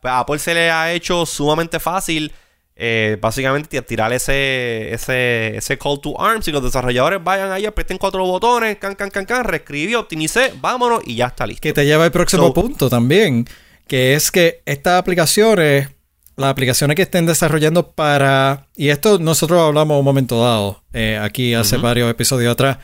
Pues 0.00 0.12
a 0.12 0.20
Apple 0.20 0.38
se 0.38 0.54
le 0.54 0.70
ha 0.70 0.92
hecho 0.92 1.26
sumamente 1.26 1.80
fácil. 1.80 2.32
Eh, 2.80 3.18
básicamente 3.20 3.82
tirar 3.82 4.12
ese, 4.12 4.94
ese, 4.94 5.56
ese 5.56 5.76
call 5.76 6.00
to 6.00 6.14
arms 6.20 6.46
y 6.46 6.52
los 6.52 6.62
desarrolladores 6.62 7.20
vayan 7.24 7.50
ahí, 7.50 7.66
aprieten 7.66 7.98
cuatro 7.98 8.24
botones, 8.24 8.76
can, 8.76 8.94
can, 8.94 9.10
can, 9.10 9.24
can, 9.24 9.42
reescribí, 9.42 9.96
optimicé, 9.96 10.52
vámonos 10.60 11.02
y 11.04 11.16
ya 11.16 11.26
está 11.26 11.44
listo. 11.44 11.60
Que 11.60 11.72
te 11.72 11.84
lleva 11.84 12.04
al 12.04 12.12
próximo 12.12 12.54
punto 12.54 12.88
también, 12.88 13.46
que 13.88 14.14
es 14.14 14.30
que 14.30 14.62
estas 14.64 14.96
aplicaciones, 14.96 15.88
las 16.36 16.50
aplicaciones 16.50 16.94
que 16.94 17.02
estén 17.02 17.26
desarrollando 17.26 17.90
para, 17.90 18.68
y 18.76 18.90
esto 18.90 19.18
nosotros 19.18 19.60
hablamos 19.60 19.98
un 19.98 20.04
momento 20.04 20.40
dado, 20.40 20.84
eh, 20.92 21.18
aquí 21.20 21.54
hace 21.54 21.78
varios 21.78 22.08
episodios 22.08 22.52
atrás, 22.52 22.78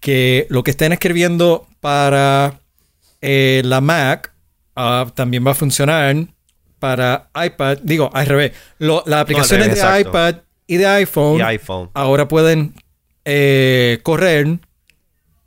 que 0.00 0.46
lo 0.50 0.62
que 0.62 0.70
estén 0.70 0.92
escribiendo 0.92 1.66
para 1.80 2.60
eh, 3.20 3.62
la 3.64 3.80
Mac 3.80 4.32
ah, 4.76 5.06
también 5.14 5.46
va 5.46 5.52
a 5.52 5.54
funcionar 5.54 6.16
para 6.78 7.30
iPad. 7.34 7.78
Digo, 7.82 8.10
al 8.12 8.26
revés. 8.26 8.52
las 8.78 9.20
aplicaciones 9.20 9.74
de 9.74 10.00
iPad 10.00 10.36
y 10.66 10.76
de 10.76 10.86
iPhone, 10.86 11.90
ahora 11.94 12.28
pueden 12.28 12.74
eh, 13.24 14.00
correr 14.02 14.58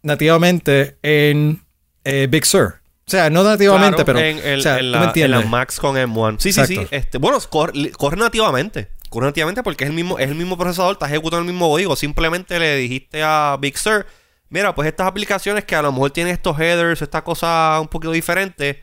nativamente 0.01 0.97
en 1.03 1.63
eh, 2.03 2.27
Big 2.29 2.45
Sur. 2.45 2.81
O 3.07 3.11
sea, 3.11 3.29
no 3.29 3.43
nativamente, 3.43 4.05
pero. 4.05 4.19
En, 4.19 5.31
la, 5.31 5.41
Macs 5.41 5.79
con 5.79 5.95
M1. 5.95 6.37
Sí, 6.39 6.53
sí, 6.53 6.65
sí. 6.65 6.79
Este, 6.91 7.17
bueno, 7.17 7.39
corre, 7.49 7.91
corre, 7.91 8.17
nativamente. 8.17 8.87
Corre 9.09 9.25
nativamente 9.25 9.63
porque 9.63 9.83
es 9.83 9.89
el 9.89 9.95
mismo, 9.95 10.17
es 10.17 10.29
el 10.29 10.35
mismo 10.35 10.57
procesador, 10.57 10.93
está 10.93 11.07
ejecutando 11.07 11.39
el 11.39 11.51
mismo 11.51 11.69
código. 11.69 11.95
Simplemente 11.95 12.57
le 12.57 12.77
dijiste 12.77 13.21
a 13.21 13.57
Big 13.59 13.77
Sur 13.77 14.05
mira, 14.51 14.75
pues 14.75 14.87
estas 14.87 15.07
aplicaciones 15.07 15.65
que 15.65 15.75
a 15.75 15.81
lo 15.81 15.91
mejor 15.91 16.11
tienen 16.11 16.33
estos 16.33 16.59
headers, 16.59 17.01
estas 17.01 17.23
cosas 17.23 17.81
un 17.81 17.87
poquito 17.87 18.11
diferentes, 18.11 18.77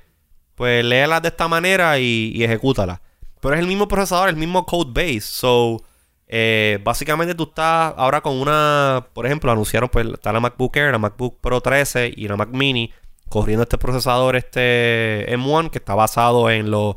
pues 0.57 0.85
léelas 0.85 1.23
de 1.23 1.29
esta 1.29 1.47
manera 1.47 2.01
y, 2.01 2.33
y 2.35 2.43
ejecútalas. 2.43 3.01
Pero 3.41 3.55
es 3.55 3.61
el 3.61 3.69
mismo 3.69 3.87
procesador, 3.87 4.29
el 4.29 4.37
mismo 4.37 4.67
code 4.67 4.91
base. 4.93 5.21
So, 5.21 5.81
eh, 6.27 6.81
básicamente 6.83 7.35
tú 7.35 7.45
estás 7.45 7.95
ahora 7.97 8.21
con 8.21 8.35
una, 8.35 9.07
por 9.13 9.27
ejemplo, 9.27 9.53
anunciaron, 9.53 9.89
pues 9.89 10.07
está 10.07 10.33
la 10.33 10.41
MacBook 10.41 10.77
Air, 10.77 10.93
la 10.93 10.99
MacBook 10.99 11.41
Pro 11.41 11.61
13 11.61 12.13
y 12.17 12.27
la 12.27 12.37
Mac 12.37 12.49
Mini 12.51 12.93
corriendo 13.29 13.63
este 13.63 13.79
procesador, 13.79 14.37
este 14.37 15.27
M1, 15.35 15.71
que 15.71 15.79
está 15.79 15.95
basado 15.95 16.51
en 16.51 16.71
los 16.71 16.97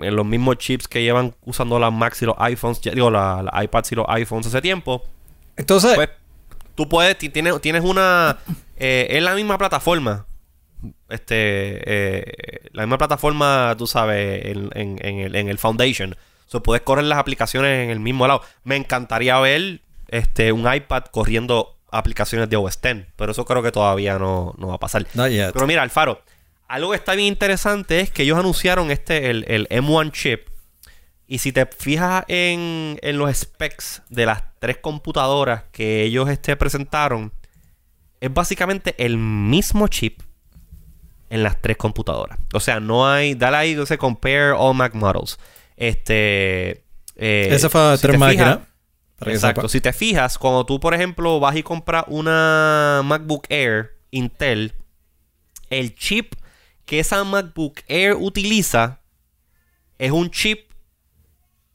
en 0.00 0.16
los 0.16 0.24
mismos 0.24 0.56
chips 0.56 0.88
que 0.88 1.02
llevan 1.02 1.34
usando 1.44 1.78
las 1.78 1.92
Macs 1.92 2.22
y 2.22 2.26
los 2.26 2.36
iPhones, 2.38 2.80
digo, 2.80 3.10
la, 3.10 3.44
iPads 3.62 3.92
y 3.92 3.94
los 3.94 4.06
iPhones 4.08 4.46
hace 4.46 4.62
tiempo. 4.62 5.02
Entonces, 5.56 5.94
pues, 5.96 6.08
tú 6.74 6.88
puedes, 6.88 7.16
tienes, 7.18 7.60
tienes 7.60 7.82
una. 7.82 8.38
Eh, 8.76 9.08
es 9.10 9.22
la 9.22 9.34
misma 9.34 9.58
plataforma. 9.58 10.26
Este. 11.08 11.82
Eh, 11.84 12.68
la 12.72 12.82
misma 12.82 12.98
plataforma, 12.98 13.74
tú 13.78 13.86
sabes, 13.86 14.44
en, 14.46 14.98
el, 15.02 15.34
en 15.36 15.48
el 15.48 15.58
Foundation. 15.58 16.16
O 16.52 16.62
puedes 16.62 16.82
correr 16.82 17.04
las 17.04 17.18
aplicaciones 17.18 17.84
en 17.84 17.90
el 17.90 18.00
mismo 18.00 18.26
lado. 18.26 18.42
Me 18.64 18.76
encantaría 18.76 19.38
ver 19.40 19.80
este, 20.08 20.52
un 20.52 20.72
iPad 20.72 21.04
corriendo 21.10 21.78
aplicaciones 21.90 22.50
de 22.50 22.56
OS 22.56 22.78
X. 22.82 23.06
Pero 23.16 23.32
eso 23.32 23.44
creo 23.44 23.62
que 23.62 23.72
todavía 23.72 24.18
no, 24.18 24.54
va 24.58 24.74
a 24.74 24.78
pasar. 24.78 25.06
Pero 25.14 25.66
mira, 25.66 25.82
Alfaro. 25.82 26.22
Algo 26.68 26.90
que 26.90 26.96
está 26.96 27.14
bien 27.14 27.28
interesante 27.28 28.00
es 28.00 28.10
que 28.10 28.22
ellos 28.22 28.38
anunciaron 28.38 28.90
este, 28.90 29.30
el, 29.30 29.44
el 29.46 29.68
M1 29.68 30.10
chip 30.12 30.48
y 31.32 31.38
si 31.38 31.50
te 31.50 31.64
fijas 31.64 32.26
en, 32.28 32.98
los 33.02 33.34
specs 33.34 34.02
de 34.10 34.26
las 34.26 34.42
tres 34.58 34.76
computadoras 34.76 35.64
que 35.72 36.02
ellos 36.02 36.28
este, 36.28 36.54
presentaron, 36.56 37.32
es 38.20 38.34
básicamente 38.34 38.94
el 38.98 39.16
mismo 39.16 39.88
chip 39.88 40.20
en 41.30 41.42
las 41.42 41.58
tres 41.62 41.78
computadoras. 41.78 42.38
O 42.52 42.60
sea, 42.60 42.80
no 42.80 43.10
hay. 43.10 43.34
Dale 43.34 43.56
ahí, 43.56 43.74
no 43.74 43.86
sé, 43.86 43.96
compare 43.96 44.50
all 44.50 44.76
Mac 44.76 44.92
models. 44.92 45.38
Este. 45.74 46.84
Eh, 47.16 47.48
Esa 47.50 47.70
fue 47.70 47.96
si 47.96 48.02
tres 48.02 48.18
máquinas. 48.18 48.58
Exacto. 49.24 49.70
Si 49.70 49.80
te 49.80 49.94
fijas, 49.94 50.36
cuando 50.36 50.66
tú, 50.66 50.80
por 50.80 50.92
ejemplo, 50.92 51.40
vas 51.40 51.56
y 51.56 51.62
compras 51.62 52.04
una 52.08 53.00
MacBook 53.06 53.46
Air 53.48 53.96
Intel, 54.10 54.74
el 55.70 55.94
chip 55.94 56.34
que 56.84 57.00
esa 57.00 57.24
MacBook 57.24 57.80
Air 57.88 58.16
utiliza 58.16 59.00
es 59.96 60.10
un 60.10 60.30
chip 60.30 60.71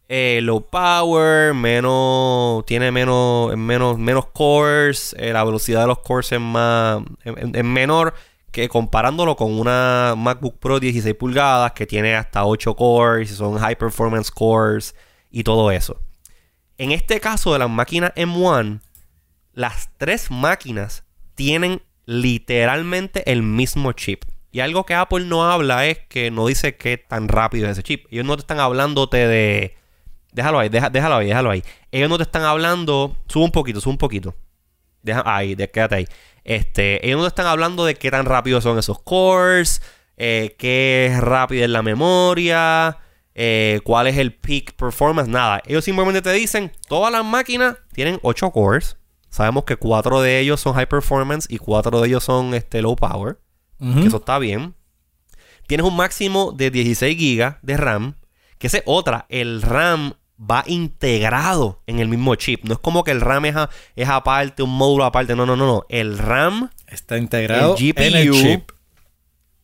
eh, 0.09 0.39
low 0.41 0.65
power, 0.65 1.53
menos, 1.53 2.65
tiene 2.65 2.91
menos, 2.91 3.55
menos, 3.57 3.97
menos 3.97 4.27
cores, 4.27 5.15
eh, 5.19 5.33
la 5.33 5.43
velocidad 5.43 5.81
de 5.81 5.87
los 5.87 5.99
cores 5.99 6.31
es 6.31 6.39
más, 6.39 7.01
es, 7.23 7.63
menor 7.63 8.13
que 8.51 8.69
comparándolo 8.69 9.35
con 9.35 9.51
una 9.59 10.15
MacBook 10.17 10.57
Pro 10.59 10.79
16 10.79 11.13
pulgadas 11.15 11.73
que 11.73 11.85
tiene 11.85 12.15
hasta 12.15 12.45
8 12.45 12.75
cores, 12.75 13.29
son 13.31 13.57
high 13.57 13.77
performance 13.77 14.31
cores 14.31 14.95
y 15.29 15.43
todo 15.43 15.71
eso. 15.71 15.99
En 16.77 16.91
este 16.91 17.19
caso 17.19 17.53
de 17.53 17.59
las 17.59 17.69
máquinas 17.69 18.13
M1, 18.15 18.79
las 19.53 19.89
tres 19.97 20.31
máquinas 20.31 21.03
tienen 21.35 21.81
literalmente 22.05 23.29
el 23.31 23.43
mismo 23.43 23.91
chip. 23.91 24.23
Y 24.51 24.59
algo 24.61 24.85
que 24.85 24.93
Apple 24.93 25.25
no 25.25 25.43
habla 25.51 25.85
es 25.87 25.99
que 26.07 26.31
no 26.31 26.47
dice 26.47 26.77
qué 26.77 26.97
tan 26.97 27.27
rápido 27.27 27.65
es 27.65 27.73
ese 27.73 27.83
chip. 27.83 28.05
Ellos 28.09 28.25
no 28.25 28.35
te 28.37 28.41
están 28.41 28.59
hablándote 28.59 29.27
de... 29.27 29.75
Déjalo 30.37 30.59
ahí, 30.59 30.69
déjalo 30.69 31.15
ahí, 31.15 31.25
déjalo 31.25 31.49
ahí. 31.49 31.63
Ellos 31.91 32.09
no 32.11 32.17
te 32.17 32.21
están 32.21 32.43
hablando... 32.43 33.17
Sube 33.27 33.43
un 33.43 33.51
poquito, 33.51 33.81
sube 33.81 33.93
un 33.93 33.97
poquito. 33.97 34.35
Deja, 35.01 35.23
ahí, 35.25 35.55
quédate 35.55 35.95
ahí. 35.95 36.07
Este, 36.43 37.03
ellos 37.03 37.17
no 37.17 37.23
te 37.23 37.29
están 37.29 37.47
hablando 37.47 37.85
de 37.85 37.95
qué 37.95 38.11
tan 38.11 38.23
rápido 38.27 38.61
son 38.61 38.77
esos 38.77 38.99
cores, 38.99 39.81
eh, 40.15 40.55
qué 40.59 41.07
es 41.07 41.19
rápido 41.19 41.65
en 41.65 41.73
la 41.73 41.81
memoria, 41.81 42.99
eh, 43.33 43.79
cuál 43.83 44.05
es 44.05 44.17
el 44.17 44.31
peak 44.31 44.75
performance, 44.75 45.27
nada. 45.27 45.59
Ellos 45.65 45.83
simplemente 45.83 46.21
te 46.21 46.31
dicen, 46.33 46.71
todas 46.87 47.11
las 47.11 47.25
máquinas 47.25 47.77
tienen 47.93 48.19
8 48.21 48.51
cores. 48.51 48.95
Sabemos 49.29 49.63
que 49.63 49.75
4 49.75 50.21
de 50.21 50.39
ellos 50.39 50.61
son 50.61 50.75
high 50.75 50.87
performance 50.87 51.47
y 51.49 51.57
4 51.57 51.99
de 51.99 52.07
ellos 52.09 52.23
son 52.23 52.53
este, 52.53 52.83
low 52.83 52.95
power. 52.95 53.39
Que 53.79 54.05
eso 54.05 54.17
está 54.17 54.37
bien. 54.37 54.75
Tienes 55.65 55.87
un 55.87 55.95
máximo 55.95 56.51
de 56.51 56.69
16 56.69 57.17
GB 57.17 57.57
de 57.63 57.77
RAM. 57.77 58.15
Que 58.59 58.67
es 58.67 58.83
otra. 58.85 59.25
El 59.29 59.63
RAM 59.63 60.13
va 60.39 60.63
integrado 60.67 61.81
en 61.87 61.99
el 61.99 62.07
mismo 62.07 62.35
chip. 62.35 62.63
No 62.63 62.73
es 62.73 62.79
como 62.79 63.03
que 63.03 63.11
el 63.11 63.21
RAM 63.21 63.45
es, 63.45 64.09
aparte, 64.09 64.63
un 64.63 64.75
módulo 64.75 65.05
aparte. 65.05 65.35
No, 65.35 65.45
no, 65.45 65.55
no, 65.55 65.65
no. 65.65 65.85
El 65.89 66.17
RAM 66.17 66.69
está 66.87 67.17
integrado 67.17 67.75
el 67.77 67.93
GPU, 67.93 68.01
en 68.03 68.15
el 68.15 68.31
chip. 68.31 68.71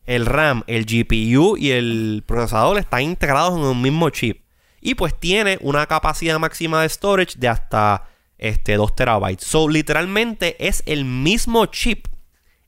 El 0.05 0.25
RAM, 0.25 0.63
el 0.67 0.85
GPU 0.85 1.55
y 1.57 1.71
el 1.71 2.23
procesador 2.25 2.77
están 2.77 3.03
integrados 3.03 3.57
en 3.57 3.65
un 3.65 3.81
mismo 3.81 4.09
chip. 4.09 4.43
Y 4.81 4.95
pues 4.95 5.17
tiene 5.17 5.57
una 5.61 5.85
capacidad 5.85 6.37
máxima 6.39 6.81
de 6.81 6.89
storage 6.89 7.35
de 7.37 7.47
hasta 7.47 8.09
este, 8.37 8.75
2 8.75 8.95
terabytes. 8.95 9.45
So, 9.45 9.69
literalmente 9.69 10.67
es 10.67 10.83
el 10.85 11.05
mismo 11.05 11.67
chip 11.67 12.07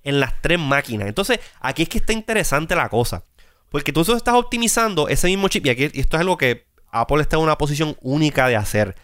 en 0.04 0.22
las 0.22 0.42
tres 0.42 0.60
máquinas. 0.60 1.10
Entonces, 1.10 1.40
aquí 1.60 1.84
es 1.84 1.90
que 1.90 1.98
está 1.98 2.14
interesante 2.14 2.76
la 2.76 2.88
cosa. 2.88 3.24
Porque 3.70 3.92
tú 3.92 4.02
estás 4.02 4.36
optimizando 4.36 5.10
ese 5.10 5.28
mismo 5.28 5.50
chip. 5.50 5.66
Y 5.66 5.70
aquí 5.70 5.84
esto 5.84 6.16
es 6.16 6.22
algo 6.22 6.38
que 6.38 6.68
Apple 6.96 7.22
está 7.22 7.36
en 7.36 7.44
una 7.44 7.58
posición 7.58 7.98
única 8.02 8.48
de 8.48 8.56
hacer. 8.56 8.96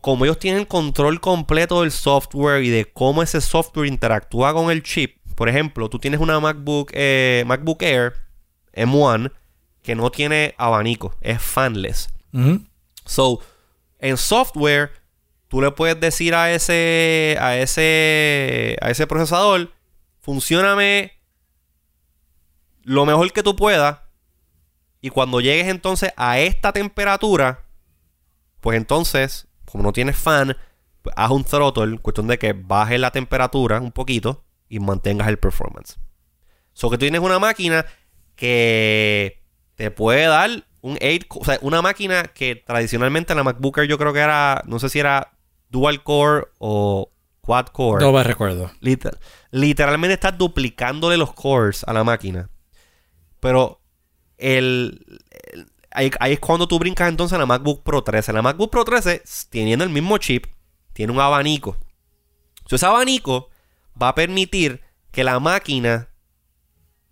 Como 0.00 0.24
ellos 0.24 0.38
tienen 0.38 0.64
control 0.64 1.20
completo 1.20 1.80
del 1.80 1.90
software 1.90 2.62
y 2.62 2.68
de 2.68 2.84
cómo 2.84 3.22
ese 3.22 3.40
software 3.40 3.86
interactúa 3.86 4.52
con 4.52 4.70
el 4.70 4.82
chip. 4.82 5.16
Por 5.34 5.48
ejemplo, 5.48 5.88
tú 5.88 5.98
tienes 5.98 6.20
una 6.20 6.38
MacBook, 6.38 6.90
eh, 6.92 7.44
MacBook 7.46 7.82
Air 7.82 8.14
M1 8.74 9.32
que 9.82 9.94
no 9.94 10.10
tiene 10.10 10.54
abanico, 10.58 11.14
es 11.20 11.40
fanless. 11.40 12.08
So, 13.06 13.40
en 13.98 14.16
software, 14.16 14.90
tú 15.48 15.62
le 15.62 15.70
puedes 15.70 15.98
decir 15.98 16.34
a 16.34 16.52
ese, 16.52 17.38
a 17.40 17.56
ese, 17.56 18.76
a 18.82 18.90
ese 18.90 19.06
procesador, 19.06 19.72
funcioname 20.20 21.12
lo 22.82 23.06
mejor 23.06 23.32
que 23.32 23.42
tú 23.42 23.56
puedas 23.56 24.00
y 25.06 25.10
cuando 25.10 25.40
llegues 25.40 25.68
entonces 25.68 26.12
a 26.16 26.40
esta 26.40 26.72
temperatura, 26.72 27.62
pues 28.60 28.76
entonces, 28.76 29.46
como 29.64 29.84
no 29.84 29.92
tienes 29.92 30.16
fan, 30.16 30.56
pues 31.00 31.14
haz 31.16 31.30
un 31.30 31.44
throttle, 31.44 32.00
cuestión 32.00 32.26
de 32.26 32.40
que 32.40 32.54
baje 32.54 32.98
la 32.98 33.12
temperatura 33.12 33.80
un 33.80 33.92
poquito 33.92 34.44
y 34.68 34.80
mantengas 34.80 35.28
el 35.28 35.38
performance. 35.38 36.00
So 36.72 36.90
que 36.90 36.96
tú 36.96 37.04
tienes 37.04 37.20
una 37.20 37.38
máquina 37.38 37.86
que 38.34 39.44
te 39.76 39.92
puede 39.92 40.26
dar 40.26 40.50
un 40.80 40.98
8, 41.00 41.26
o 41.38 41.44
sea, 41.44 41.58
una 41.62 41.82
máquina 41.82 42.24
que 42.24 42.56
tradicionalmente 42.56 43.32
la 43.36 43.44
MacBook 43.44 43.82
yo 43.82 43.98
creo 43.98 44.12
que 44.12 44.18
era, 44.18 44.64
no 44.66 44.80
sé 44.80 44.88
si 44.88 44.98
era 44.98 45.38
dual 45.68 46.02
core 46.02 46.48
o 46.58 47.12
quad 47.42 47.66
core. 47.66 48.04
No 48.04 48.10
me 48.10 48.24
recuerdo. 48.24 48.72
literalmente 49.52 50.14
estás 50.14 50.36
duplicándole 50.36 51.16
los 51.16 51.32
cores 51.32 51.84
a 51.84 51.92
la 51.92 52.02
máquina. 52.02 52.50
Pero 53.38 53.85
el, 54.38 55.20
ahí, 55.90 56.32
es 56.32 56.40
cuando 56.40 56.68
tú 56.68 56.78
brincas 56.78 57.08
entonces 57.08 57.34
a 57.36 57.38
la 57.38 57.46
MacBook 57.46 57.82
Pro 57.82 58.02
13. 58.02 58.32
La 58.32 58.42
MacBook 58.42 58.70
Pro 58.70 58.84
13, 58.84 59.22
teniendo 59.50 59.84
el 59.84 59.90
mismo 59.90 60.18
chip, 60.18 60.46
tiene 60.92 61.12
un 61.12 61.20
abanico. 61.20 61.76
ese 62.70 62.86
abanico 62.86 63.50
va 64.00 64.08
a 64.08 64.14
permitir 64.14 64.82
que 65.10 65.24
la 65.24 65.40
máquina 65.40 66.08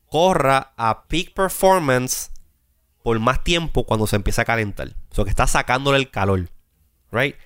corra 0.07 0.75
a 0.77 1.07
peak 1.09 1.33
performance 1.35 2.31
por 3.03 3.19
más 3.19 3.43
tiempo 3.43 3.85
cuando 3.85 4.07
se 4.07 4.17
empieza 4.17 4.43
a 4.43 4.45
calentar. 4.45 4.89
O 5.11 5.15
sea, 5.15 5.25
que 5.25 5.31
está 5.31 5.47
sacándole 5.47 5.99
el 5.99 6.11
calor. 6.11 6.49
Right? 7.11 7.37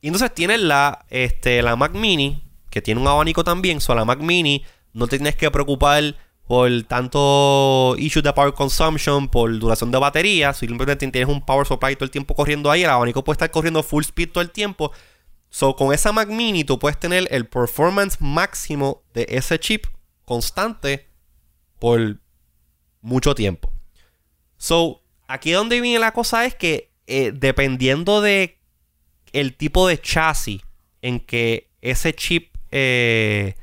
Y 0.00 0.08
entonces 0.08 0.32
tienes 0.34 0.60
la, 0.60 1.04
este, 1.10 1.62
la 1.62 1.76
Mac 1.76 1.92
Mini, 1.92 2.44
que 2.70 2.82
tiene 2.82 3.00
un 3.00 3.08
abanico 3.08 3.44
también. 3.44 3.78
O 3.78 3.80
sea, 3.80 3.94
la 3.94 4.04
Mac 4.04 4.20
Mini 4.20 4.64
no 4.92 5.06
te 5.06 5.18
tienes 5.18 5.36
que 5.36 5.50
preocupar 5.50 6.16
por 6.48 6.70
tanto 6.84 7.94
issue 7.98 8.22
de 8.22 8.32
power 8.32 8.54
consumption, 8.54 9.28
por 9.28 9.56
duración 9.58 9.90
de 9.90 9.98
batería. 9.98 10.54
Si 10.54 10.66
simplemente 10.66 11.06
tienes 11.06 11.28
un 11.28 11.44
power 11.44 11.66
supply 11.66 11.94
todo 11.94 12.06
el 12.06 12.10
tiempo 12.10 12.34
corriendo 12.34 12.70
ahí, 12.70 12.82
el 12.84 12.90
abanico 12.90 13.22
puede 13.22 13.34
estar 13.34 13.50
corriendo 13.50 13.82
full 13.82 14.02
speed 14.02 14.30
todo 14.30 14.40
el 14.40 14.50
tiempo. 14.50 14.90
So, 15.50 15.76
con 15.76 15.92
esa 15.92 16.10
Mac 16.10 16.30
Mini 16.30 16.64
tú 16.64 16.78
puedes 16.78 16.98
tener 16.98 17.28
el 17.30 17.46
performance 17.46 18.16
máximo 18.20 19.02
de 19.12 19.26
ese 19.28 19.60
chip 19.60 19.84
constante 20.24 21.06
por 21.78 22.16
mucho 23.02 23.34
tiempo. 23.34 23.70
So, 24.56 25.02
aquí 25.26 25.52
donde 25.52 25.82
viene 25.82 25.98
la 25.98 26.14
cosa 26.14 26.46
es 26.46 26.54
que 26.54 26.94
eh, 27.06 27.30
dependiendo 27.34 28.22
de 28.22 28.58
el 29.34 29.54
tipo 29.54 29.86
de 29.86 30.00
chasis 30.00 30.62
en 31.02 31.20
que 31.20 31.68
ese 31.82 32.14
chip 32.14 32.56
eh, 32.70 33.54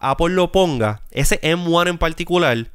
Apple 0.00 0.30
lo 0.30 0.52
ponga, 0.52 1.02
ese 1.10 1.40
M1 1.40 1.88
en 1.88 1.98
particular, 1.98 2.70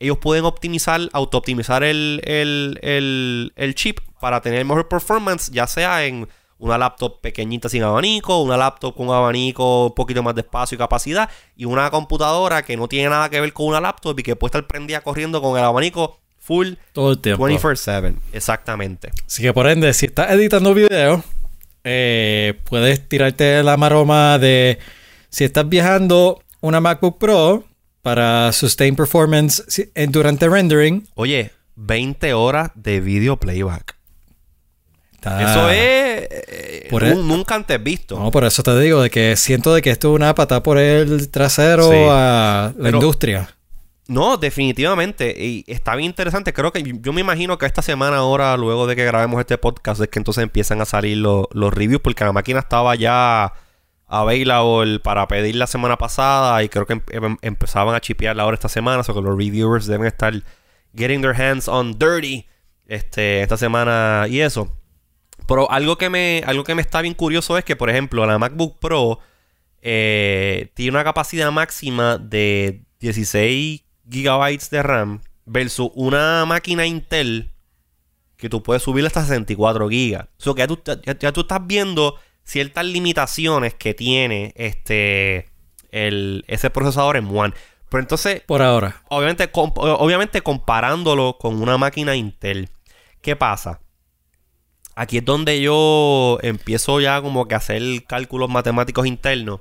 ellos 0.00 0.18
pueden 0.18 0.44
optimizar, 0.44 1.00
auto-optimizar 1.12 1.82
el, 1.82 2.20
el, 2.24 3.74
chip 3.74 4.00
para 4.20 4.40
tener 4.40 4.64
mejor 4.64 4.88
performance, 4.88 5.50
ya 5.50 5.66
sea 5.66 6.04
en 6.04 6.28
una 6.58 6.78
laptop 6.78 7.20
pequeñita 7.20 7.68
sin 7.68 7.82
abanico, 7.82 8.42
una 8.42 8.56
laptop 8.56 8.94
con 8.94 9.10
abanico 9.10 9.86
un 9.86 9.94
poquito 9.94 10.22
más 10.22 10.34
de 10.34 10.42
espacio 10.42 10.76
y 10.76 10.78
capacidad, 10.78 11.30
y 11.56 11.64
una 11.64 11.90
computadora 11.90 12.62
que 12.62 12.76
no 12.76 12.88
tiene 12.88 13.10
nada 13.10 13.28
que 13.28 13.40
ver 13.40 13.52
con 13.52 13.66
una 13.66 13.80
laptop 13.80 14.18
y 14.18 14.22
que 14.22 14.36
puede 14.36 14.48
estar 14.48 14.66
prendida 14.66 15.00
corriendo 15.00 15.40
con 15.40 15.58
el 15.58 15.64
abanico 15.64 16.20
full 16.38 16.74
todo 16.92 17.12
el 17.12 17.18
tiempo. 17.18 17.48
24/7, 17.48 18.14
exactamente. 18.32 19.10
Así 19.26 19.42
que 19.42 19.52
por 19.52 19.68
ende, 19.68 19.92
si 19.94 20.06
estás 20.06 20.30
editando 20.30 20.74
video, 20.74 21.22
eh, 21.84 22.60
puedes 22.64 23.08
tirarte 23.08 23.62
la 23.62 23.76
maroma 23.76 24.38
de 24.38 24.78
si 25.30 25.44
estás 25.44 25.68
viajando 25.68 26.42
una 26.60 26.80
MacBook 26.80 27.18
Pro 27.18 27.64
para 28.02 28.52
sustain 28.52 28.96
performance 28.96 29.62
durante 30.08 30.48
rendering. 30.48 31.06
Oye, 31.14 31.52
20 31.76 32.32
horas 32.34 32.70
de 32.74 33.00
video 33.00 33.36
playback. 33.36 33.96
Eso 35.20 35.68
es 35.70 36.26
eh, 36.30 36.88
nunca 37.16 37.54
antes 37.54 37.82
visto. 37.82 38.18
No, 38.18 38.30
por 38.30 38.44
eso 38.44 38.62
te 38.62 38.78
digo 38.80 39.02
de 39.02 39.10
que 39.10 39.36
siento 39.36 39.74
de 39.74 39.82
que 39.82 39.90
esto 39.90 40.10
es 40.10 40.16
una 40.16 40.34
pata 40.34 40.62
por 40.62 40.78
el 40.78 41.30
trasero 41.30 41.90
a 42.10 42.72
la 42.76 42.90
industria. 42.90 43.54
No, 44.06 44.38
definitivamente. 44.38 45.34
Y 45.36 45.64
está 45.66 45.94
bien 45.94 46.10
interesante. 46.10 46.54
Creo 46.54 46.72
que 46.72 46.82
yo 47.00 47.12
me 47.12 47.20
imagino 47.20 47.58
que 47.58 47.66
esta 47.66 47.82
semana 47.82 48.16
ahora, 48.16 48.56
luego 48.56 48.86
de 48.86 48.96
que 48.96 49.04
grabemos 49.04 49.38
este 49.38 49.58
podcast, 49.58 50.00
es 50.00 50.08
que 50.08 50.18
entonces 50.18 50.42
empiezan 50.42 50.80
a 50.80 50.86
salir 50.86 51.18
los 51.18 51.74
reviews 51.74 52.00
porque 52.00 52.24
la 52.24 52.32
máquina 52.32 52.60
estaba 52.60 52.94
ya 52.94 53.52
available 54.08 54.98
para 55.00 55.28
pedir 55.28 55.54
la 55.56 55.66
semana 55.66 55.96
pasada 55.96 56.62
y 56.62 56.68
creo 56.68 56.86
que 56.86 56.94
em, 56.94 57.02
em, 57.10 57.36
empezaban 57.42 57.94
a 57.94 58.00
chipearla 58.00 58.42
ahora 58.42 58.54
esta 58.54 58.68
semana, 58.68 59.00
o 59.00 59.04
sea 59.04 59.14
que 59.14 59.20
los 59.20 59.36
reviewers 59.36 59.86
deben 59.86 60.06
estar 60.06 60.34
getting 60.96 61.20
their 61.20 61.38
hands 61.40 61.68
on 61.68 61.98
dirty 61.98 62.46
este, 62.86 63.42
esta 63.42 63.56
semana 63.56 64.26
y 64.28 64.40
eso. 64.40 64.74
Pero 65.46 65.70
algo 65.70 65.96
que 65.96 66.10
me 66.10 66.42
algo 66.46 66.64
que 66.64 66.74
me 66.74 66.82
está 66.82 67.00
bien 67.00 67.14
curioso 67.14 67.56
es 67.56 67.64
que, 67.64 67.76
por 67.76 67.90
ejemplo, 67.90 68.26
la 68.26 68.38
MacBook 68.38 68.78
Pro 68.78 69.20
eh, 69.80 70.70
tiene 70.74 70.92
una 70.92 71.04
capacidad 71.04 71.52
máxima 71.52 72.18
de 72.18 72.82
16 73.00 73.82
GB 74.04 74.70
de 74.70 74.82
RAM 74.82 75.20
versus 75.46 75.90
una 75.94 76.44
máquina 76.46 76.86
Intel 76.86 77.52
que 78.36 78.48
tú 78.48 78.62
puedes 78.62 78.82
subir 78.82 79.04
hasta 79.06 79.22
64 79.22 79.88
GB. 79.88 80.20
O 80.20 80.54
sea 80.54 80.54
que 80.54 81.14
ya 81.18 81.32
tú 81.32 81.40
estás 81.40 81.66
viendo 81.66 82.16
ciertas 82.48 82.86
limitaciones 82.86 83.74
que 83.74 83.92
tiene 83.92 84.54
este 84.56 85.50
el, 85.90 86.44
ese 86.48 86.70
procesador 86.70 87.18
en 87.18 87.26
One. 87.26 87.52
Pero 87.90 88.00
entonces... 88.00 88.42
Por 88.46 88.62
ahora. 88.62 89.02
Obviamente, 89.08 89.50
obviamente 89.52 90.40
comparándolo 90.40 91.36
con 91.38 91.60
una 91.60 91.76
máquina 91.76 92.16
Intel. 92.16 92.70
¿Qué 93.20 93.36
pasa? 93.36 93.80
Aquí 94.94 95.18
es 95.18 95.24
donde 95.24 95.60
yo 95.60 96.38
empiezo 96.42 97.00
ya 97.00 97.20
como 97.20 97.46
que 97.46 97.54
a 97.54 97.58
hacer 97.58 97.82
cálculos 98.06 98.48
matemáticos 98.48 99.06
internos. 99.06 99.60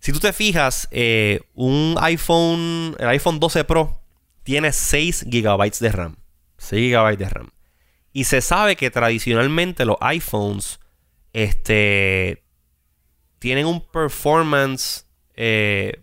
Si 0.00 0.12
tú 0.12 0.18
te 0.18 0.32
fijas, 0.32 0.88
eh, 0.90 1.40
un 1.54 1.96
iPhone, 2.00 2.96
el 2.98 3.08
iPhone 3.08 3.40
12 3.40 3.64
Pro 3.64 4.00
tiene 4.42 4.72
6 4.72 5.26
GB 5.26 5.78
de 5.80 5.92
RAM. 5.92 6.16
6 6.58 6.92
GB 6.92 7.16
de 7.18 7.28
RAM. 7.28 7.50
Y 8.12 8.24
se 8.24 8.40
sabe 8.40 8.76
que 8.76 8.90
tradicionalmente 8.90 9.84
los 9.84 9.96
iPhones 10.00 10.80
este, 11.36 12.42
tienen 13.38 13.66
un 13.66 13.82
performance 13.82 15.04
eh, 15.34 16.00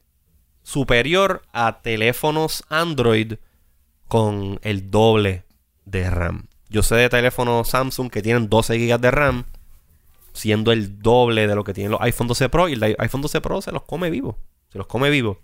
superior 0.61 1.41
a 1.51 1.81
teléfonos 1.81 2.63
Android 2.69 3.33
con 4.07 4.59
el 4.61 4.91
doble 4.91 5.43
de 5.85 6.07
RAM. 6.11 6.45
Yo 6.69 6.83
sé 6.83 6.95
de 6.97 7.09
teléfonos 7.09 7.69
Samsung 7.69 8.11
que 8.11 8.21
tienen 8.21 8.47
12 8.47 8.77
GB 8.77 8.99
de 8.99 9.09
RAM, 9.09 9.45
siendo 10.33 10.71
el 10.71 10.99
doble 10.99 11.47
de 11.47 11.55
lo 11.55 11.63
que 11.63 11.73
tienen 11.73 11.93
los 11.93 12.01
iPhone 12.01 12.27
12 12.27 12.49
Pro. 12.49 12.69
Y 12.69 12.73
el 12.73 12.95
iPhone 12.99 13.23
12 13.23 13.41
Pro 13.41 13.59
se 13.63 13.71
los 13.71 13.81
come 13.81 14.11
vivo. 14.11 14.37
Se 14.71 14.77
los 14.77 14.85
come 14.85 15.09
vivo. 15.09 15.41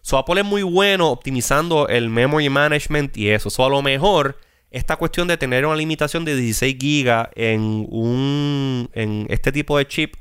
So 0.00 0.16
Apple 0.16 0.40
es 0.40 0.46
muy 0.46 0.62
bueno 0.62 1.10
optimizando 1.10 1.88
el 1.88 2.08
memory 2.08 2.48
management 2.48 3.14
y 3.18 3.28
eso. 3.28 3.50
So 3.50 3.66
a 3.66 3.68
lo 3.68 3.82
mejor 3.82 4.38
esta 4.76 4.96
cuestión 4.96 5.26
de 5.28 5.36
tener 5.36 5.64
una 5.66 5.76
limitación 5.76 6.24
de 6.24 6.36
16 6.36 6.76
GB 6.78 7.30
en 7.34 7.86
un 7.90 8.90
en 8.92 9.26
este 9.30 9.52
tipo 9.52 9.78
de 9.78 9.86
chip 9.86 10.14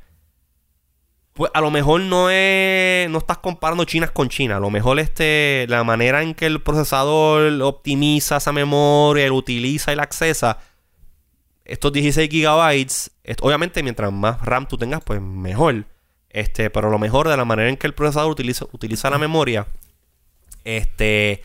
pues 1.34 1.51
a 1.53 1.60
lo 1.60 1.70
mejor 1.70 2.01
no 2.01 2.30
es 2.30 3.10
no 3.10 3.18
estás 3.18 3.39
comparando 3.39 3.84
chinas 3.84 4.12
con 4.12 4.30
China, 4.30 4.58
a 4.58 4.60
lo 4.60 4.70
mejor 4.70 4.99
este 4.99 5.66
la 5.68 5.84
manera 5.84 6.22
en 6.24 6.34
que 6.34 6.45
el 6.45 6.62
procesador 6.62 7.62
optimiza 7.62 8.38
esa 8.38 8.53
memoria, 8.53 9.28
lo 9.28 9.36
utiliza 9.36 9.91
y 9.91 9.97
la 9.97 10.03
accesa 10.03 10.60
estos 11.66 11.91
16 11.91 12.30
gigabytes, 12.30 13.12
obviamente 13.41 13.84
mientras 13.84 14.14
más 14.14 14.39
RAM 14.41 14.68
tú 14.68 14.78
tengas, 14.78 15.03
pues 15.03 15.20
mejor. 15.20 15.86
Este, 16.30 16.70
pero 16.70 16.89
lo 16.89 16.99
mejor 16.99 17.28
de 17.28 17.38
la 17.38 17.45
manera 17.45 17.70
en 17.70 17.78
que 17.78 17.88
el 17.88 17.93
procesador 17.93 18.32
utiliza, 18.32 18.66
utiliza 18.72 19.10
la 19.10 19.18
memoria, 19.18 19.68
este, 20.64 21.43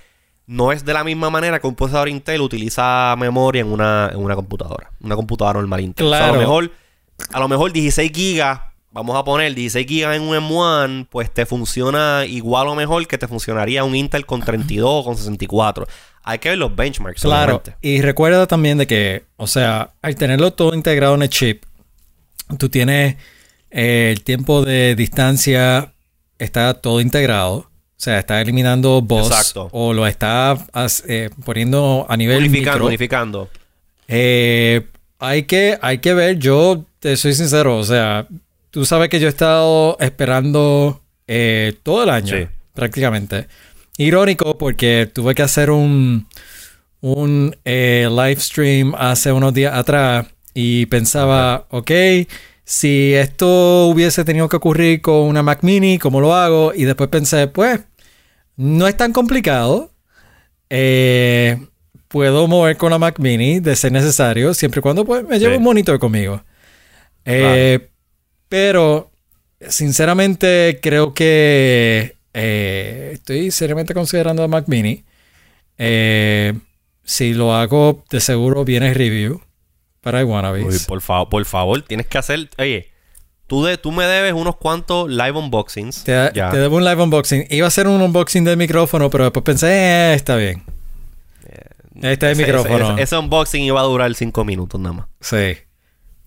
no 0.50 0.72
es 0.72 0.84
de 0.84 0.92
la 0.92 1.04
misma 1.04 1.30
manera 1.30 1.60
que 1.60 1.66
un 1.68 1.76
procesador 1.76 2.08
Intel 2.08 2.40
utiliza 2.40 3.14
memoria 3.16 3.60
en 3.60 3.68
una, 3.68 4.10
en 4.12 4.18
una 4.18 4.34
computadora. 4.34 4.90
Una 5.00 5.14
computadora 5.14 5.60
normal 5.60 5.80
Intel. 5.80 6.12
a 6.12 6.26
lo 6.32 6.38
mejor, 6.38 6.72
a 7.32 7.38
lo 7.38 7.48
mejor 7.48 7.72
16 7.72 8.10
gigas 8.12 8.60
vamos 8.90 9.16
a 9.16 9.22
poner 9.22 9.54
16 9.54 9.86
GB 9.86 10.12
en 10.16 10.22
un 10.22 10.36
M1, 10.36 11.06
pues 11.08 11.30
te 11.30 11.46
funciona 11.46 12.24
igual 12.26 12.66
o 12.66 12.74
mejor 12.74 13.06
que 13.06 13.16
te 13.16 13.28
funcionaría 13.28 13.84
un 13.84 13.94
Intel 13.94 14.26
con 14.26 14.40
32 14.40 14.90
o 14.90 15.04
con 15.04 15.16
64. 15.16 15.86
Hay 16.24 16.40
que 16.40 16.48
ver 16.48 16.58
los 16.58 16.74
benchmarks. 16.74 17.22
Claro. 17.22 17.62
Y 17.80 18.02
recuerda 18.02 18.48
también 18.48 18.76
de 18.76 18.88
que, 18.88 19.26
o 19.36 19.46
sea, 19.46 19.92
al 20.02 20.16
tenerlo 20.16 20.52
todo 20.52 20.74
integrado 20.74 21.14
en 21.14 21.22
el 21.22 21.30
chip, 21.30 21.62
tú 22.58 22.68
tienes 22.68 23.16
eh, 23.70 24.10
el 24.10 24.24
tiempo 24.24 24.64
de 24.64 24.96
distancia, 24.96 25.92
está 26.40 26.74
todo 26.74 27.00
integrado. 27.00 27.69
O 28.00 28.02
sea, 28.02 28.18
está 28.18 28.40
eliminando 28.40 29.02
voz 29.02 29.54
o 29.72 29.92
lo 29.92 30.06
está 30.06 30.56
eh, 31.06 31.28
poniendo 31.44 32.06
a 32.08 32.16
nivel 32.16 32.38
unificando, 32.38 32.86
unificando. 32.86 33.50
Eh, 34.08 34.86
hay 35.18 35.42
que 35.42 35.78
hay 35.82 35.98
que 35.98 36.14
ver. 36.14 36.38
Yo 36.38 36.86
te 36.98 37.18
soy 37.18 37.34
sincero, 37.34 37.76
o 37.76 37.84
sea, 37.84 38.26
Tú 38.70 38.84
sabes 38.84 39.08
que 39.08 39.18
yo 39.18 39.26
he 39.26 39.30
estado 39.30 39.96
esperando 39.98 41.02
eh, 41.26 41.74
todo 41.82 42.04
el 42.04 42.10
año, 42.10 42.48
prácticamente. 42.72 43.48
Irónico 43.98 44.56
porque 44.56 45.10
tuve 45.12 45.34
que 45.34 45.42
hacer 45.42 45.72
un, 45.72 46.28
un 47.00 47.54
live 47.64 48.36
stream 48.38 48.94
hace 48.96 49.32
unos 49.32 49.52
días 49.54 49.74
atrás 49.74 50.26
y 50.54 50.86
pensaba, 50.86 51.66
ok, 51.70 51.90
si 52.70 53.12
esto 53.14 53.86
hubiese 53.86 54.24
tenido 54.24 54.48
que 54.48 54.54
ocurrir 54.54 55.02
con 55.02 55.22
una 55.22 55.42
Mac 55.42 55.64
Mini, 55.64 55.98
¿cómo 55.98 56.20
lo 56.20 56.36
hago? 56.36 56.72
Y 56.72 56.84
después 56.84 57.10
pensé, 57.10 57.48
pues, 57.48 57.80
no 58.60 58.86
es 58.86 58.94
tan 58.94 59.14
complicado. 59.14 59.90
Eh, 60.68 61.66
puedo 62.08 62.46
mover 62.46 62.76
con 62.76 62.90
la 62.90 62.98
Mac 62.98 63.18
Mini 63.18 63.58
de 63.58 63.74
ser 63.74 63.90
necesario, 63.90 64.52
siempre 64.52 64.80
y 64.80 64.82
cuando 64.82 65.06
pues, 65.06 65.24
me 65.24 65.38
lleve 65.38 65.56
un 65.56 65.62
monitor 65.62 65.98
conmigo. 65.98 66.44
Eh, 67.24 67.88
pero, 68.50 69.10
sinceramente, 69.66 70.78
creo 70.82 71.14
que 71.14 72.16
eh, 72.34 73.10
estoy 73.14 73.50
seriamente 73.50 73.94
considerando 73.94 74.42
a 74.42 74.48
Mac 74.48 74.64
Mini. 74.66 75.04
Eh, 75.78 76.52
si 77.02 77.32
lo 77.32 77.54
hago, 77.54 78.04
de 78.10 78.20
seguro 78.20 78.66
viene 78.66 78.92
review 78.92 79.40
para 80.02 80.22
Wannabes. 80.22 80.84
por, 80.84 81.00
favor, 81.00 81.30
por 81.30 81.44
favor, 81.46 81.80
tienes 81.80 82.08
que 82.08 82.18
hacer. 82.18 82.50
Oye, 82.58 82.89
tú, 83.50 83.64
de, 83.64 83.76
tú 83.78 83.90
me 83.90 84.04
debes 84.04 84.32
unos 84.32 84.54
cuantos 84.54 85.10
live 85.10 85.32
unboxings. 85.32 86.04
Te, 86.04 86.12
debo 86.12 86.76
un 86.76 86.84
live 86.84 87.02
unboxing. 87.02 87.46
Iba 87.50 87.66
a 87.66 87.68
hacer 87.68 87.88
un 87.88 88.00
unboxing 88.00 88.44
del 88.44 88.56
micrófono, 88.56 89.10
pero 89.10 89.24
después 89.24 89.42
pensé, 89.42 89.66
eh, 89.72 90.14
está 90.14 90.36
bien. 90.36 90.62
este 92.00 92.30
es 92.30 92.38
el 92.38 92.46
micrófono. 92.46 92.92
Ese, 92.92 93.02
ese, 93.02 93.16
unboxing 93.18 93.64
iba 93.64 93.80
a 93.80 93.82
durar 93.82 94.14
5 94.14 94.44
minutos 94.44 94.80
nada 94.80 94.94
más. 94.94 95.06
Sí. 95.20 95.58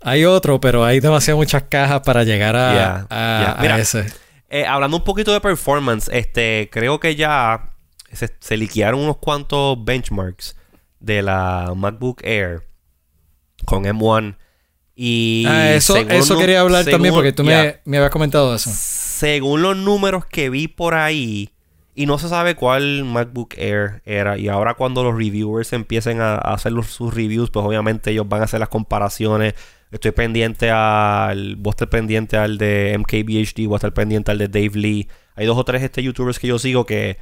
Hay 0.02 0.26
otro, 0.26 0.60
pero 0.60 0.84
hay 0.84 1.00
demasiadas 1.00 1.38
muchas 1.38 1.64
cajas 1.64 2.02
para 2.02 2.26
llegar 2.26 2.58
a, 2.58 3.78
ese. 3.80 4.06
Eh, 4.50 4.66
hablando 4.66 4.98
un 4.98 5.06
poquito 5.06 5.32
de 5.32 5.40
performance, 5.40 6.10
este, 6.12 6.70
creo 6.74 7.00
que 7.00 7.16
ya 7.16 7.72
se, 8.12 8.36
se 8.38 8.58
liquearon 8.58 9.00
unos 9.00 9.16
cuantos 9.18 9.82
benchmarks 9.82 10.58
de 11.00 11.22
la 11.22 11.72
MacBook 11.74 12.22
Air 12.26 12.64
con 13.64 13.86
M1. 13.86 14.36
Y 14.96 15.46
ah, 15.48 15.74
eso, 15.74 15.98
eso 15.98 16.38
quería 16.38 16.62
hablar 16.62 16.86
también 16.86 17.14
porque 17.14 17.32
tú 17.32 17.44
me, 17.44 17.80
me, 17.86 17.98
habías 17.98 18.12
comentado 18.12 18.54
eso. 18.56 18.70
Según 18.74 19.62
los 19.62 19.76
números 19.76 20.26
que 20.26 20.50
vi 20.50 20.68
por 20.68 20.94
ahí, 20.94 21.50
y 21.96 22.06
no 22.06 22.18
se 22.18 22.30
sabe 22.30 22.56
cuál 22.56 23.04
MacBook 23.04 23.56
Air 23.58 24.02
era. 24.06 24.38
Y 24.38 24.48
ahora 24.48 24.74
cuando 24.74 25.04
los 25.04 25.16
reviewers 25.16 25.74
empiecen 25.74 26.22
a, 26.22 26.36
hacer 26.36 26.74
sus 26.84 27.14
reviews, 27.14 27.50
pues 27.50 27.66
obviamente 27.66 28.12
ellos 28.12 28.28
van 28.28 28.42
a 28.42 28.46
hacer 28.46 28.60
las 28.60 28.70
comparaciones 28.70 29.54
Estoy 29.94 30.10
pendiente 30.10 30.72
al. 30.72 31.56
Vos 31.56 31.74
estás 31.74 31.88
pendiente 31.88 32.36
al 32.36 32.58
de 32.58 32.96
MKBHD, 32.98 33.68
voy 33.68 33.76
a 33.76 33.78
estar 33.78 33.94
pendiente 33.94 34.32
al 34.32 34.40
de 34.40 34.48
Dave 34.48 34.72
Lee. 34.74 35.08
Hay 35.36 35.46
dos 35.46 35.56
o 35.56 35.64
tres 35.64 35.84
este 35.84 36.02
youtubers 36.02 36.40
que 36.40 36.48
yo 36.48 36.58
sigo 36.58 36.88
que. 36.88 37.20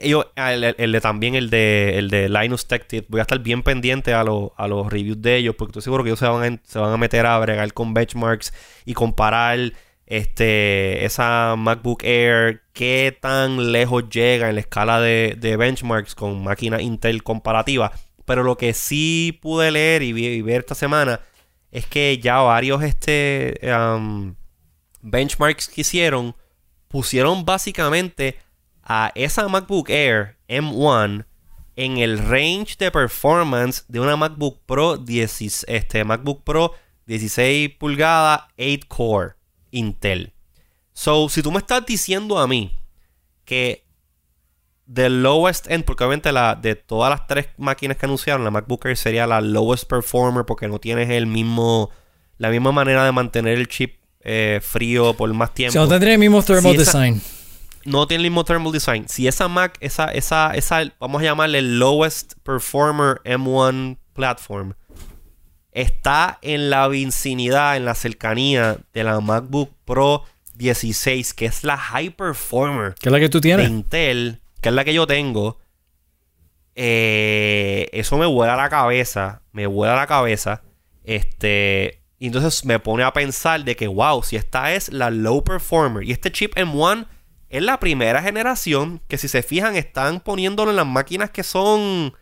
Ellos, 0.00 0.26
el, 0.36 0.92
de 0.92 1.00
también 1.00 1.34
el 1.34 1.50
de 1.50 1.98
el 1.98 2.10
de 2.10 2.28
Linus 2.28 2.66
Tech 2.66 2.86
Tip, 2.86 3.06
voy 3.08 3.20
a 3.20 3.22
estar 3.22 3.38
bien 3.38 3.62
pendiente 3.62 4.14
a, 4.14 4.20
a 4.20 4.24
los 4.68 4.92
reviews 4.92 5.20
de 5.20 5.36
ellos 5.36 5.54
porque 5.56 5.70
estoy 5.70 5.82
seguro 5.82 6.04
que 6.04 6.10
ellos 6.10 6.18
se 6.18 6.26
van, 6.26 6.54
a, 6.54 6.68
se 6.68 6.78
van 6.78 6.92
a 6.92 6.96
meter 6.96 7.26
a 7.26 7.38
bregar 7.38 7.72
con 7.72 7.94
benchmarks 7.94 8.52
y 8.84 8.94
comparar 8.94 9.72
este 10.06 11.04
esa 11.04 11.54
MacBook 11.56 12.02
Air 12.02 12.62
qué 12.72 13.16
tan 13.20 13.72
lejos 13.72 14.08
llega 14.08 14.48
en 14.48 14.56
la 14.56 14.60
escala 14.60 15.00
de, 15.00 15.56
benchmarks 15.58 16.14
con 16.14 16.42
máquina 16.42 16.80
Intel 16.80 17.22
comparativa. 17.22 17.92
Pero 18.24 18.42
lo 18.42 18.56
que 18.56 18.74
sí 18.74 19.38
pude 19.42 19.70
leer 19.70 20.02
y 20.02 20.42
ver 20.42 20.60
esta 20.60 20.74
semana 20.74 21.20
es 21.70 21.86
que 21.86 22.18
ya 22.18 22.38
varios 22.38 22.82
este, 22.82 23.60
benchmarks 25.02 25.68
que 25.68 25.82
hicieron 25.82 26.34
pusieron 26.88 27.44
básicamente 27.44 28.36
a 28.82 29.12
esa 29.14 29.48
MacBook 29.48 29.90
Air 29.90 30.36
M1 30.48 31.26
en 31.76 31.98
el 31.98 32.18
range 32.18 32.76
de 32.78 32.90
performance 32.90 33.84
de 33.88 34.00
una 34.00 34.16
MacBook 34.16 34.60
Pro 34.66 34.96
10, 34.96 35.64
este 35.68 36.04
MacBook 36.04 36.44
Pro 36.44 36.74
16 37.06 37.70
pulgadas 37.78 38.42
8 38.58 38.86
core 38.88 39.34
Intel. 39.70 40.32
So, 40.92 41.28
si 41.28 41.42
tú 41.42 41.50
me 41.50 41.58
estás 41.58 41.86
diciendo 41.86 42.38
a 42.38 42.46
mí 42.46 42.78
que 43.44 43.86
del 44.86 45.22
lowest 45.22 45.70
end, 45.70 45.84
porque 45.84 46.04
obviamente 46.04 46.32
la, 46.32 46.56
de 46.56 46.74
todas 46.74 47.10
las 47.10 47.26
tres 47.26 47.48
máquinas 47.56 47.96
que 47.96 48.06
anunciaron, 48.06 48.44
la 48.44 48.50
MacBook 48.50 48.84
Air 48.86 48.96
sería 48.96 49.26
la 49.26 49.40
lowest 49.40 49.88
performer 49.88 50.44
porque 50.44 50.68
no 50.68 50.80
tienes 50.80 51.08
el 51.10 51.26
mismo, 51.26 51.90
la 52.38 52.50
misma 52.50 52.72
manera 52.72 53.04
de 53.04 53.12
mantener 53.12 53.56
el 53.58 53.68
chip 53.68 54.00
eh, 54.20 54.60
frío 54.62 55.14
por 55.14 55.32
más 55.32 55.54
tiempo. 55.54 55.78
no 55.78 55.88
tendría 55.88 56.14
el 56.14 56.20
mismo 56.20 56.42
thermal 56.42 56.76
design. 56.76 57.22
No 57.84 58.06
tiene 58.06 58.24
el 58.24 58.30
mismo 58.30 58.44
thermal 58.44 58.72
design. 58.72 59.08
Si 59.08 59.26
esa 59.26 59.48
Mac, 59.48 59.76
esa, 59.80 60.06
esa, 60.12 60.52
esa, 60.54 60.82
vamos 60.98 61.22
a 61.22 61.24
llamarle 61.24 61.58
el 61.58 61.78
lowest 61.78 62.34
performer 62.42 63.20
M1 63.24 63.98
platform, 64.12 64.74
está 65.72 66.38
en 66.42 66.70
la 66.70 66.88
vicinidad, 66.88 67.76
en 67.76 67.84
la 67.84 67.94
cercanía 67.94 68.78
de 68.92 69.04
la 69.04 69.20
MacBook 69.20 69.70
Pro 69.84 70.24
16, 70.54 71.32
que 71.34 71.46
es 71.46 71.64
la 71.64 71.76
high 71.76 72.10
performer. 72.10 72.94
¿Qué 73.00 73.08
es 73.08 73.12
la 73.12 73.20
que 73.20 73.28
tú 73.28 73.40
tienes? 73.40 73.66
De 73.66 73.74
Intel 73.74 74.40
que 74.60 74.68
es 74.68 74.74
la 74.74 74.84
que 74.84 74.94
yo 74.94 75.06
tengo, 75.06 75.58
eh, 76.74 77.88
eso 77.92 78.18
me 78.18 78.26
vuela 78.26 78.56
la 78.56 78.68
cabeza, 78.68 79.42
me 79.52 79.66
vuela 79.66 79.96
la 79.96 80.06
cabeza, 80.06 80.62
este, 81.04 82.02
y 82.18 82.26
entonces 82.26 82.64
me 82.64 82.78
pone 82.78 83.02
a 83.02 83.12
pensar 83.12 83.64
de 83.64 83.74
que, 83.74 83.88
wow, 83.88 84.22
si 84.22 84.36
esta 84.36 84.72
es 84.74 84.92
la 84.92 85.10
low 85.10 85.42
performer, 85.42 86.04
y 86.04 86.12
este 86.12 86.30
chip 86.30 86.54
M1 86.56 87.06
es 87.50 87.62
la 87.62 87.80
primera 87.80 88.22
generación 88.22 89.00
que 89.08 89.18
si 89.18 89.28
se 89.28 89.42
fijan 89.42 89.76
están 89.76 90.20
poniéndolo 90.20 90.70
en 90.70 90.76
las 90.76 90.86
máquinas 90.86 91.30
que 91.30 91.42
son 91.42 92.14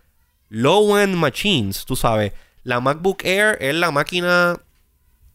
low-end 0.48 1.14
machines, 1.14 1.84
tú 1.84 1.96
sabes. 1.96 2.32
La 2.62 2.80
MacBook 2.80 3.22
Air 3.24 3.58
es 3.60 3.74
la 3.74 3.90
máquina 3.90 4.58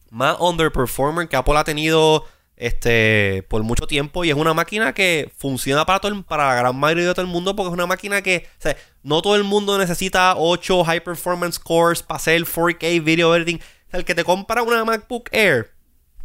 más 0.10 0.38
underperformer 0.40 1.30
que 1.30 1.36
Apple 1.36 1.58
ha 1.58 1.64
tenido 1.64 2.26
este, 2.56 3.46
por 3.50 3.62
mucho 3.64 3.86
tiempo 3.86 4.24
y 4.26 4.32
es 4.32 4.36
una 4.36 4.56
máquina 4.56 4.94
que 4.94 5.32
funciona 5.38 5.86
para, 5.86 6.00
todo 6.00 6.24
para 6.24 6.48
la 6.48 6.56
gran 6.56 6.76
mayoría 6.76 7.08
de 7.08 7.14
todo 7.14 7.26
el 7.26 7.32
mundo 7.32 7.56
porque 7.56 7.70
es 7.70 7.74
una 7.74 7.86
máquina 7.86 8.24
que, 8.24 8.48
o 8.60 8.62
sea, 8.62 8.76
no 9.04 9.22
todo 9.22 9.36
el 9.36 9.44
mundo 9.44 9.78
necesita 9.78 10.36
8 10.38 10.84
high 10.86 11.04
performance 11.04 11.60
cores 11.60 12.02
para 12.02 12.18
hacer 12.18 12.44
4K 12.46 13.04
video 13.04 13.36
editing. 13.36 13.58
O 13.58 13.92
sea, 13.92 14.00
el 14.00 14.06
que 14.06 14.16
te 14.16 14.24
compra 14.24 14.64
una 14.64 14.84
MacBook 14.84 15.30
Air 15.32 15.72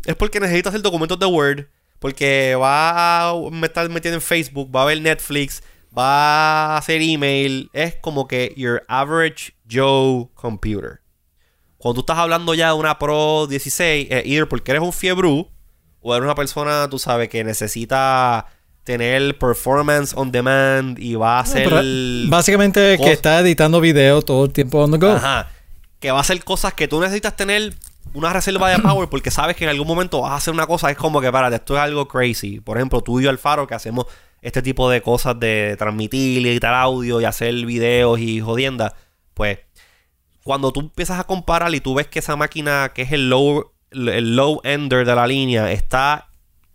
es 0.07 0.17
porque 0.17 0.41
necesita 0.41 0.71
hacer 0.71 0.81
documentos 0.81 1.19
de 1.19 1.27
Word, 1.27 1.67
porque 1.99 2.55
va 2.55 3.31
a 3.31 3.35
estar 3.63 3.89
metiendo 3.89 4.17
en 4.17 4.23
Facebook, 4.23 4.75
va 4.75 4.83
a 4.83 4.87
ver 4.87 5.01
Netflix, 5.01 5.63
va 5.97 6.75
a 6.75 6.79
hacer 6.79 7.03
email. 7.03 7.71
Es 7.73 7.97
como 7.97 8.29
que 8.29 8.55
your 8.57 8.83
average 8.89 9.53
Joe 9.71 10.29
computer. 10.35 11.01
Cuando 11.79 11.95
tú 11.95 12.01
estás 12.01 12.19
hablando 12.19 12.55
ya 12.55 12.69
de 12.69 12.75
una 12.75 12.99
Pro 12.99 13.47
16, 13.47 14.09
eh, 14.11 14.23
either 14.25 14.49
porque 14.49 14.73
eres 14.73 14.83
un 14.83 14.93
fiebru 14.93 15.49
o 16.01 16.15
eres 16.15 16.25
una 16.25 16.35
persona, 16.35 16.89
tú 16.89 16.99
sabes, 16.99 17.29
que 17.29 17.45
necesita 17.45 18.47
tener 18.85 19.37
performance 19.39 20.15
on 20.17 20.33
demand 20.33 20.99
y 20.99 21.15
va 21.15 21.39
a 21.39 21.41
hacer. 21.41 21.69
básicamente 22.29 22.97
que 22.97 23.13
está 23.13 23.41
editando 23.41 23.81
video 23.81 24.23
todo 24.23 24.47
el 24.47 24.53
tiempo 24.53 24.83
on 24.83 24.93
the 24.93 24.99
go. 24.99 25.13
Ajá. 25.13 25.51
Que 26.01 26.11
va 26.11 26.19
a 26.19 26.21
hacer 26.23 26.43
cosas 26.43 26.75
que 26.75 26.89
tú 26.89 27.01
necesitas 27.01 27.37
tener 27.37 27.75
una 28.15 28.33
reserva 28.33 28.71
de 28.71 28.79
power 28.83 29.09
porque 29.09 29.31
sabes 29.31 29.57
que 29.57 29.65
en 29.65 29.71
algún 29.71 29.87
momento 29.87 30.23
vas 30.23 30.33
a 30.33 30.37
hacer 30.37 30.55
una 30.55 30.67
cosa. 30.67 30.91
Es 30.91 30.97
como 30.97 31.21
que, 31.21 31.31
para, 31.31 31.55
esto 31.55 31.77
es 31.77 31.81
algo 31.81 32.09
crazy. 32.09 32.61
Por 32.61 32.77
ejemplo, 32.77 33.01
tú 33.01 33.21
y 33.21 33.25
yo, 33.25 33.31
Alfaro, 33.31 33.67
que 33.67 33.75
hacemos 33.75 34.07
este 34.41 34.63
tipo 34.63 34.89
de 34.89 35.03
cosas 35.03 35.39
de 35.39 35.77
transmitir 35.79 36.47
y 36.47 36.49
editar 36.49 36.75
audio 36.75 37.21
y 37.21 37.25
hacer 37.25 37.55
videos 37.67 38.19
y 38.21 38.41
jodiendas. 38.41 38.93
Pues, 39.35 39.59
cuando 40.45 40.73
tú 40.73 40.81
empiezas 40.81 41.19
a 41.19 41.25
comparar 41.25 41.75
y 41.75 41.81
tú 41.81 41.95
ves 41.95 42.07
que 42.07 42.21
esa 42.21 42.37
máquina, 42.37 42.93
que 42.95 43.03
es 43.03 43.13
el 43.13 43.29
low 43.29 43.73
el 43.91 44.37
low 44.37 44.61
ender 44.65 45.07
de 45.07 45.15
la 45.15 45.27
línea 45.27 45.71
está 45.73 46.29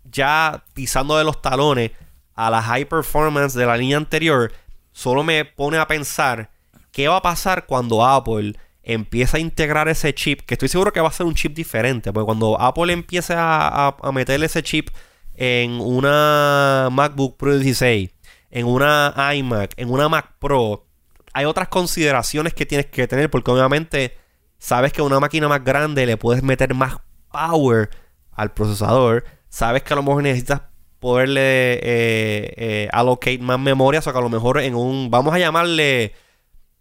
ya 0.04 0.64
pisando 0.74 1.16
de 1.16 1.24
los 1.24 1.40
talones 1.40 1.92
a 2.34 2.50
la 2.50 2.62
high 2.62 2.84
performance 2.84 3.54
de 3.54 3.66
la 3.66 3.76
línea 3.76 3.96
anterior, 3.96 4.52
solo 4.92 5.22
me 5.22 5.44
pone 5.44 5.78
a 5.78 5.86
pensar 5.86 6.50
qué 6.90 7.08
va 7.08 7.16
a 7.16 7.22
pasar 7.22 7.66
cuando 7.66 8.04
Apple 8.04 8.56
empieza 8.84 9.38
a 9.38 9.40
integrar 9.40 9.88
ese 9.88 10.14
chip, 10.14 10.42
que 10.42 10.54
estoy 10.54 10.68
seguro 10.68 10.92
que 10.92 11.00
va 11.00 11.08
a 11.08 11.12
ser 11.12 11.26
un 11.26 11.34
chip 11.34 11.54
diferente, 11.54 12.12
porque 12.12 12.26
cuando 12.26 12.60
Apple 12.60 12.92
empiece 12.92 13.34
a, 13.36 13.96
a, 14.00 14.12
meterle 14.12 14.46
ese 14.46 14.62
chip 14.62 14.90
en 15.34 15.72
una 15.80 16.88
MacBook 16.92 17.36
Pro 17.36 17.58
16, 17.58 18.10
en 18.50 18.66
una 18.66 19.14
iMac, 19.34 19.72
en 19.76 19.90
una 19.90 20.08
Mac 20.08 20.34
Pro, 20.38 20.86
hay 21.32 21.46
otras 21.46 21.68
consideraciones 21.68 22.54
que 22.54 22.66
tienes 22.66 22.86
que 22.86 23.08
tener, 23.08 23.30
porque 23.30 23.50
obviamente 23.50 24.24
Sabes 24.64 24.94
que 24.94 25.02
a 25.02 25.04
una 25.04 25.20
máquina 25.20 25.46
más 25.46 25.62
grande 25.62 26.06
le 26.06 26.16
puedes 26.16 26.42
meter 26.42 26.72
más 26.72 26.96
power 27.30 27.90
al 28.32 28.54
procesador. 28.54 29.22
Sabes 29.50 29.82
que 29.82 29.92
a 29.92 29.96
lo 29.96 30.02
mejor 30.02 30.22
necesitas 30.22 30.62
poderle 31.00 31.74
eh, 31.74 32.54
eh, 32.56 32.88
allocate 32.90 33.40
más 33.40 33.60
memoria. 33.60 33.98
O 34.00 34.02
sea, 34.02 34.14
que 34.14 34.20
a 34.20 34.22
lo 34.22 34.30
mejor 34.30 34.60
en 34.60 34.74
un. 34.74 35.10
Vamos 35.10 35.34
a 35.34 35.38
llamarle. 35.38 36.14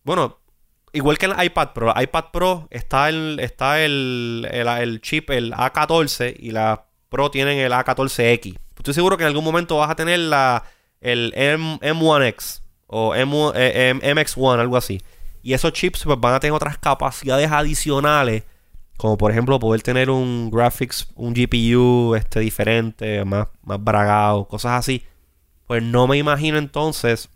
Bueno, 0.05 0.39
igual 0.93 1.17
que 1.17 1.25
el 1.25 1.43
iPad 1.43 1.69
Pro. 1.73 1.93
El 1.93 2.03
iPad 2.03 2.25
Pro 2.31 2.67
está 2.69 3.09
el, 3.09 3.39
está 3.41 3.83
el, 3.83 4.47
el, 4.51 5.01
chip, 5.01 5.29
el 5.31 5.51
A14. 5.53 6.35
Y 6.39 6.51
la 6.51 6.85
Pro 7.09 7.29
tienen 7.29 7.57
el 7.57 7.71
A14X. 7.71 8.57
Estoy 8.77 8.93
seguro 8.93 9.17
que 9.17 9.23
en 9.23 9.27
algún 9.27 9.43
momento 9.43 9.77
vas 9.77 9.89
a 9.89 9.95
tener 9.95 10.19
la, 10.19 10.63
el 11.01 11.33
M, 11.35 11.79
1 11.81 12.23
x 12.25 12.63
o 12.87 13.15
M, 13.15 13.51
eh, 13.55 13.93
MX1, 14.01 14.59
algo 14.59 14.77
así. 14.77 15.01
Y 15.41 15.53
esos 15.53 15.73
chips 15.73 16.03
pues, 16.03 16.19
van 16.19 16.35
a 16.35 16.39
tener 16.39 16.53
otras 16.53 16.77
capacidades 16.77 17.51
adicionales. 17.51 18.43
Como 18.97 19.17
por 19.17 19.31
ejemplo 19.31 19.59
poder 19.59 19.81
tener 19.81 20.09
un 20.09 20.51
graphics, 20.51 21.07
un 21.15 21.33
GPU 21.33 22.15
este, 22.15 22.39
diferente, 22.39 23.25
más, 23.25 23.47
más 23.63 23.83
bragado, 23.83 24.47
cosas 24.47 24.73
así. 24.79 25.03
Pues 25.65 25.81
no 25.81 26.07
me 26.07 26.17
imagino 26.17 26.57
entonces 26.57 27.29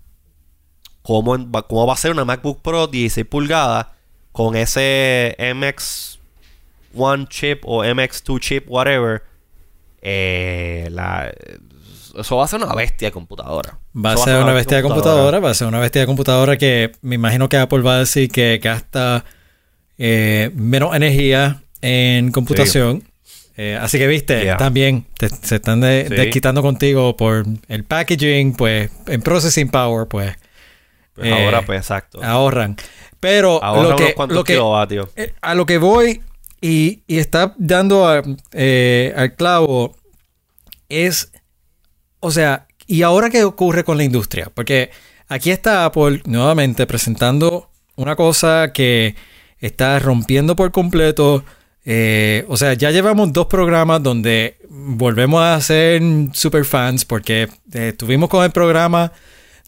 cómo, 1.07 1.37
cómo 1.67 1.87
va 1.87 1.93
a 1.93 1.97
ser 1.97 2.11
una 2.11 2.25
MacBook 2.25 2.61
Pro 2.61 2.87
16 2.87 3.25
pulgadas 3.27 3.87
con 4.33 4.57
ese 4.57 5.37
MX1 5.39 7.29
chip 7.29 7.63
o 7.63 7.85
MX2 7.85 8.39
chip, 8.41 8.65
whatever. 8.67 9.23
Eh, 10.01 10.89
la, 10.91 11.31
eso 12.19 12.35
va 12.35 12.43
a 12.43 12.47
ser 12.49 12.61
una 12.61 12.75
bestia 12.75 13.07
de 13.07 13.11
computadora. 13.13 13.79
Va 13.95 14.13
a 14.13 14.17
ser 14.17 14.43
una 14.43 14.51
bestia 14.51 14.77
de 14.77 14.83
computadora. 14.83 15.39
va 15.39 15.51
a 15.51 15.53
ser 15.53 15.67
una 15.67 15.79
bestia 15.79 16.01
de 16.01 16.07
computadora 16.07 16.57
que 16.57 16.91
me 17.01 17.15
imagino 17.15 17.47
que 17.47 17.55
Apple 17.55 17.79
va 17.79 17.95
a 17.95 17.99
decir 17.99 18.29
que 18.29 18.59
gasta 18.61 19.23
eh, 19.97 20.51
menos 20.55 20.93
energía 20.93 21.61
en 21.81 22.31
computación. 22.33 23.03
Eh, 23.55 23.79
así 23.81 23.97
que 23.97 24.07
viste, 24.07 24.53
también 24.57 25.05
se 25.41 25.55
están 25.55 25.79
desquitando 25.79 26.61
contigo 26.61 27.15
por 27.15 27.45
el 27.69 27.85
packaging, 27.85 28.57
pues 28.57 28.91
en 29.07 29.21
processing 29.21 29.69
power, 29.69 30.05
pues. 30.05 30.35
Pues 31.17 31.33
ahora, 31.33 31.65
pues 31.65 31.79
exacto. 31.79 32.23
Ahorran. 32.23 32.77
Pero 33.19 33.59
lo 33.61 33.95
que, 33.95 34.15
lo 34.29 34.43
que 34.43 34.59
eh, 35.15 35.33
a 35.41 35.55
lo 35.55 35.65
que 35.65 35.77
voy 35.79 36.21
y, 36.61 37.01
y 37.07 37.17
está 37.17 37.53
dando 37.57 38.07
al 38.07 39.35
clavo 39.35 39.95
es 40.89 41.31
o 42.19 42.31
sea, 42.31 42.67
¿y 42.85 43.03
ahora 43.03 43.29
qué 43.29 43.43
ocurre 43.43 43.83
con 43.83 43.97
la 43.97 44.03
industria? 44.03 44.51
Porque 44.53 44.91
aquí 45.27 45.51
está 45.51 45.85
Apple 45.85 46.21
nuevamente 46.25 46.85
presentando 46.87 47.69
una 47.95 48.15
cosa 48.15 48.71
que 48.73 49.15
está 49.59 49.99
rompiendo 49.99 50.55
por 50.55 50.71
completo. 50.71 51.43
Eh, 51.85 52.45
o 52.47 52.57
sea, 52.57 52.73
ya 52.73 52.91
llevamos 52.91 53.31
dos 53.31 53.47
programas 53.47 54.03
donde 54.03 54.57
volvemos 54.69 55.41
a 55.41 55.59
ser 55.61 56.01
super 56.33 56.65
fans 56.65 57.05
porque 57.05 57.43
eh, 57.73 57.89
estuvimos 57.89 58.29
con 58.29 58.43
el 58.43 58.51
programa 58.51 59.11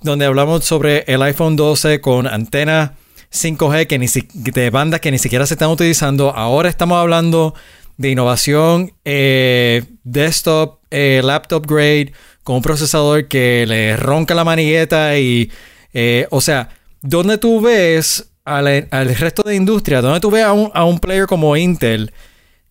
donde 0.01 0.25
hablamos 0.25 0.65
sobre 0.65 1.03
el 1.07 1.21
iPhone 1.21 1.55
12 1.55 2.01
con 2.01 2.27
antena 2.27 2.95
5G 3.31 3.87
que 3.87 3.99
ni 3.99 4.07
de 4.33 4.69
bandas 4.69 5.01
que 5.01 5.11
ni 5.11 5.19
siquiera 5.19 5.45
se 5.45 5.53
están 5.55 5.69
utilizando. 5.69 6.35
Ahora 6.35 6.69
estamos 6.69 6.97
hablando 6.97 7.53
de 7.97 8.11
innovación, 8.11 8.93
eh, 9.03 9.83
desktop, 10.03 10.79
laptop 10.89 11.65
grade, 11.67 12.13
con 12.43 12.55
un 12.55 12.61
procesador 12.61 13.27
que 13.27 13.65
le 13.67 13.97
ronca 13.97 14.33
la 14.33 14.43
manigueta 14.43 15.17
y, 15.19 15.51
eh, 15.93 16.25
o 16.31 16.41
sea, 16.41 16.69
¿dónde 17.01 17.37
tú 17.37 17.61
ves 17.61 18.31
al, 18.45 18.87
resto 19.19 19.43
de 19.43 19.55
industria? 19.55 20.01
¿Dónde 20.01 20.19
tú 20.19 20.31
ves 20.31 20.45
a 20.45 20.53
un, 20.53 20.99
player 20.99 21.27
como 21.27 21.55
Intel? 21.57 22.11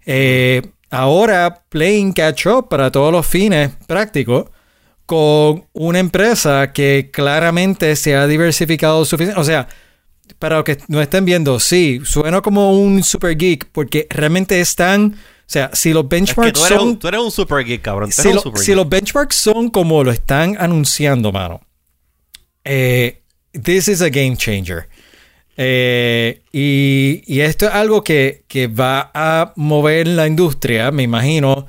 Eh, 0.07 0.62
ahora 0.91 1.62
playing 1.68 2.12
catch 2.12 2.47
up 2.47 2.68
para 2.68 2.91
todos 2.91 3.12
los 3.12 3.26
fines 3.26 3.70
prácticos 3.87 4.47
con 5.09 5.65
una 5.73 6.01
empresa 6.01 6.71
que 6.75 7.09
claramente 7.11 7.97
se 7.97 8.15
ha 8.15 8.27
diversificado 8.27 9.07
suficiente. 9.07 9.41
O 9.41 9.45
sea, 9.45 9.67
para 10.39 10.57
los 10.57 10.67
que 10.67 10.77
no 10.89 11.01
estén 11.01 11.25
viendo, 11.25 11.59
sí, 11.61 12.03
suena 12.05 12.43
como 12.43 12.79
un 12.79 13.03
super 13.03 13.35
geek 13.35 13.71
porque 13.73 14.07
realmente 14.11 14.61
están 14.61 15.15
o 15.15 15.51
sea, 15.51 15.71
si 15.73 15.95
los 15.95 16.07
benchmarks 16.07 16.61
son. 16.61 16.99
tú 16.99 17.09
eres 17.09 17.23
un 17.23 17.31
super 17.31 17.65
geek, 17.65 17.81
cabrón. 17.81 18.13
Si, 18.13 18.75
los 18.75 18.87
benchmarks 18.87 19.35
son 19.35 19.71
como 19.71 20.05
lo 20.05 20.11
están 20.11 20.59
anunciando, 20.61 21.33
mano. 21.33 21.63
Eh, 22.65 23.23
this 23.53 23.89
is 23.89 24.03
a 24.03 24.11
game 24.11 24.37
changer. 24.37 24.91
Eh, 25.57 26.43
y, 26.53 27.41
esto 27.41 27.65
es 27.65 27.73
algo 27.73 28.05
que, 28.05 28.45
va 28.79 29.11
a 29.15 29.55
mover 29.57 30.07
la 30.07 30.27
industria, 30.27 30.91
me 30.91 31.05
imagino. 31.05 31.67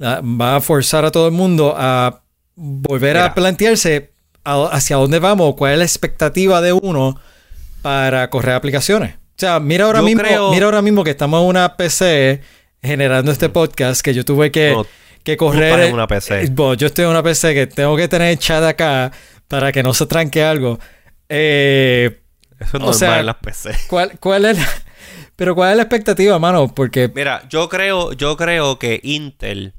va 0.00 0.56
a 0.56 0.60
forzar 0.60 1.04
a 1.04 1.12
todo 1.12 1.28
el 1.28 1.32
mundo 1.32 1.72
a 1.78 2.24
volver 2.60 3.16
a 3.16 3.34
plantearse 3.34 4.12
hacia 4.44 4.96
dónde 4.96 5.18
vamos, 5.18 5.54
cuál 5.56 5.72
es 5.72 5.78
la 5.78 5.84
expectativa 5.84 6.60
de 6.60 6.74
uno 6.74 7.18
para 7.80 8.28
correr 8.28 8.54
aplicaciones. 8.54 9.14
O 9.14 9.38
sea, 9.40 9.60
mira 9.60 9.86
ahora, 9.86 10.02
mismo, 10.02 10.50
mira 10.50 10.66
ahora 10.66 10.82
mismo 10.82 11.02
que 11.02 11.10
estamos 11.10 11.40
en 11.42 11.48
una 11.48 11.76
PC 11.78 12.42
generando 12.82 13.32
este 13.32 13.48
podcast 13.48 14.02
que 14.02 14.12
yo 14.12 14.26
tuve 14.26 14.50
que, 14.50 14.76
que 15.22 15.38
correr. 15.38 15.80
En 15.80 15.94
una 15.94 16.06
PC. 16.06 16.42
Eh, 16.42 16.50
yo 16.76 16.86
estoy 16.86 17.06
en 17.06 17.10
una 17.10 17.22
PC 17.22 17.54
que 17.54 17.66
tengo 17.66 17.96
que 17.96 18.08
tener 18.08 18.36
chat 18.36 18.62
acá 18.62 19.10
para 19.48 19.72
que 19.72 19.82
no 19.82 19.94
se 19.94 20.04
tranque 20.04 20.44
algo. 20.44 20.78
Eh, 21.30 22.20
Eso 22.58 22.76
es 22.76 22.82
normal 22.82 23.20
en 23.20 23.26
las 23.26 23.36
PC. 23.36 23.70
¿cuál, 23.88 24.18
¿Cuál 24.20 24.44
es 24.44 24.58
la, 24.58 24.68
Pero 25.36 25.54
¿cuál 25.54 25.70
es 25.70 25.76
la 25.78 25.84
expectativa, 25.84 26.38
mano? 26.38 26.74
Porque... 26.74 27.10
Mira, 27.14 27.42
yo 27.48 27.70
creo, 27.70 28.12
yo 28.12 28.36
creo 28.36 28.78
que 28.78 29.00
Intel... 29.02 29.72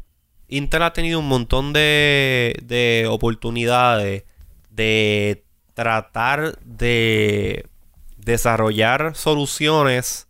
Intel 0.52 0.84
ha 0.84 0.94
tenido 0.94 1.20
un 1.20 1.28
montón 1.28 1.74
de, 1.74 2.60
de 2.64 3.08
oportunidades 3.10 4.26
de 4.70 5.44
tratar 5.74 6.60
de 6.64 7.66
desarrollar 8.18 9.16
soluciones 9.16 10.28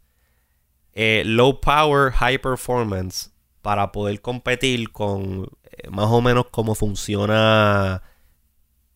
eh, 0.94 1.24
low 1.26 1.60
power, 1.60 2.12
high 2.12 2.38
performance 2.38 3.32
para 3.62 3.92
poder 3.92 4.22
competir 4.22 4.92
con 4.92 5.48
eh, 5.64 5.90
más 5.90 6.08
o 6.08 6.22
menos 6.22 6.46
cómo 6.52 6.76
funciona 6.76 8.02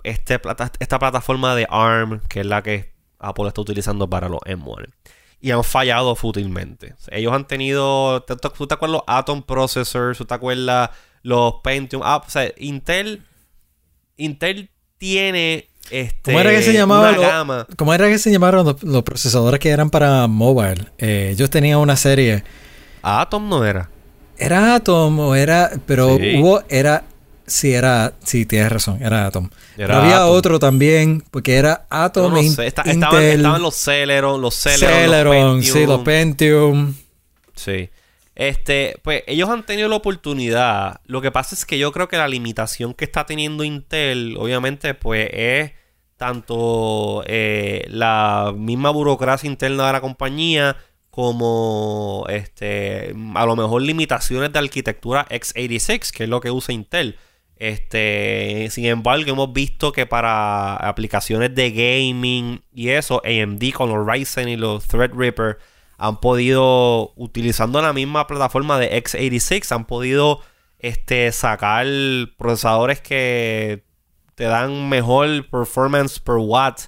este 0.04 0.40
esta 0.80 1.00
plataforma 1.00 1.56
de 1.56 1.68
ARM, 1.70 2.22
que 2.28 2.42
es 2.42 2.46
la 2.46 2.62
que 2.62 2.94
Apple 3.20 3.48
está 3.48 3.62
utilizando 3.62 4.10
para 4.10 4.30
los 4.30 4.42
M1. 4.42 4.90
Y 5.40 5.52
han 5.52 5.64
fallado 5.64 6.16
fútilmente. 6.16 6.96
Ellos 7.12 7.34
han 7.34 7.46
tenido. 7.46 8.24
¿Tú 8.24 8.36
te 8.38 8.74
acuerdas 8.74 8.90
los 8.90 9.04
Atom 9.08 9.44
Processors? 9.44 10.18
¿Tú 10.18 10.26
te 10.26 10.34
acuerdas 10.34 10.90
los 11.26 11.56
Pentium. 11.64 12.02
Ah, 12.06 12.18
o 12.26 12.30
sea, 12.30 12.52
Intel. 12.58 13.24
Intel 14.18 14.70
tiene. 15.00 15.68
Este, 15.90 16.32
¿Cómo 16.32 16.40
era 16.40 16.52
que 16.52 16.62
se 16.62 16.74
llamaba 16.74 17.10
una 17.10 17.18
lo- 17.18 17.22
gama. 17.22 17.68
¿Cómo 17.78 17.94
era 17.94 18.08
que 18.08 18.18
se 18.20 18.32
llamaron 18.32 18.66
los, 18.66 18.82
los 18.84 19.04
procesadores 19.04 19.60
que 19.60 19.70
eran 19.70 19.90
para 19.90 20.28
mobile? 20.28 20.86
Eh, 20.98 21.30
ellos 21.34 21.50
tenían 21.50 21.80
una 21.80 21.96
serie. 21.96 22.44
Atom 23.02 23.50
no 23.50 23.66
era. 23.66 23.90
¿Era 24.38 24.76
Atom 24.76 25.20
o 25.20 25.36
era...? 25.36 25.72
Pero 25.86 26.18
Sí. 26.18 26.38
hubo... 26.40 26.62
Era... 26.70 27.04
Sí, 27.48 27.72
era... 27.74 28.14
Sí, 28.24 28.46
tienes 28.46 28.72
razón. 28.72 28.98
Era 29.02 29.28
Atom. 29.28 29.50
Era 29.78 29.88
Pero 29.88 30.00
había 30.00 30.18
Atom. 30.18 30.32
otro 30.36 30.60
también. 30.60 31.24
Porque 31.32 31.56
era 31.56 31.86
Atom, 31.90 32.24
No, 32.30 32.30
no 32.38 32.42
In- 32.42 32.52
sé. 32.52 32.66
Está- 32.68 32.82
Intel... 32.86 32.96
estaban, 33.04 33.24
estaban 33.24 33.62
los 33.62 33.76
Celeron, 33.76 34.42
los 34.42 34.56
Celeron. 34.56 34.90
Celeron, 35.02 35.58
los 35.58 35.66
sí, 35.68 35.86
los 35.86 36.02
Pentium. 36.02 36.96
Sí. 37.56 37.90
Este, 38.36 39.00
pues 39.02 39.24
ellos 39.28 39.50
han 39.50 39.66
tenido 39.66 39.88
la 39.88 39.96
oportunidad. 39.96 41.02
Lo 41.06 41.22
que 41.22 41.32
pasa 41.32 41.56
es 41.56 41.66
que 41.66 41.80
yo 41.80 41.92
creo 41.92 42.10
que 42.10 42.18
la 42.18 42.28
limitación 42.28 42.94
que 42.94 43.06
está 43.06 43.26
teniendo 43.26 43.64
Intel, 43.64 44.36
obviamente, 44.38 44.94
pues 44.94 45.30
es 45.32 45.72
tanto 46.18 47.24
eh, 47.28 47.86
la 47.90 48.54
misma 48.56 48.90
burocracia 48.90 49.50
interna 49.50 49.88
de 49.88 49.94
la 49.94 50.02
compañía 50.02 50.78
como 51.10 52.26
este 52.30 53.16
a 53.36 53.46
lo 53.46 53.56
mejor 53.56 53.82
limitaciones 53.82 54.52
de 54.52 54.60
arquitectura 54.60 55.26
x86, 55.30 56.12
que 56.12 56.24
es 56.24 56.30
lo 56.30 56.42
que 56.42 56.52
usa 56.52 56.74
Intel. 56.74 57.18
Este, 57.58 58.68
sin 58.70 58.86
embargo, 58.86 59.32
hemos 59.32 59.54
visto 59.54 59.94
que 59.94 60.06
para 60.06 60.76
aplicaciones 60.76 61.56
de 61.56 61.72
gaming 61.72 62.62
y 62.74 62.90
eso, 62.90 63.22
AMD 63.24 63.72
con 63.74 63.90
los 63.90 64.06
Ryzen 64.06 64.50
y 64.50 64.58
los 64.58 64.86
Threadripper 64.88 65.58
han 65.98 66.20
podido, 66.20 67.14
utilizando 67.16 67.82
la 67.82 67.94
misma 67.94 68.28
plataforma 68.28 68.80
de 68.80 68.92
x86, 69.04 69.72
han 69.74 69.86
podido 69.86 70.42
este, 70.80 71.32
sacar 71.32 71.86
procesadores 72.38 73.02
que 73.02 73.86
te 74.36 74.44
dan 74.44 74.90
mejor 74.90 75.50
performance 75.50 76.20
per 76.20 76.36
watt 76.36 76.82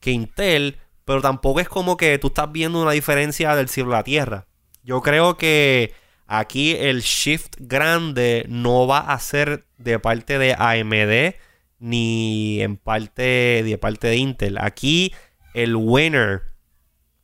que 0.00 0.12
Intel, 0.12 0.78
pero 1.04 1.20
tampoco 1.20 1.60
es 1.60 1.68
como 1.68 1.96
que 1.96 2.18
tú 2.18 2.28
estás 2.28 2.50
viendo 2.52 2.80
una 2.80 2.92
diferencia 2.92 3.54
del 3.56 3.68
cielo 3.68 3.92
a 3.92 3.98
la 3.98 4.04
tierra. 4.04 4.46
Yo 4.82 5.02
creo 5.02 5.36
que 5.36 5.92
aquí 6.26 6.76
el 6.76 7.00
shift 7.00 7.56
grande 7.58 8.46
no 8.48 8.86
va 8.86 8.98
a 8.98 9.18
ser 9.18 9.66
de 9.78 9.98
parte 9.98 10.38
de 10.38 10.54
AMD 10.54 11.36
ni 11.78 12.60
en 12.60 12.76
parte 12.76 13.62
de 13.64 13.78
parte 13.78 14.08
de 14.08 14.16
Intel. 14.16 14.58
Aquí 14.58 15.14
el 15.54 15.74
winner, 15.76 16.49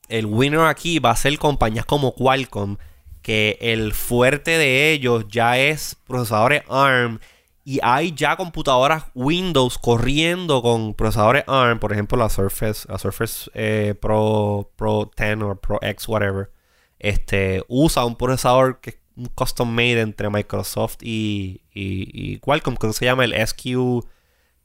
el 0.09 0.27
winner 0.27 0.61
aquí 0.61 0.99
va 0.99 1.11
a 1.11 1.17
ser 1.17 1.39
compañías 1.39 1.85
como 1.85 2.15
Qualcomm, 2.15 2.77
que 3.23 3.59
el 3.61 3.93
fuerte 3.93 4.53
de 4.53 4.93
ellos 4.93 5.27
ya 5.29 5.59
es 5.59 5.97
procesadores 6.07 6.63
ARM 6.69 7.19
y 7.65 7.81
hay 7.83 8.13
ya 8.13 8.37
computadoras 8.37 9.07
Windows 9.15 9.79
corriendo 9.79 10.63
con 10.63 10.95
procesadores 10.95 11.43
ARM, 11.49 11.81
por 11.81 11.93
ejemplo 11.93 12.17
la 12.17 12.29
Surface, 12.29 12.87
la 12.89 12.99
Surface 12.99 13.51
eh, 13.55 13.95
Pro, 14.01 14.71
Pro 14.77 15.11
10 15.17 15.43
o 15.43 15.57
Pro 15.57 15.81
X, 15.83 16.07
whatever. 16.07 16.53
Este 17.01 17.65
usa 17.67 18.05
un 18.05 18.15
procesador 18.15 18.81
que 18.81 18.91
es 18.91 18.99
custom 19.35 19.69
made 19.75 20.01
entre 20.01 20.31
Microsoft 20.31 20.99
y, 21.03 21.63
y, 21.75 22.09
y 22.13 22.39
Qualcomm, 22.39 22.77
que 22.77 22.93
se 22.93 23.07
llama 23.07 23.25
el 23.25 23.35
SQ, 23.35 24.07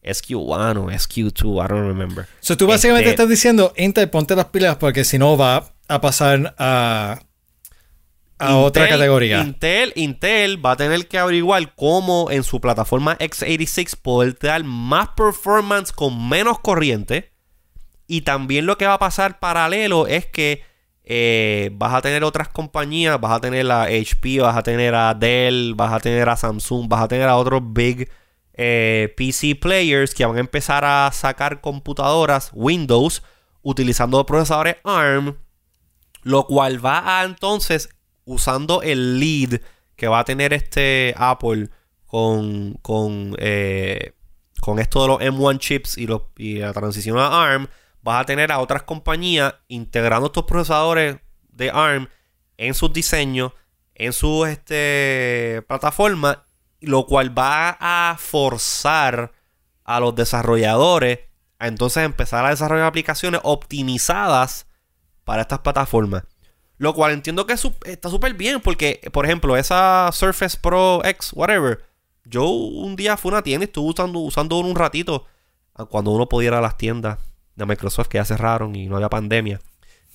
SQ1 0.04 0.78
o 0.78 0.90
SQ2, 0.92 1.64
I 1.64 1.68
don't 1.68 1.88
remember. 1.88 2.28
So, 2.40 2.58
tú 2.58 2.68
básicamente 2.68 3.10
Este- 3.10 3.22
estás 3.22 3.30
diciendo, 3.30 3.74
Intel, 3.78 4.10
ponte 4.10 4.36
las 4.36 4.46
pilas 4.46 4.78
porque 4.78 5.04
si 5.04 5.18
no 5.18 5.38
va 5.38 5.72
a 5.88 6.02
pasar 6.02 6.56
a, 6.58 7.20
a 8.40 8.56
otra 8.58 8.88
categoría. 8.88 9.42
Intel, 9.42 9.94
Intel 9.96 10.64
va 10.66 10.72
a 10.72 10.76
tener 10.78 11.08
que 11.08 11.20
averiguar 11.20 11.76
cómo 11.76 12.32
en 12.32 12.44
su 12.44 12.60
plataforma 12.60 13.18
x86 13.20 13.96
poder 14.02 14.38
dar 14.40 14.64
más 14.64 15.10
performance 15.10 15.92
con 15.92 16.28
menos 16.30 16.60
corriente. 16.60 17.32
Y 18.08 18.22
también 18.22 18.66
lo 18.66 18.78
que 18.78 18.88
va 18.88 18.96
a 18.96 19.00
pasar 19.00 19.40
paralelo 19.40 20.08
es 20.08 20.26
que 20.26 20.64
eh, 21.04 21.70
vas 21.74 21.94
a 21.94 22.02
tener 22.02 22.24
otras 22.24 22.50
compañías, 22.50 23.20
vas 23.22 23.34
a 23.34 23.40
tener 23.40 23.70
a 23.72 23.84
HP, 23.84 24.40
vas 24.40 24.56
a 24.58 24.64
tener 24.64 24.96
a 24.96 25.14
Dell, 25.14 25.74
vas 25.76 25.94
a 25.94 26.00
tener 26.00 26.28
a 26.28 26.36
Samsung, 26.36 26.88
vas 26.90 27.04
a 27.04 27.08
tener 27.08 27.28
a 27.30 27.38
otros 27.38 27.62
big 27.64 28.10
eh, 28.54 29.14
PC 29.18 29.56
players 29.56 30.14
que 30.14 30.26
van 30.26 30.38
a 30.38 30.42
empezar 30.42 30.86
a 30.86 31.12
sacar 31.12 31.62
computadoras 31.62 32.52
Windows 32.54 33.24
utilizando 33.62 34.26
procesadores 34.26 34.78
ARM 34.84 35.36
lo 36.24 36.46
cual 36.46 36.84
va 36.84 37.20
a 37.20 37.24
entonces, 37.24 37.90
usando 38.26 38.82
el 38.82 39.20
lead 39.20 39.62
que 39.96 40.08
va 40.08 40.20
a 40.20 40.26
tener 40.26 40.54
este 40.54 41.14
Apple 41.18 41.70
con, 42.06 42.74
con, 42.82 43.36
eh, 43.40 44.14
con 44.60 44.80
esto 44.80 45.02
de 45.02 45.08
los 45.08 45.20
M1 45.20 45.58
chips 45.60 45.98
y, 45.98 46.08
la 46.08 46.74
transición 46.74 47.18
a 47.18 47.44
ARM, 47.44 47.68
vas 48.02 48.22
a 48.22 48.26
tener 48.26 48.52
a 48.52 48.60
otras 48.60 48.84
compañías 48.84 49.56
integrando 49.68 50.28
estos 50.28 50.46
procesadores 50.46 51.18
de 51.50 51.70
ARM 51.70 52.10
en 52.58 52.74
sus 52.74 52.92
diseños, 52.94 53.54
en 53.96 54.14
sus 54.14 54.48
este, 54.48 55.64
plataformas, 55.68 56.40
lo 56.82 57.06
cual 57.06 57.38
va 57.38 57.78
a 57.80 58.18
forzar 58.20 59.32
a 59.84 60.00
los 60.00 60.16
desarrolladores 60.16 61.20
a 61.60 61.68
entonces 61.68 62.04
empezar 62.04 62.46
a 62.46 62.50
desarrollar 62.50 62.88
aplicaciones 62.88 63.40
optimizadas 63.44 64.66
para 65.24 65.44
estas 65.44 65.60
plataformas. 65.60 66.24
Lo 66.78 66.96
cual 66.96 67.12
entiendo 67.12 67.46
que 67.46 67.54
está 67.54 68.10
súper 68.10 68.34
bien 68.34 68.60
porque, 68.62 69.00
por 69.14 69.26
ejemplo, 69.26 69.56
esa 69.56 70.10
Surface 70.12 70.58
Pro 70.60 71.02
X, 71.06 71.32
whatever, 71.34 71.84
yo 72.26 72.46
un 72.46 72.96
día 72.96 73.18
fui 73.18 73.30
a 73.30 73.34
una 73.36 73.44
tienda 73.44 73.66
y 73.66 73.68
estuve 73.68 73.92
usando, 73.92 74.20
usando 74.20 74.58
uno 74.58 74.70
un 74.70 74.76
ratito 74.76 75.26
ah, 75.76 75.86
cuando 75.86 76.10
uno 76.12 76.28
podía 76.28 76.48
ir 76.48 76.54
a 76.56 76.62
las 76.62 76.78
tiendas 76.78 77.20
de 77.56 77.66
Microsoft 77.68 78.08
que 78.08 78.18
ya 78.18 78.26
cerraron 78.26 78.76
y 78.76 78.88
no 78.88 78.96
había 78.96 79.10
pandemia. 79.10 79.60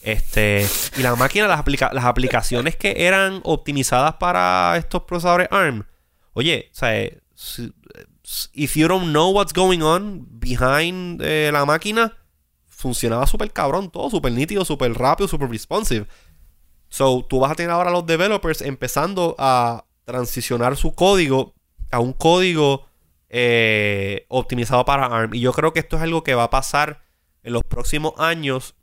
Este, 0.03 0.67
y 0.97 1.03
las, 1.03 1.19
aplica- 1.21 1.93
las 1.93 2.05
aplicaciones 2.05 2.75
que 2.77 3.07
eran 3.07 3.41
optimizadas 3.45 4.14
para 4.14 4.77
estos 4.77 5.03
procesadores 5.03 5.49
ARM. 5.53 5.85
Oye, 6.37 6.68
o 6.70 6.74
sea, 6.74 6.93
if 8.53 8.76
you 8.76 8.87
don't 8.87 9.11
know 9.11 9.30
what's 9.30 9.55
going 9.55 9.80
on 9.80 10.26
behind 10.39 11.22
eh, 11.22 11.49
la 11.51 11.64
máquina, 11.64 12.14
funcionaba 12.66 13.26
súper 13.26 13.55
cabrón 13.55 13.91
todo, 13.91 14.11
súper 14.11 14.32
nítido, 14.32 14.62
súper 14.66 14.93
rápido, 14.93 15.28
súper 15.28 15.49
responsive. 15.49 16.07
So, 16.91 17.24
tú 17.26 17.41
vas 17.41 17.53
a 17.53 17.55
tener 17.55 17.70
ahora 17.70 17.91
los 17.91 18.05
developers 18.05 18.61
empezando 18.61 19.34
a 19.39 19.87
transicionar 20.05 20.76
su 20.76 20.93
código 20.93 21.55
a 21.91 22.01
un 22.01 22.12
código 22.12 22.87
eh, 23.30 24.26
optimizado 24.28 24.84
para 24.84 25.07
ARM. 25.07 25.32
Y 25.32 25.41
yo 25.41 25.55
creo 25.55 25.72
que 25.72 25.80
esto 25.80 25.97
es 25.97 26.03
algo 26.03 26.22
que 26.22 26.34
va 26.34 26.45
a 26.45 26.51
pasar 26.51 27.03
en 27.45 27.55
los 27.55 27.64
próximos 27.64 28.12
años 28.18 28.74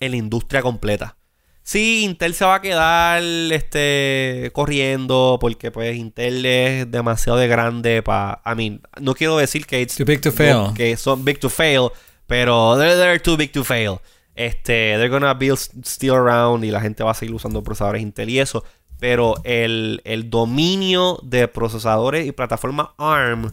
en 0.00 0.12
la 0.12 0.16
industria 0.16 0.62
completa. 0.62 1.18
Sí, 1.66 2.04
Intel 2.04 2.34
se 2.34 2.44
va 2.44 2.56
a 2.56 2.60
quedar 2.60 3.22
este, 3.22 4.50
corriendo 4.52 5.38
porque 5.40 5.70
pues 5.70 5.96
Intel 5.96 6.44
es 6.44 6.90
demasiado 6.90 7.38
de 7.38 7.48
grande 7.48 8.02
para... 8.02 8.42
I 8.44 8.54
mean, 8.54 8.82
no 9.00 9.14
quiero 9.14 9.38
decir 9.38 9.66
que, 9.66 9.80
it's- 9.82 9.96
Too 9.96 10.04
big 10.04 10.20
to 10.20 10.28
no, 10.30 10.36
fail. 10.36 10.74
que 10.74 10.94
son 10.98 11.24
big 11.24 11.40
to 11.40 11.48
fail, 11.48 11.88
pero 12.26 12.76
they're, 12.76 12.96
they're 12.96 13.18
too 13.18 13.36
big 13.38 13.50
to 13.52 13.64
fail. 13.64 14.00
Este, 14.34 14.96
they're 14.98 15.08
gonna 15.08 15.32
build 15.32 15.58
still 15.84 16.12
around 16.14 16.64
y 16.64 16.70
la 16.70 16.80
gente 16.82 17.02
va 17.02 17.12
a 17.12 17.14
seguir 17.14 17.34
usando 17.34 17.62
procesadores 17.62 18.02
Intel 18.02 18.28
y 18.28 18.40
eso. 18.40 18.62
Pero 19.00 19.34
el, 19.44 20.02
el 20.04 20.28
dominio 20.28 21.18
de 21.22 21.48
procesadores 21.48 22.26
y 22.26 22.32
plataformas 22.32 22.88
ARM 22.98 23.52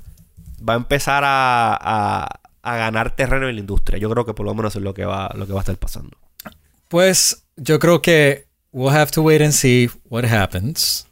va 0.68 0.74
a 0.74 0.78
empezar 0.78 1.24
a, 1.26 1.78
a- 1.80 2.40
a 2.64 2.76
ganar 2.78 3.16
terreno 3.16 3.48
en 3.48 3.56
la 3.56 3.62
industria. 3.62 3.98
Yo 4.00 4.10
creo 4.10 4.26
que 4.26 4.34
por 4.34 4.46
lo 4.46 4.54
menos 4.54 4.76
es 4.76 4.82
lo 4.82 4.94
que 4.94 5.06
va, 5.06 5.32
lo 5.36 5.48
que 5.48 5.54
va 5.54 5.60
a 5.60 5.64
estar 5.64 5.78
pasando. 5.78 6.18
Pues 6.90 7.46
yo 7.64 7.80
creo 7.80 8.02
que 8.02 8.46
we'll 8.72 8.96
have 8.96 9.12
to 9.12 9.22
wait 9.22 9.42
and 9.42 9.52
see 9.52 9.90
what 10.10 10.26
happens. 10.26 11.08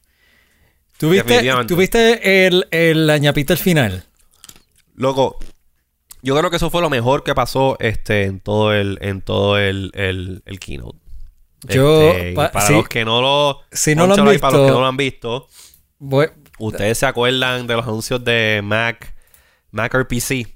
¿Tuviste. 0.97 1.41
¿tuviste 1.67 2.45
el, 2.47 2.67
el 2.71 3.07
la 3.07 3.17
ñapita 3.17 3.53
al 3.53 3.59
final? 3.59 4.03
Loco, 4.95 5.37
yo 6.21 6.35
creo 6.37 6.49
que 6.49 6.57
eso 6.57 6.69
fue 6.69 6.81
lo 6.81 6.89
mejor 6.89 7.23
que 7.23 7.33
pasó 7.33 7.77
este, 7.79 8.23
en 8.25 8.39
todo 8.41 8.73
el, 8.73 8.97
en 9.01 9.21
todo 9.21 9.57
el, 9.57 9.91
el, 9.93 10.41
el 10.45 10.59
keynote. 10.59 10.97
Yo, 11.69 12.11
Este, 12.11 12.33
pa- 12.33 12.51
para 12.51 12.67
sí. 12.67 12.73
los 12.73 12.87
que 12.89 13.05
no 13.05 13.21
lo 13.21 13.61
Si 13.71 13.95
no 13.95 14.07
lo 14.07 14.13
han 14.13 14.27
ahí 14.27 14.37
para 14.39 14.53
los 14.57 14.61
visto- 14.61 14.65
que 14.65 14.71
no 14.71 14.79
lo 14.81 14.87
han 14.87 14.97
visto, 14.97 15.47
Voy- 15.99 16.29
ustedes 16.57 16.97
se 16.97 17.05
acuerdan 17.05 17.67
de 17.67 17.75
los 17.75 17.85
anuncios 17.85 18.23
de 18.23 18.61
Mac, 18.63 19.13
Mac 19.71 19.93
RPC. 19.93 20.47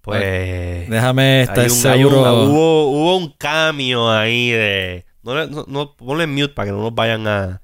Pues 0.00 0.88
déjame 0.88 1.42
estar 1.42 1.64
un- 1.64 1.70
seguro. 1.70 2.20
hubo, 2.44 2.86
hubo 2.90 3.16
un 3.18 3.32
cambio 3.32 4.10
ahí 4.10 4.50
de 4.50 5.04
no, 5.22 5.46
no, 5.46 5.64
no- 5.68 5.96
ponle 5.96 6.24
en 6.24 6.34
mute 6.34 6.48
para 6.54 6.66
que 6.66 6.72
no 6.72 6.80
nos 6.82 6.94
vayan 6.94 7.26
a 7.26 7.60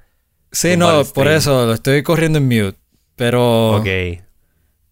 sí, 0.53 0.77
no, 0.77 1.05
por 1.05 1.29
eso 1.29 1.67
lo 1.67 1.73
estoy 1.75 2.03
corriendo 2.03 2.39
en 2.39 2.47
mute. 2.49 2.79
Pero, 3.17 3.77
Ok. 3.77 3.87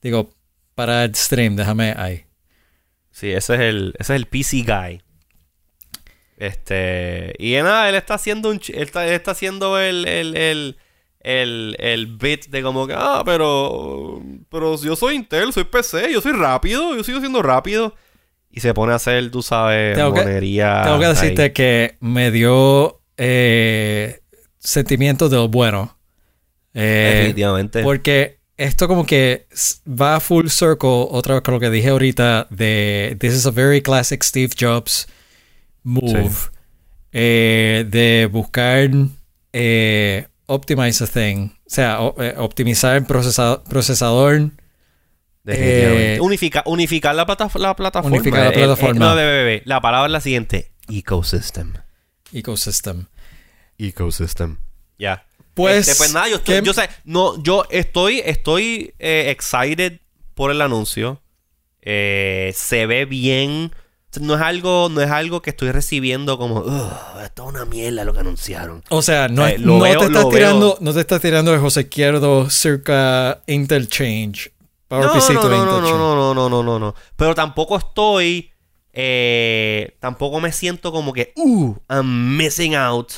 digo, 0.00 0.30
para 0.74 1.04
el 1.04 1.14
stream, 1.14 1.56
déjame 1.56 1.92
ahí. 1.96 2.24
Sí, 3.10 3.30
ese 3.32 3.54
es 3.54 3.60
el, 3.60 3.94
ese 3.98 4.14
es 4.14 4.16
el 4.16 4.26
PC 4.26 4.62
guy. 4.62 5.02
Este. 6.36 7.34
Y 7.38 7.52
nada, 7.54 7.88
él 7.88 7.94
está 7.94 8.14
haciendo 8.14 8.48
un 8.50 8.60
él 8.68 8.82
está, 8.82 9.06
él 9.06 9.12
está 9.12 9.32
haciendo 9.32 9.78
el, 9.80 10.06
el, 10.08 10.36
el, 10.36 10.76
el, 11.24 11.76
el 11.78 12.06
bit 12.16 12.46
de 12.48 12.62
como 12.62 12.86
que, 12.86 12.94
ah, 12.96 13.22
pero, 13.24 14.22
pero 14.50 14.76
yo 14.80 14.96
soy 14.96 15.16
Intel, 15.16 15.52
soy 15.52 15.64
PC, 15.64 16.12
yo 16.12 16.20
soy 16.20 16.32
rápido, 16.32 16.94
yo 16.96 17.04
sigo 17.04 17.20
siendo 17.20 17.42
rápido. 17.42 17.94
Y 18.50 18.60
se 18.60 18.74
pone 18.74 18.92
a 18.92 18.96
hacer, 18.96 19.30
tú 19.30 19.42
sabes, 19.42 19.96
Tengo 19.96 20.12
que- 20.12 20.20
monería. 20.20 20.82
Tengo 20.84 20.98
que 20.98 21.06
ahí. 21.06 21.14
decirte 21.14 21.52
que 21.52 21.96
me 22.00 22.30
dio 22.30 23.00
eh, 23.16 24.20
sentimientos 24.58 25.30
de 25.30 25.36
lo 25.38 25.48
bueno. 25.48 25.96
Eh, 26.74 27.12
Definitivamente. 27.16 27.82
porque 27.82 28.38
esto 28.56 28.88
como 28.88 29.04
que 29.06 29.46
va 29.88 30.20
full 30.20 30.48
circle 30.48 31.06
otra 31.10 31.34
vez 31.34 31.42
con 31.42 31.54
lo 31.54 31.60
que 31.60 31.70
dije 31.70 31.88
ahorita 31.90 32.46
de 32.50 33.16
This 33.20 33.32
is 33.34 33.46
a 33.46 33.50
very 33.50 33.80
classic 33.82 34.22
Steve 34.22 34.52
Jobs 34.58 35.06
move. 35.82 36.30
Sí. 36.30 36.48
eh, 37.12 37.84
de 37.88 38.28
buscar 38.30 38.88
eh, 39.52 40.26
optimize 40.54 41.02
a 41.04 41.06
thing. 41.06 41.48
O 41.66 41.68
sea, 41.68 42.00
o- 42.00 42.20
eh, 42.22 42.34
optimizar 42.38 42.96
el 42.96 43.04
procesa- 43.06 43.62
procesador. 43.64 44.50
Definitivamente. 45.44 46.14
eh, 46.16 46.20
Unifica- 46.20 46.62
unificar 46.66 47.14
la, 47.14 47.26
plata- 47.26 47.50
la 47.54 47.74
plataforma. 47.74 48.16
Unificar 48.16 48.40
la 48.40 48.48
el- 48.48 48.54
plataforma. 48.54 49.06
no, 49.06 49.14
bebé, 49.16 49.32
bebé. 49.32 49.62
La 49.64 49.80
palabra 49.80 50.06
es 50.06 50.12
la 50.12 50.20
siguiente. 50.20 50.72
Ecosystem. 50.88 51.72
ecosystem. 52.32 53.06
Ecosystem. 53.78 54.58
Ya. 54.98 55.26
Pues, 55.54 55.88
Este, 55.88 55.98
pues 55.98 56.14
nada, 56.14 56.28
yo 56.28 56.36
estoy, 56.36 56.60
¿qué- 56.60 56.62
yo 56.66 56.72
sé, 56.72 56.88
no, 57.04 57.42
yo 57.42 57.64
estoy, 57.70 58.22
estoy 58.24 58.94
eh, 58.98 59.26
excited 59.30 60.00
por 60.34 60.50
el 60.50 60.62
anuncio. 60.62 61.20
Eh, 61.82 62.52
se 62.54 62.86
ve 62.86 63.04
bien. 63.04 63.72
No 64.20 64.34
es 64.34 64.40
algo, 64.42 64.88
no 64.90 65.00
es 65.00 65.10
algo 65.10 65.40
que 65.40 65.50
estoy 65.50 65.70
recibiendo 65.72 66.36
como, 66.38 66.56
"Ugh, 66.60 66.92
esto 67.24 67.42
es 67.44 67.48
una 67.48 67.64
mierda 67.64 68.04
lo 68.04 68.12
que 68.12 68.20
anunciaron. 68.20 68.82
O 68.90 69.00
sea, 69.02 69.28
no, 69.28 69.46
Eh, 69.46 69.56
no 69.58 69.80
veo- 69.80 69.98
te 70.00 70.04
estás 70.06 70.28
tirando, 70.28 70.66
veo. 70.74 70.78
no 70.80 70.92
te 70.92 71.00
estás 71.00 71.20
tirando 71.22 71.52
de 71.52 71.58
José 71.58 71.80
Izquierdo 71.82 72.50
cerca 72.50 73.42
Interchange. 73.46 74.52
PowerPC 74.88 75.32
no, 75.34 75.40
to 75.40 75.48
no, 75.48 75.64
no, 75.64 75.80
no, 75.80 75.80
no, 75.80 76.14
no, 76.14 76.34
no, 76.34 76.48
no, 76.50 76.62
no, 76.62 76.78
no. 76.78 76.94
Pero 77.16 77.34
tampoco 77.34 77.78
estoy, 77.78 78.50
eh, 78.92 79.96
tampoco 80.00 80.40
me 80.40 80.52
siento 80.52 80.92
como 80.92 81.12
que, 81.14 81.32
uh, 81.36 81.74
I'm 81.88 82.36
missing 82.36 82.74
out. 82.74 83.12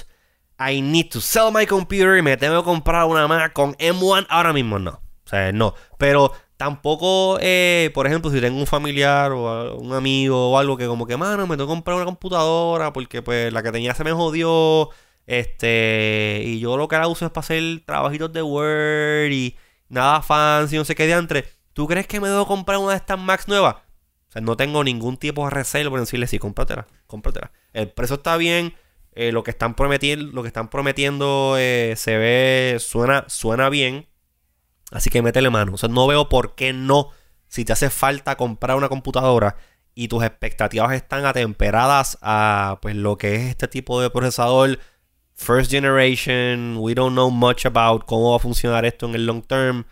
I 0.59 0.81
need 0.81 1.09
to 1.11 1.21
sell 1.21 1.51
my 1.53 1.67
computer 1.67 2.17
y 2.17 2.23
me 2.23 2.37
tengo 2.37 2.61
que 2.61 2.65
comprar 2.65 3.05
una 3.07 3.27
Mac 3.27 3.53
con 3.53 3.75
M1 3.79 4.27
ahora 4.31 4.53
mismo. 4.53 4.79
No. 4.79 4.91
O 5.27 5.29
sea, 5.29 5.51
no. 5.51 5.75
Pero 5.99 6.33
tampoco, 6.65 7.39
eh, 7.43 7.91
por 7.93 8.07
ejemplo, 8.07 8.31
si 8.31 8.41
tengo 8.41 8.59
un 8.59 8.67
familiar 8.67 9.33
o 9.33 9.77
un 9.77 9.93
amigo 9.93 10.51
o 10.51 10.59
algo 10.59 10.79
que 10.79 10.87
como 10.87 11.07
que, 11.07 11.17
mano, 11.17 11.47
me 11.47 11.57
tengo 11.57 11.69
que 11.69 11.75
comprar 11.75 11.97
una 11.97 12.07
computadora 12.07 12.91
porque 12.93 13.21
pues 13.21 13.53
la 13.53 13.63
que 13.63 13.71
tenía 13.71 13.95
se 13.95 14.03
me 14.03 14.13
jodió. 14.13 14.89
Este, 15.27 16.43
y 16.45 16.61
yo 16.61 16.77
lo 16.79 16.89
que 16.89 16.97
la 16.97 17.07
uso 17.09 17.27
es 17.27 17.33
para 17.33 17.45
hacer 17.45 17.83
trabajitos 17.87 18.33
de 18.33 18.43
Word 18.43 19.31
y 19.31 19.57
nada 19.91 20.23
fancy, 20.23 20.77
no 20.77 20.87
sé 20.87 20.95
qué 20.95 21.07
diantre. 21.07 21.45
¿Tú 21.75 21.87
crees 21.87 22.07
que 22.07 22.19
me 22.21 22.29
debo 22.29 22.47
comprar 22.47 22.79
una 22.79 22.93
de 22.93 22.97
estas 22.97 23.19
Macs 23.19 23.47
nuevas? 23.47 23.77
O 24.29 24.33
sea, 24.33 24.41
no 24.41 24.57
tengo 24.57 24.83
ningún 24.85 25.19
tipo 25.19 25.45
de 25.45 25.51
recelo 25.51 25.91
por 25.91 26.01
decirle, 26.01 26.27
sí, 26.27 26.39
cómpratela, 26.39 26.87
cómpratela. 27.07 27.53
El 27.75 27.91
precio 27.91 28.17
está 28.17 28.39
bien, 28.39 28.75
eh, 29.13 29.33
lo 29.33 29.43
que 29.43 29.51
están 29.51 29.75
prometiendo, 29.75 30.33
lo 30.33 30.43
que 30.43 30.49
están 30.49 30.71
prometiendo 30.71 31.57
se 31.57 32.17
ve, 32.17 32.77
suena, 32.81 33.25
suena 33.29 33.69
bien. 33.69 34.07
Así 34.95 35.11
que 35.11 35.23
métele 35.23 35.51
mano. 35.51 35.75
O 35.75 35.77
sea, 35.77 35.89
no 35.89 36.07
veo 36.07 36.29
por 36.29 36.55
qué 36.55 36.73
no. 36.73 37.11
Si 37.49 37.65
te 37.65 37.73
hace 37.73 37.91
falta 37.91 38.37
comprar 38.37 38.77
una 38.77 38.89
computadora 38.89 39.57
y 39.95 40.09
tus 40.09 40.23
expectativas 40.23 40.93
están 40.93 41.27
atemperadas 41.27 42.17
a 42.23 42.79
pues 42.81 42.95
lo 42.95 43.19
que 43.19 43.35
es 43.35 43.43
este 43.43 43.69
tipo 43.69 44.01
de 44.01 44.11
procesador 44.11 44.79
first 45.35 45.71
generation, 45.71 46.77
we 46.79 46.95
don't 46.95 47.13
know 47.13 47.29
much 47.29 47.67
about 47.67 48.05
cómo 48.07 48.31
va 48.31 48.37
a 48.37 48.39
funcionar 48.39 48.85
esto 48.85 49.07
en 49.07 49.17
el 49.17 49.27
long 49.27 49.43
term. 49.43 49.85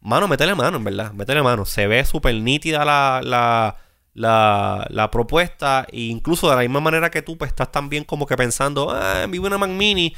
Mano, 0.00 0.26
métele 0.26 0.56
mano, 0.56 0.78
en 0.78 0.84
verdad, 0.84 1.12
métele 1.12 1.42
mano. 1.42 1.64
Se 1.64 1.86
ve 1.86 2.04
súper 2.04 2.34
nítida 2.34 2.84
la, 2.84 3.20
la, 3.22 4.86
la, 4.90 5.10
propuesta. 5.12 5.86
E 5.92 6.02
incluso 6.02 6.50
de 6.50 6.56
la 6.56 6.62
misma 6.62 6.80
manera 6.80 7.10
que 7.10 7.22
tú 7.22 7.38
pues, 7.38 7.50
estás 7.50 7.70
también 7.70 8.02
como 8.02 8.26
que 8.26 8.36
pensando, 8.36 8.90
ah, 8.90 9.24
vivo 9.28 9.46
una 9.46 9.58
Mac 9.58 9.70
Mini. 9.70 10.14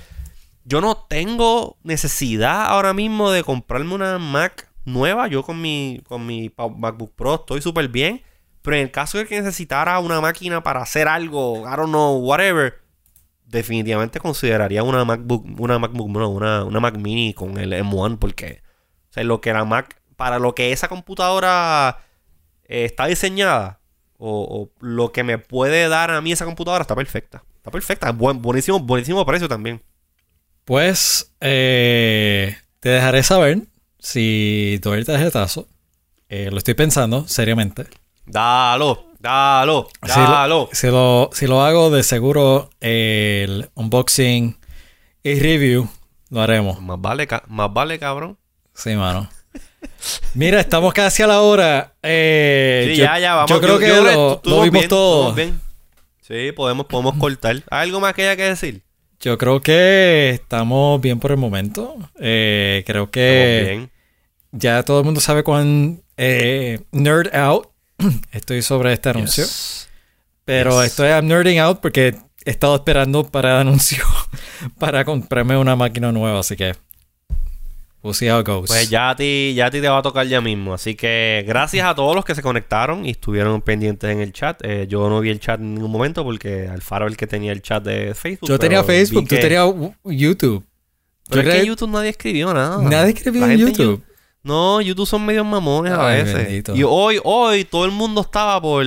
Yo 0.64 0.80
no 0.80 0.96
tengo 0.96 1.78
necesidad 1.82 2.66
ahora 2.66 2.92
mismo 2.92 3.30
de 3.30 3.44
comprarme 3.44 3.94
una 3.94 4.18
Mac 4.18 4.70
nueva. 4.84 5.26
Yo 5.28 5.42
con 5.42 5.60
mi, 5.60 6.02
con 6.06 6.26
mi 6.26 6.52
MacBook 6.56 7.14
Pro 7.14 7.36
estoy 7.36 7.62
súper 7.62 7.88
bien. 7.88 8.22
Pero 8.62 8.76
en 8.76 8.82
el 8.82 8.90
caso 8.90 9.18
de 9.18 9.26
que 9.26 9.40
necesitara 9.40 9.98
una 10.00 10.20
máquina 10.20 10.62
para 10.62 10.82
hacer 10.82 11.08
algo, 11.08 11.60
I 11.60 11.76
don't 11.76 11.88
know, 11.88 12.18
whatever, 12.18 12.78
definitivamente 13.46 14.20
consideraría 14.20 14.82
una 14.82 15.04
MacBook, 15.04 15.46
una 15.58 15.78
MacBook, 15.78 16.08
una, 16.08 16.64
una 16.64 16.80
Mac 16.80 16.96
Mini 16.98 17.32
con 17.32 17.58
el 17.58 17.72
M1 17.72 18.18
porque 18.18 18.62
o 19.10 19.12
sea, 19.12 19.24
lo 19.24 19.40
que 19.40 19.52
la 19.52 19.64
Mac, 19.64 20.00
para 20.16 20.38
lo 20.38 20.54
que 20.54 20.72
esa 20.72 20.88
computadora 20.88 22.04
eh, 22.64 22.84
está 22.84 23.06
diseñada 23.06 23.80
o, 24.18 24.70
o 24.70 24.86
lo 24.86 25.10
que 25.10 25.24
me 25.24 25.38
puede 25.38 25.88
dar 25.88 26.10
a 26.10 26.20
mí 26.20 26.32
esa 26.32 26.44
computadora 26.44 26.82
está 26.82 26.94
perfecta. 26.94 27.42
Está 27.56 27.70
perfecta, 27.70 28.12
buen, 28.12 28.40
buenísimo, 28.42 28.78
buenísimo 28.78 29.24
precio 29.24 29.48
también. 29.48 29.82
Pues 30.70 31.32
eh, 31.40 32.56
te 32.78 32.90
dejaré 32.90 33.24
saber 33.24 33.58
si 33.98 34.78
doy 34.80 34.98
el 35.00 35.04
tarjetazo. 35.04 35.66
Eh, 36.28 36.48
lo 36.52 36.58
estoy 36.58 36.74
pensando 36.74 37.26
seriamente. 37.26 37.86
Dalo, 38.24 39.06
dalo, 39.18 39.88
Si 40.04 40.20
lo, 40.20 40.30
dalo. 40.30 40.68
si, 40.72 40.86
lo, 40.86 41.30
si 41.32 41.46
lo 41.48 41.62
hago, 41.64 41.90
de 41.90 42.04
seguro 42.04 42.70
el 42.78 43.68
unboxing 43.74 44.56
y 45.24 45.40
review 45.40 45.88
lo 46.28 46.40
haremos. 46.40 46.80
Más 46.80 47.00
vale, 47.00 47.26
ca- 47.26 47.42
más 47.48 47.72
vale, 47.72 47.98
cabrón. 47.98 48.38
Sí, 48.72 48.94
mano. 48.94 49.28
Mira, 50.34 50.60
estamos 50.60 50.94
casi 50.94 51.24
a 51.24 51.26
la 51.26 51.40
hora. 51.40 51.94
Eh, 52.00 52.90
Sí, 52.92 52.96
yo, 52.98 53.06
ya, 53.06 53.18
ya, 53.18 53.34
vamos. 53.34 53.50
Yo 53.50 53.60
creo 53.60 53.76
que 53.80 53.88
yo- 53.88 54.04
lo, 54.04 54.38
tú- 54.38 54.50
lo 54.50 54.56
vimos 54.62 54.70
bien, 54.82 54.88
todo. 54.88 55.32
bien. 55.32 55.60
Sí, 56.20 56.52
podemos, 56.52 56.86
podemos 56.86 57.16
cortar. 57.16 57.56
¿Hay 57.72 57.88
algo 57.88 57.98
más 57.98 58.14
que 58.14 58.22
haya 58.22 58.36
que 58.36 58.44
decir? 58.44 58.82
Yo 59.20 59.36
creo 59.36 59.60
que 59.60 60.30
estamos 60.30 61.00
bien 61.00 61.20
por 61.20 61.30
el 61.30 61.36
momento. 61.36 61.96
Eh, 62.18 62.82
creo 62.86 63.10
que 63.10 63.66
bien. 63.68 63.90
ya 64.52 64.82
todo 64.82 64.98
el 65.00 65.04
mundo 65.04 65.20
sabe 65.20 65.42
cuán 65.42 66.02
eh, 66.16 66.80
nerd 66.90 67.34
out 67.34 67.68
estoy 68.32 68.62
sobre 68.62 68.92
este 68.94 69.10
anuncio. 69.10 69.44
Yes. 69.44 69.88
Pero 70.44 70.82
Yes. 70.82 70.92
estoy 70.92 71.08
I'm 71.10 71.26
nerding 71.28 71.58
out 71.58 71.80
porque 71.80 72.14
he 72.44 72.50
estado 72.50 72.74
esperando 72.76 73.24
para 73.24 73.56
el 73.56 73.56
anuncio 73.68 74.04
para 74.78 75.04
comprarme 75.04 75.56
una 75.58 75.76
máquina 75.76 76.10
nueva, 76.12 76.40
así 76.40 76.56
que 76.56 76.74
we'll 78.02 78.14
see 78.14 78.28
how 78.30 78.40
it 78.40 78.46
goes. 78.46 78.68
Pues 78.68 78.88
ya 78.90 79.10
a 79.10 79.16
ti, 79.16 79.52
ya 79.54 79.66
a 79.66 79.70
ti 79.70 79.80
te 79.80 79.88
va 79.88 79.98
a 79.98 80.02
tocar 80.02 80.26
ya 80.26 80.40
mismo. 80.40 80.74
Así 80.74 80.94
que 80.94 81.44
gracias 81.46 81.86
a 81.86 81.94
todos 81.94 82.14
los 82.14 82.24
que 82.24 82.34
se 82.34 82.42
conectaron 82.42 83.04
y 83.06 83.10
estuvieron 83.10 83.60
pendientes 83.62 84.10
en 84.10 84.20
el 84.20 84.32
chat. 84.32 84.60
Eh, 84.64 84.86
yo 84.88 85.08
no 85.08 85.20
vi 85.20 85.30
el 85.30 85.40
chat 85.40 85.60
en 85.60 85.74
ningún 85.74 85.90
momento 85.90 86.24
porque 86.24 86.68
Alfaro 86.68 87.06
el 87.06 87.16
que 87.16 87.26
tenía 87.26 87.52
el 87.52 87.62
chat 87.62 87.82
de 87.84 88.14
Facebook. 88.14 88.48
Yo 88.48 88.58
tenía 88.58 88.82
Facebook, 88.84 89.24
tú 89.28 89.34
que- 89.36 89.40
tenías 89.42 89.66
YouTube. 90.04 90.64
Pero 91.28 91.42
Yo 91.42 91.48
es 91.48 91.54
que 91.54 91.60
en 91.60 91.66
YouTube 91.68 91.90
nadie 91.90 92.10
escribió 92.10 92.52
nada. 92.52 92.82
Nadie 92.82 93.12
escribió 93.12 93.46
en 93.46 93.56
YouTube. 93.58 94.02
No, 94.42 94.80
YouTube 94.80 95.06
son 95.06 95.24
medios 95.26 95.46
mamones 95.46 95.92
a 95.92 96.06
veces. 96.06 96.34
bendito. 96.34 96.74
Y 96.74 96.82
hoy, 96.82 97.20
hoy, 97.22 97.64
todo 97.64 97.84
el 97.84 97.90
mundo 97.92 98.22
estaba 98.22 98.60
por, 98.60 98.84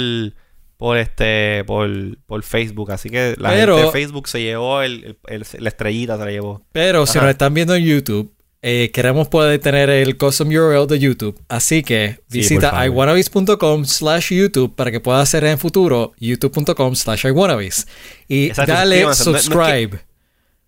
por 0.78 0.98
este, 0.98 1.64
por, 1.66 1.90
por 2.26 2.42
Facebook. 2.44 2.92
Así 2.92 3.10
que 3.10 3.36
la 3.38 3.50
Pero- 3.52 3.76
gente 3.76 3.86
de 3.88 3.92
Facebook 3.94 4.28
se 4.28 4.42
llevó 4.42 4.82
el, 4.82 5.16
el- 5.28 5.44
el- 5.54 5.64
la 5.64 5.70
estrellita, 5.70 6.18
se 6.18 6.26
la 6.26 6.32
llevó. 6.32 6.66
Pero 6.72 7.06
si 7.06 7.20
nos 7.20 7.30
están 7.30 7.54
viendo 7.54 7.76
en 7.76 7.86
YouTube, 7.86 8.34
eh, 8.66 8.92
queremos 8.94 9.28
poder 9.28 9.60
tener 9.60 9.90
el 9.90 10.18
custom 10.18 10.48
URL 10.48 10.88
de 10.88 10.98
YouTube. 10.98 11.38
Así 11.50 11.84
que 11.84 12.22
Sí, 12.30 12.40
visita 12.40 12.72
favor. 12.72 12.86
iwannabes.com 12.88 13.84
slash 13.86 14.32
YouTube 14.34 14.74
para 14.76 14.90
que 14.90 15.00
puedas 15.02 15.22
hacer 15.22 15.44
en 15.44 15.60
futuro 15.60 16.14
youtube.com 16.18 16.96
slash 16.96 17.26
iwannabes. 17.28 17.88
Y 18.28 18.48
Exacto, 18.48 18.72
dale 18.74 19.04
suscríbanse. 19.14 19.26
No- 19.26 19.32
no 19.32 19.38
es 19.38 19.44
que- 19.44 19.54
subscribe. 19.54 20.00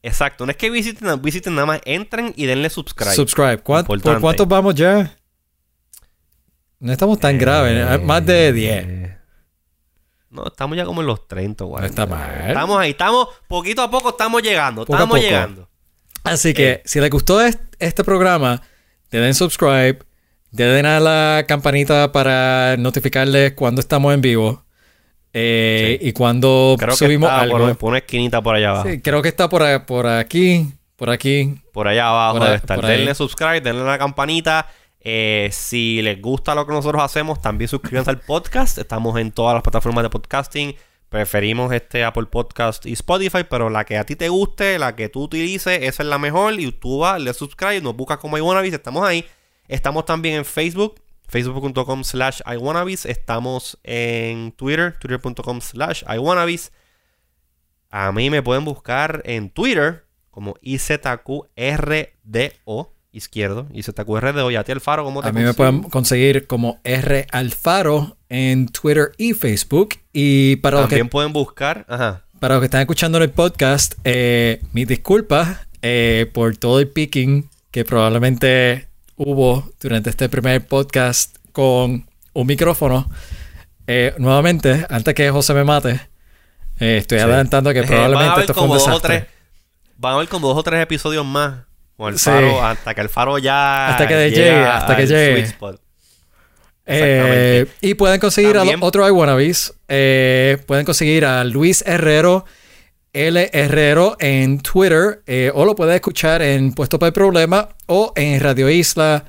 Exacto. 0.03 0.45
No 0.45 0.51
es 0.51 0.57
que 0.57 0.69
visiten, 0.69 1.21
visiten 1.21 1.55
nada 1.55 1.65
más. 1.65 1.81
Entren 1.85 2.33
y 2.35 2.45
denle 2.45 2.69
subscribe. 2.69 3.15
Subscribe. 3.15 3.57
¿Cuán- 3.59 3.85
¿Por 3.85 3.97
Importante. 3.97 4.21
cuántos 4.21 4.47
vamos 4.47 4.75
ya? 4.75 5.15
No 6.79 6.91
estamos 6.91 7.19
tan 7.19 7.37
graves. 7.37 7.73
Eh, 7.89 7.97
Más 8.03 8.25
de 8.25 8.51
10. 8.53 9.15
No, 10.29 10.45
estamos 10.47 10.75
ya 10.77 10.83
como 10.85 11.01
en 11.01 11.07
los 11.07 11.27
30, 11.27 11.63
güey. 11.63 11.81
No 11.81 11.87
está 11.87 12.05
mal. 12.05 12.29
Estamos 12.49 12.77
ahí, 12.77 12.91
estamos, 12.91 13.29
poquito 13.47 13.81
a 13.81 13.89
poco 13.89 14.09
estamos 14.09 14.41
llegando. 14.43 14.81
Poco 14.85 14.93
estamos 14.93 15.19
llegando. 15.19 15.69
Así 16.23 16.53
que 16.53 16.69
Eh. 16.71 16.81
si 16.85 16.99
les 16.99 17.09
gustó 17.09 17.39
est- 17.41 17.61
este 17.79 18.03
programa, 18.03 18.61
le 19.11 19.19
den 19.19 19.33
subscribe, 19.33 19.99
le 20.51 20.63
den 20.65 20.85
a 20.85 20.99
la 20.99 21.45
campanita 21.47 22.11
para 22.11 22.75
notificarles 22.77 23.53
cuando 23.53 23.81
estamos 23.81 24.13
en 24.13 24.21
vivo 24.21 24.63
eh, 25.33 25.97
y 26.01 26.13
cuando 26.13 26.75
Creo 26.79 26.91
que 26.91 26.95
subimos 26.97 27.29
está 27.29 27.41
algo. 27.41 27.57
por, 27.59 27.77
por 27.77 27.89
una 27.89 27.97
esquinita 27.99 28.41
por 28.41 28.55
allá 28.55 28.69
abajo. 28.69 28.89
Sí, 28.89 29.01
creo 29.01 29.21
que 29.21 29.29
está 29.29 29.49
por, 29.49 29.63
a- 29.63 29.85
por 29.85 30.07
aquí, 30.07 30.67
por 30.95 31.09
aquí. 31.09 31.55
Por 31.73 31.87
allá 31.89 32.07
abajo 32.09 32.37
Por 32.37 32.45
debe 32.45 32.55
estar. 32.57 32.81
Denle 32.81 33.13
subscribe, 33.15 33.61
denle 33.61 33.81
a 33.81 33.85
la 33.85 33.97
campanita. 33.97 34.67
Eh, 35.07 35.49
si 35.51 36.01
les 36.01 36.19
gusta 36.21 36.55
lo 36.55 36.65
que 36.65 36.71
nosotros 36.73 37.03
hacemos, 37.03 37.41
también 37.41 37.67
suscríbanse 37.67 38.09
al 38.11 38.19
podcast. 38.21 38.77
Estamos 38.77 39.19
en 39.19 39.31
todas 39.31 39.53
las 39.53 39.61
plataformas 39.61 40.03
de 40.03 40.09
podcasting. 40.09 40.75
Preferimos 41.09 41.71
este 41.71 42.03
Apple 42.03 42.25
Podcast 42.25 42.85
y 42.85 42.93
Spotify, 42.93 43.45
pero 43.49 43.69
la 43.69 43.85
que 43.85 43.97
a 43.97 44.05
ti 44.05 44.15
te 44.15 44.29
guste, 44.29 44.79
la 44.79 44.95
que 44.95 45.09
tú 45.09 45.23
utilices, 45.23 45.79
esa 45.81 46.03
es 46.03 46.09
la 46.09 46.17
mejor. 46.17 46.59
Y 46.59 46.71
tú 46.71 46.99
vas, 46.99 47.21
le 47.21 47.33
subscribes, 47.33 47.83
nos 47.83 47.95
buscas 47.95 48.17
como 48.17 48.37
iWannabes, 48.37 48.73
estamos 48.73 49.07
ahí. 49.07 49.25
Estamos 49.67 50.05
también 50.05 50.35
en 50.35 50.45
Facebook, 50.45 51.01
facebook.com 51.27 52.03
slash 52.03 52.41
iWannabes. 52.45 53.05
Estamos 53.05 53.77
en 53.83 54.51
Twitter, 54.51 54.97
twitter.com 54.99 55.61
slash 55.61 56.03
iWannabes. 56.13 56.71
A 57.89 58.11
mí 58.11 58.29
me 58.29 58.43
pueden 58.43 58.65
buscar 58.65 59.21
en 59.25 59.49
Twitter 59.49 60.05
como 60.31 60.55
IZQRDO 60.61 61.49
izquierdo, 63.15 63.67
IZQRDO. 63.73 64.51
Y 64.51 64.55
a 64.55 64.63
ti, 64.63 64.71
Alfaro, 64.71 65.03
¿cómo 65.03 65.21
te 65.21 65.29
A 65.29 65.31
mí 65.31 65.41
me 65.41 65.53
pueden 65.53 65.83
conseguir 65.83 66.47
como 66.47 66.79
R 66.83 67.27
Alfaro 67.31 68.14
en 68.29 68.67
Twitter 68.67 69.11
y 69.17 69.33
Facebook. 69.33 69.95
Y 70.13 70.57
para 70.57 70.77
los 70.77 70.85
que, 70.87 70.95
También 70.95 71.09
pueden 71.09 71.33
buscar, 71.33 71.85
ajá. 71.87 72.23
para 72.39 72.55
los 72.55 72.61
que 72.61 72.65
están 72.65 72.81
escuchando 72.81 73.17
en 73.17 73.23
el 73.25 73.29
podcast, 73.31 73.95
eh, 74.03 74.61
mis 74.73 74.87
disculpas 74.87 75.67
eh, 75.81 76.29
por 76.33 76.55
todo 76.57 76.79
el 76.79 76.87
picking 76.87 77.49
que 77.71 77.85
probablemente 77.85 78.87
hubo 79.17 79.69
durante 79.79 80.09
este 80.09 80.29
primer 80.29 80.65
podcast 80.65 81.35
con 81.51 82.07
un 82.33 82.47
micrófono. 82.47 83.09
Eh, 83.87 84.13
nuevamente, 84.17 84.85
antes 84.89 85.13
que 85.13 85.29
José 85.29 85.53
me 85.53 85.63
mate, 85.63 85.99
estoy 86.79 87.19
Sí. 87.19 87.23
adelantando 87.23 87.71
que 87.73 87.83
probablemente 87.83 88.41
esto 88.41 88.53
fue 88.53 88.63
un 88.63 88.73
desastre. 88.73 89.17
tres- 89.19 89.29
Van 89.97 90.13
a 90.13 90.15
haber 90.15 90.27
como 90.27 90.47
dos 90.49 90.57
o 90.57 90.63
tres 90.63 90.81
episodios 90.81 91.25
más. 91.25 91.59
Con 91.95 92.11
el 92.11 92.19
Sí. 92.19 92.25
faro, 92.25 92.61
hasta 92.65 92.93
que 92.93 92.99
el 93.01 93.07
faro 93.09 93.37
ya. 93.37 93.87
Hasta 93.89 94.07
que 94.07 94.29
llegue 94.31 94.51
hasta 94.65 94.97
que 94.97 95.07
llegue. 95.07 95.47
Eh, 96.87 96.97
Exactamente. 97.61 97.71
y 97.81 97.93
pueden 97.95 98.19
conseguir 98.19 98.53
También- 98.53 98.79
a 98.81 98.85
otro 98.85 99.07
iWannabes. 99.07 99.73
Eh, 99.87 100.57
pueden 100.67 100.85
conseguir 100.85 101.25
a 101.25 101.43
Luis 101.43 101.83
Herrero, 101.87 102.45
L 103.13 103.49
Herrero 103.53 104.17
en 104.19 104.59
Twitter. 104.59 105.21
eh, 105.25 105.51
o 105.53 105.65
lo 105.65 105.75
pueden 105.75 105.95
escuchar 105.95 106.41
en 106.41 106.73
Puesto 106.73 106.99
para 106.99 107.07
el 107.07 107.13
Problema 107.13 107.69
o 107.87 108.13
en 108.15 108.39
Radio 108.39 108.69
Isla. 108.69 109.25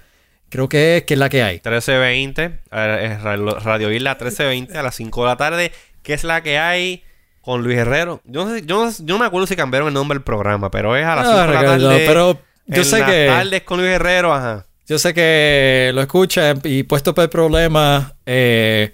Creo 0.49 0.69
que, 0.69 1.05
que 1.07 1.15
es 1.15 1.19
la 1.21 1.29
que 1.29 1.43
hay. 1.43 1.55
1320. 1.57 2.61
eh, 2.73 3.19
Radio 3.65 3.91
Isla 3.93 4.11
1320 4.15 4.77
a 4.79 4.83
las 4.83 4.95
5 4.95 5.23
de 5.23 5.27
la 5.29 5.37
tarde. 5.37 5.73
¿Qué 6.03 6.15
es 6.15 6.25
la 6.25 6.43
que 6.43 6.59
hay 6.59 7.03
con 7.41 7.63
Luis 7.63 7.79
Herrero? 7.79 8.21
Yo 8.25 8.45
no, 8.45 8.55
sé, 8.55 8.63
yo 8.67 8.85
no, 8.85 8.91
yo 8.91 9.15
no 9.15 9.19
me 9.19 9.27
acuerdo 9.27 9.47
si 9.47 9.57
cambiaron 9.57 9.89
el 9.89 9.95
nombre 9.95 10.17
del 10.17 10.25
programa, 10.25 10.71
pero 10.71 10.95
es 10.97 11.05
a 11.05 11.17
las 11.17 11.27
5 11.27 11.37
No, 11.37 11.47
de 11.47 11.53
la 11.55 11.63
tarde. 11.91 12.05
pero 12.07 12.33
yo 12.67 12.77
en 12.83 12.85
sé 12.85 12.99
las 13.01 13.11
que 13.11 13.27
tardes 13.29 13.63
con 13.63 13.79
Luis 13.81 13.91
Herrero, 13.93 14.33
ajá. 14.35 14.67
Yo 14.87 14.99
sé 14.99 15.13
que 15.15 15.91
lo 15.95 16.01
escuchan 16.01 16.61
y 16.65 16.85
Puesto 16.85 17.15
para 17.15 17.25
el 17.25 17.31
Problema, 17.31 18.17
eh, 18.25 18.93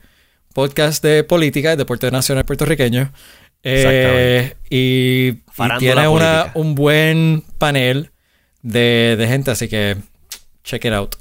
podcast 0.54 1.02
de 1.04 1.22
política, 1.24 1.76
deporte 1.76 2.10
nacional 2.10 2.44
puertorriqueño. 2.44 3.12
Eh, 3.62 4.56
y, 4.70 5.32
tiene 5.78 6.08
una, 6.08 6.50
un 6.54 6.74
buen 6.74 7.44
panel 7.58 8.10
de, 8.62 9.16
de 9.18 9.28
gente, 9.28 9.50
así 9.50 9.68
que 9.68 9.96
check 10.64 10.84
it 10.84 10.92
out. 10.92 11.16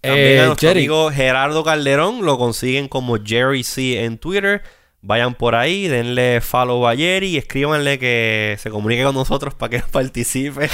También 0.00 0.26
Eh, 0.26 0.40
a 0.40 0.46
nuestro 0.46 0.68
Jerry, 0.68 0.80
amigo 0.80 1.10
Gerardo 1.10 1.64
Calderón 1.64 2.24
lo 2.24 2.38
consiguen 2.38 2.88
como 2.88 3.18
Jerry 3.22 3.64
C 3.64 4.04
en 4.04 4.18
Twitter. 4.18 4.62
Vayan 5.00 5.34
por 5.34 5.54
ahí, 5.54 5.86
denle 5.86 6.40
follow 6.40 6.86
a 6.88 6.96
Jerry 6.96 7.28
y 7.28 7.36
escríbanle 7.38 8.00
que 8.00 8.56
se 8.60 8.68
comunique 8.68 9.04
con 9.04 9.14
nosotros 9.14 9.54
para 9.54 9.70
que 9.70 9.78
participe 9.92 10.68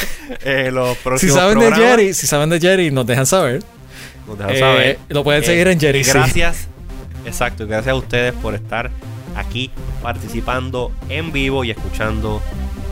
en 0.44 0.74
los 0.74 0.96
si 0.96 1.02
próximos 1.04 1.34
saben 1.36 1.58
de 1.58 1.66
programas. 1.66 1.90
Jerry, 1.90 2.14
si 2.14 2.26
saben 2.26 2.48
de 2.50 2.58
Jerry, 2.60 2.90
nos 2.90 3.06
dejan 3.06 3.26
saber. 3.26 3.62
Nos 4.26 4.38
dejan 4.38 4.54
Eh, 4.54 4.58
saber. 4.58 4.98
lo 5.10 5.22
pueden 5.24 5.42
Eh, 5.42 5.46
seguir 5.46 5.68
en 5.68 5.78
Jerry. 5.78 6.02
sí. 6.04 6.10
Gracias. 6.12 6.68
Exacto, 7.26 7.66
gracias 7.66 7.92
a 7.92 7.96
ustedes 7.96 8.32
por 8.34 8.54
estar 8.54 8.90
aquí 9.36 9.70
participando 10.02 10.90
en 11.10 11.30
vivo 11.32 11.64
y 11.64 11.70
escuchando 11.70 12.40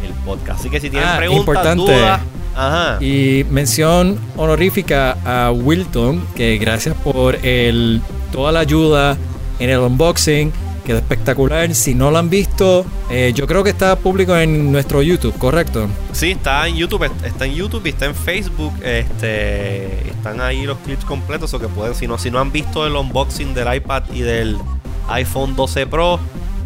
el 0.06 0.12
podcast. 0.24 0.60
Así 0.60 0.68
que 0.70 0.80
si 0.80 0.90
tienen 0.90 1.08
Ah, 1.08 1.16
preguntas, 1.16 1.40
importante. 1.46 1.82
dudas, 1.92 2.20
ajá. 2.54 2.98
Y 3.02 3.44
mención 3.50 4.18
honorífica 4.36 5.16
a 5.24 5.50
Wilton, 5.50 6.26
que 6.36 6.58
gracias 6.58 6.94
por 6.96 7.36
el, 7.44 8.02
toda 8.32 8.52
la 8.52 8.60
ayuda 8.60 9.16
en 9.58 9.70
el 9.70 9.78
unboxing, 9.78 10.52
quedó 10.84 10.98
espectacular. 10.98 11.74
Si 11.74 11.94
no 11.94 12.10
lo 12.10 12.18
han 12.18 12.30
visto, 12.30 12.84
eh, 13.10 13.32
yo 13.34 13.46
creo 13.46 13.64
que 13.64 13.70
está 13.70 13.96
público 13.96 14.36
en 14.36 14.72
nuestro 14.72 15.02
YouTube, 15.02 15.36
¿correcto? 15.38 15.88
Sí, 16.12 16.32
está 16.32 16.66
en 16.68 16.76
YouTube, 16.76 17.10
está 17.24 17.46
en 17.46 17.54
YouTube 17.54 17.86
y 17.86 17.90
está 17.90 18.06
en 18.06 18.14
Facebook. 18.14 18.72
Este, 18.82 20.08
están 20.08 20.40
ahí 20.40 20.64
los 20.64 20.78
clips 20.78 21.04
completos, 21.04 21.52
o 21.54 21.58
que 21.58 21.68
pueden, 21.68 21.94
si 21.94 22.06
no, 22.06 22.18
si 22.18 22.30
no 22.30 22.38
han 22.40 22.52
visto 22.52 22.86
el 22.86 22.96
unboxing 22.96 23.54
del 23.54 23.74
iPad 23.74 24.04
y 24.12 24.20
del 24.20 24.58
iPhone 25.08 25.56
12 25.56 25.86
Pro, 25.86 26.20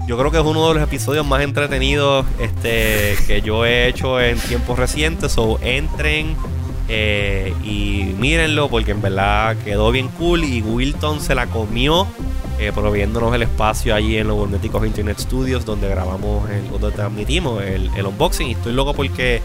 yo 0.06 0.16
creo 0.16 0.30
que 0.30 0.38
es 0.38 0.44
uno 0.44 0.68
de 0.68 0.74
los 0.74 0.82
episodios 0.84 1.26
más 1.26 1.42
entretenidos 1.42 2.24
este, 2.38 3.16
que 3.26 3.42
yo 3.42 3.66
he 3.66 3.88
hecho 3.88 4.20
en 4.20 4.38
tiempos 4.38 4.78
recientes. 4.78 5.36
O 5.36 5.58
entren 5.60 6.36
eh, 6.88 7.54
y 7.64 8.14
mírenlo, 8.18 8.68
porque 8.68 8.92
en 8.92 9.02
verdad 9.02 9.56
quedó 9.64 9.90
bien 9.90 10.08
cool 10.18 10.44
y 10.44 10.62
Wilton 10.62 11.20
se 11.20 11.34
la 11.34 11.46
comió. 11.46 12.06
Eh, 12.58 12.72
proviéndonos 12.74 13.34
el 13.34 13.42
espacio 13.42 13.94
allí 13.94 14.16
en 14.16 14.28
los 14.28 14.38
Magnéticos 14.38 14.86
Internet 14.86 15.18
Studios 15.18 15.66
donde 15.66 15.90
grabamos, 15.90 16.48
el, 16.48 16.70
donde 16.70 16.90
transmitimos 16.90 17.62
el, 17.62 17.90
el 17.94 18.06
unboxing. 18.06 18.48
Y 18.48 18.52
estoy 18.52 18.72
loco 18.72 18.94
porque 18.94 19.42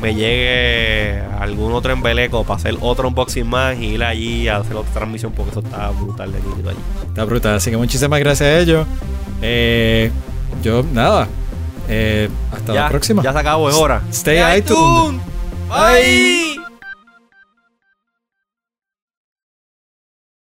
me 0.00 0.14
llegue 0.14 1.20
algún 1.38 1.72
otro 1.72 1.92
embeleco 1.92 2.44
para 2.44 2.56
hacer 2.56 2.76
otro 2.80 3.08
unboxing 3.08 3.46
más 3.46 3.78
y 3.78 3.94
ir 3.94 4.04
allí 4.04 4.48
a 4.48 4.58
hacer 4.58 4.76
otra 4.76 4.92
transmisión 4.92 5.32
porque 5.32 5.50
eso 5.50 5.60
está 5.60 5.90
brutal 5.90 6.32
de 6.32 6.40
nítido 6.40 6.70
allí. 6.70 6.78
Está 7.06 7.24
brutal. 7.24 7.54
Así 7.56 7.70
que 7.70 7.76
muchísimas 7.76 8.20
gracias 8.20 8.48
a 8.48 8.58
ellos. 8.58 8.86
Eh, 9.42 10.10
yo, 10.62 10.82
nada. 10.92 11.28
Eh, 11.88 12.28
hasta 12.50 12.74
ya, 12.74 12.80
la 12.82 12.88
próxima. 12.88 13.22
Ya 13.22 13.32
se 13.32 13.38
acabó, 13.38 13.68
es 13.68 13.76
hora. 13.76 14.02
Stay 14.10 14.58
iTunes. 14.58 15.20
Bye. 15.68 16.73